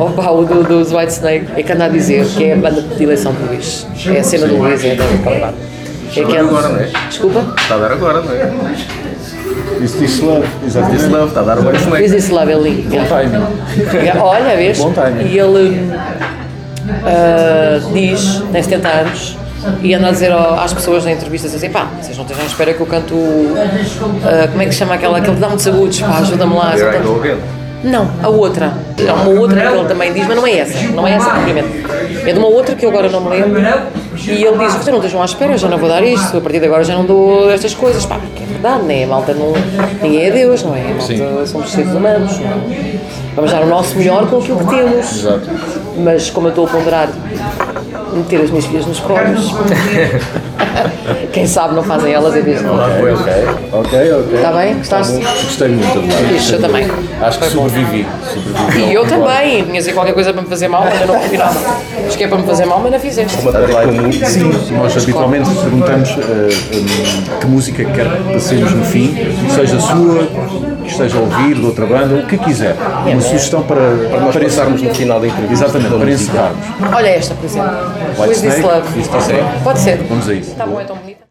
[0.00, 3.02] O do, dos White Snake é que anda a dizer que é a banda de
[3.02, 3.86] eleição do Luís.
[4.06, 5.56] É a cena do Luís, é da Calvado.
[6.16, 6.90] É que agora, não é?
[7.08, 7.54] Desculpa?
[7.56, 9.09] Está a dar agora, não é?
[9.82, 11.06] Isso diz love, Disse exatamente.
[11.06, 12.88] love, está a dar isso Diz esse lá, Belinho.
[12.90, 14.20] Timing.
[14.20, 14.78] Olha, vês?
[14.78, 15.26] Bom timing.
[15.26, 15.90] E ele
[17.04, 19.38] ah, diz, tem 70 anos,
[19.82, 22.74] e anda a dizer às pessoas na entrevista assim, pá, vocês não estejam à espera
[22.74, 23.14] que eu canto,
[24.24, 26.74] ah, como é que se chama aquela, aquele que dá muitos agudos, pá, ajuda-me lá.
[26.76, 27.59] Here I só go again.
[27.82, 28.72] Não, a outra.
[29.08, 30.88] Há uma outra que ele também diz, mas não é essa.
[30.88, 31.68] Não é essa propriamente.
[32.26, 33.60] É de uma outra que eu agora não me lembro.
[33.60, 36.36] E ele diz: Vocês não estejam à espera, eu já não vou dar isto.
[36.36, 38.04] A partir de agora já não dou estas coisas.
[38.04, 39.04] Pá, porque é verdade, né?
[39.04, 39.52] A malta não.
[40.02, 40.82] Ninguém é Deus, não é?
[40.82, 42.38] A malta somos seres humanos.
[42.38, 42.98] Não é?
[43.34, 45.12] Vamos dar o nosso melhor com aquilo que temos.
[45.12, 45.48] Exato.
[45.98, 47.08] Mas como eu estou a ponderar
[48.12, 49.54] meter as minhas filhas nos colos,
[51.32, 52.80] quem sabe não fazem elas em vez de nós.
[52.80, 53.12] Ok,
[53.72, 54.34] ok, ok.
[54.34, 54.74] Está bem?
[54.74, 55.20] Gostaste?
[55.20, 56.28] Gostei muito, Adelaide.
[56.34, 56.88] Fixe, eu também.
[57.20, 58.06] Acho que sobrevivi.
[58.22, 59.64] sobrevivi E eu também.
[59.64, 61.58] Tinha dizer qualquer coisa para me fazer mal, mas eu não ouvi nada.
[62.06, 63.48] Acho que é para me fazer mal, mas não fizeste.
[63.48, 69.16] Adelaide, sim, nós habitualmente perguntamos eh, hum, que música quer que passemos no fim,
[69.54, 70.26] seja sua,
[70.90, 72.76] que esteja a ouvir, de outra banda, o que quiser.
[73.06, 73.80] Uma sugestão para,
[74.10, 75.64] para, Nós passarmos no final da entrevista.
[75.64, 76.66] Exatamente, para encerrarmos.
[76.94, 77.70] Olha esta, por exemplo.
[78.18, 78.60] White Snake?
[78.62, 79.08] love.
[79.08, 79.44] Pode ser?
[79.64, 79.96] Pode ser.
[80.04, 80.50] Vamos a isso.
[80.50, 81.29] Está bom, é tão bonita.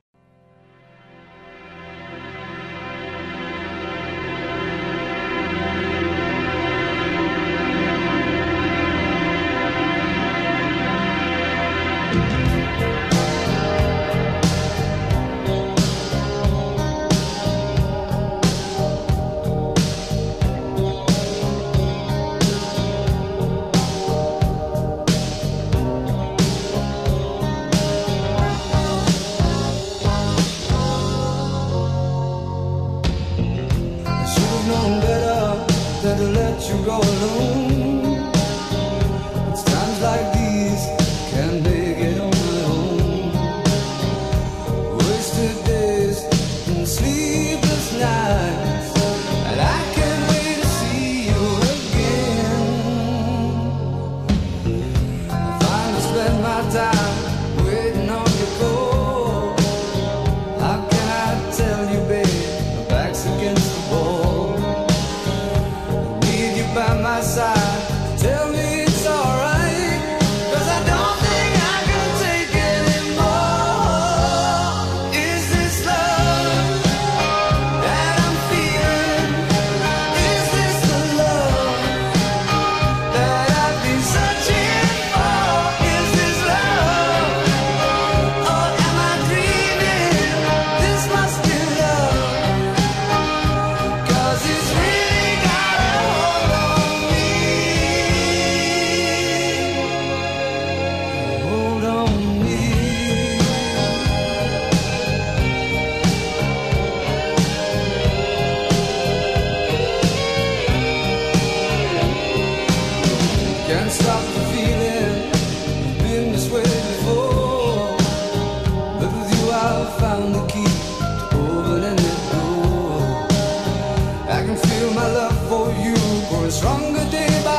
[126.50, 127.59] was wrong day by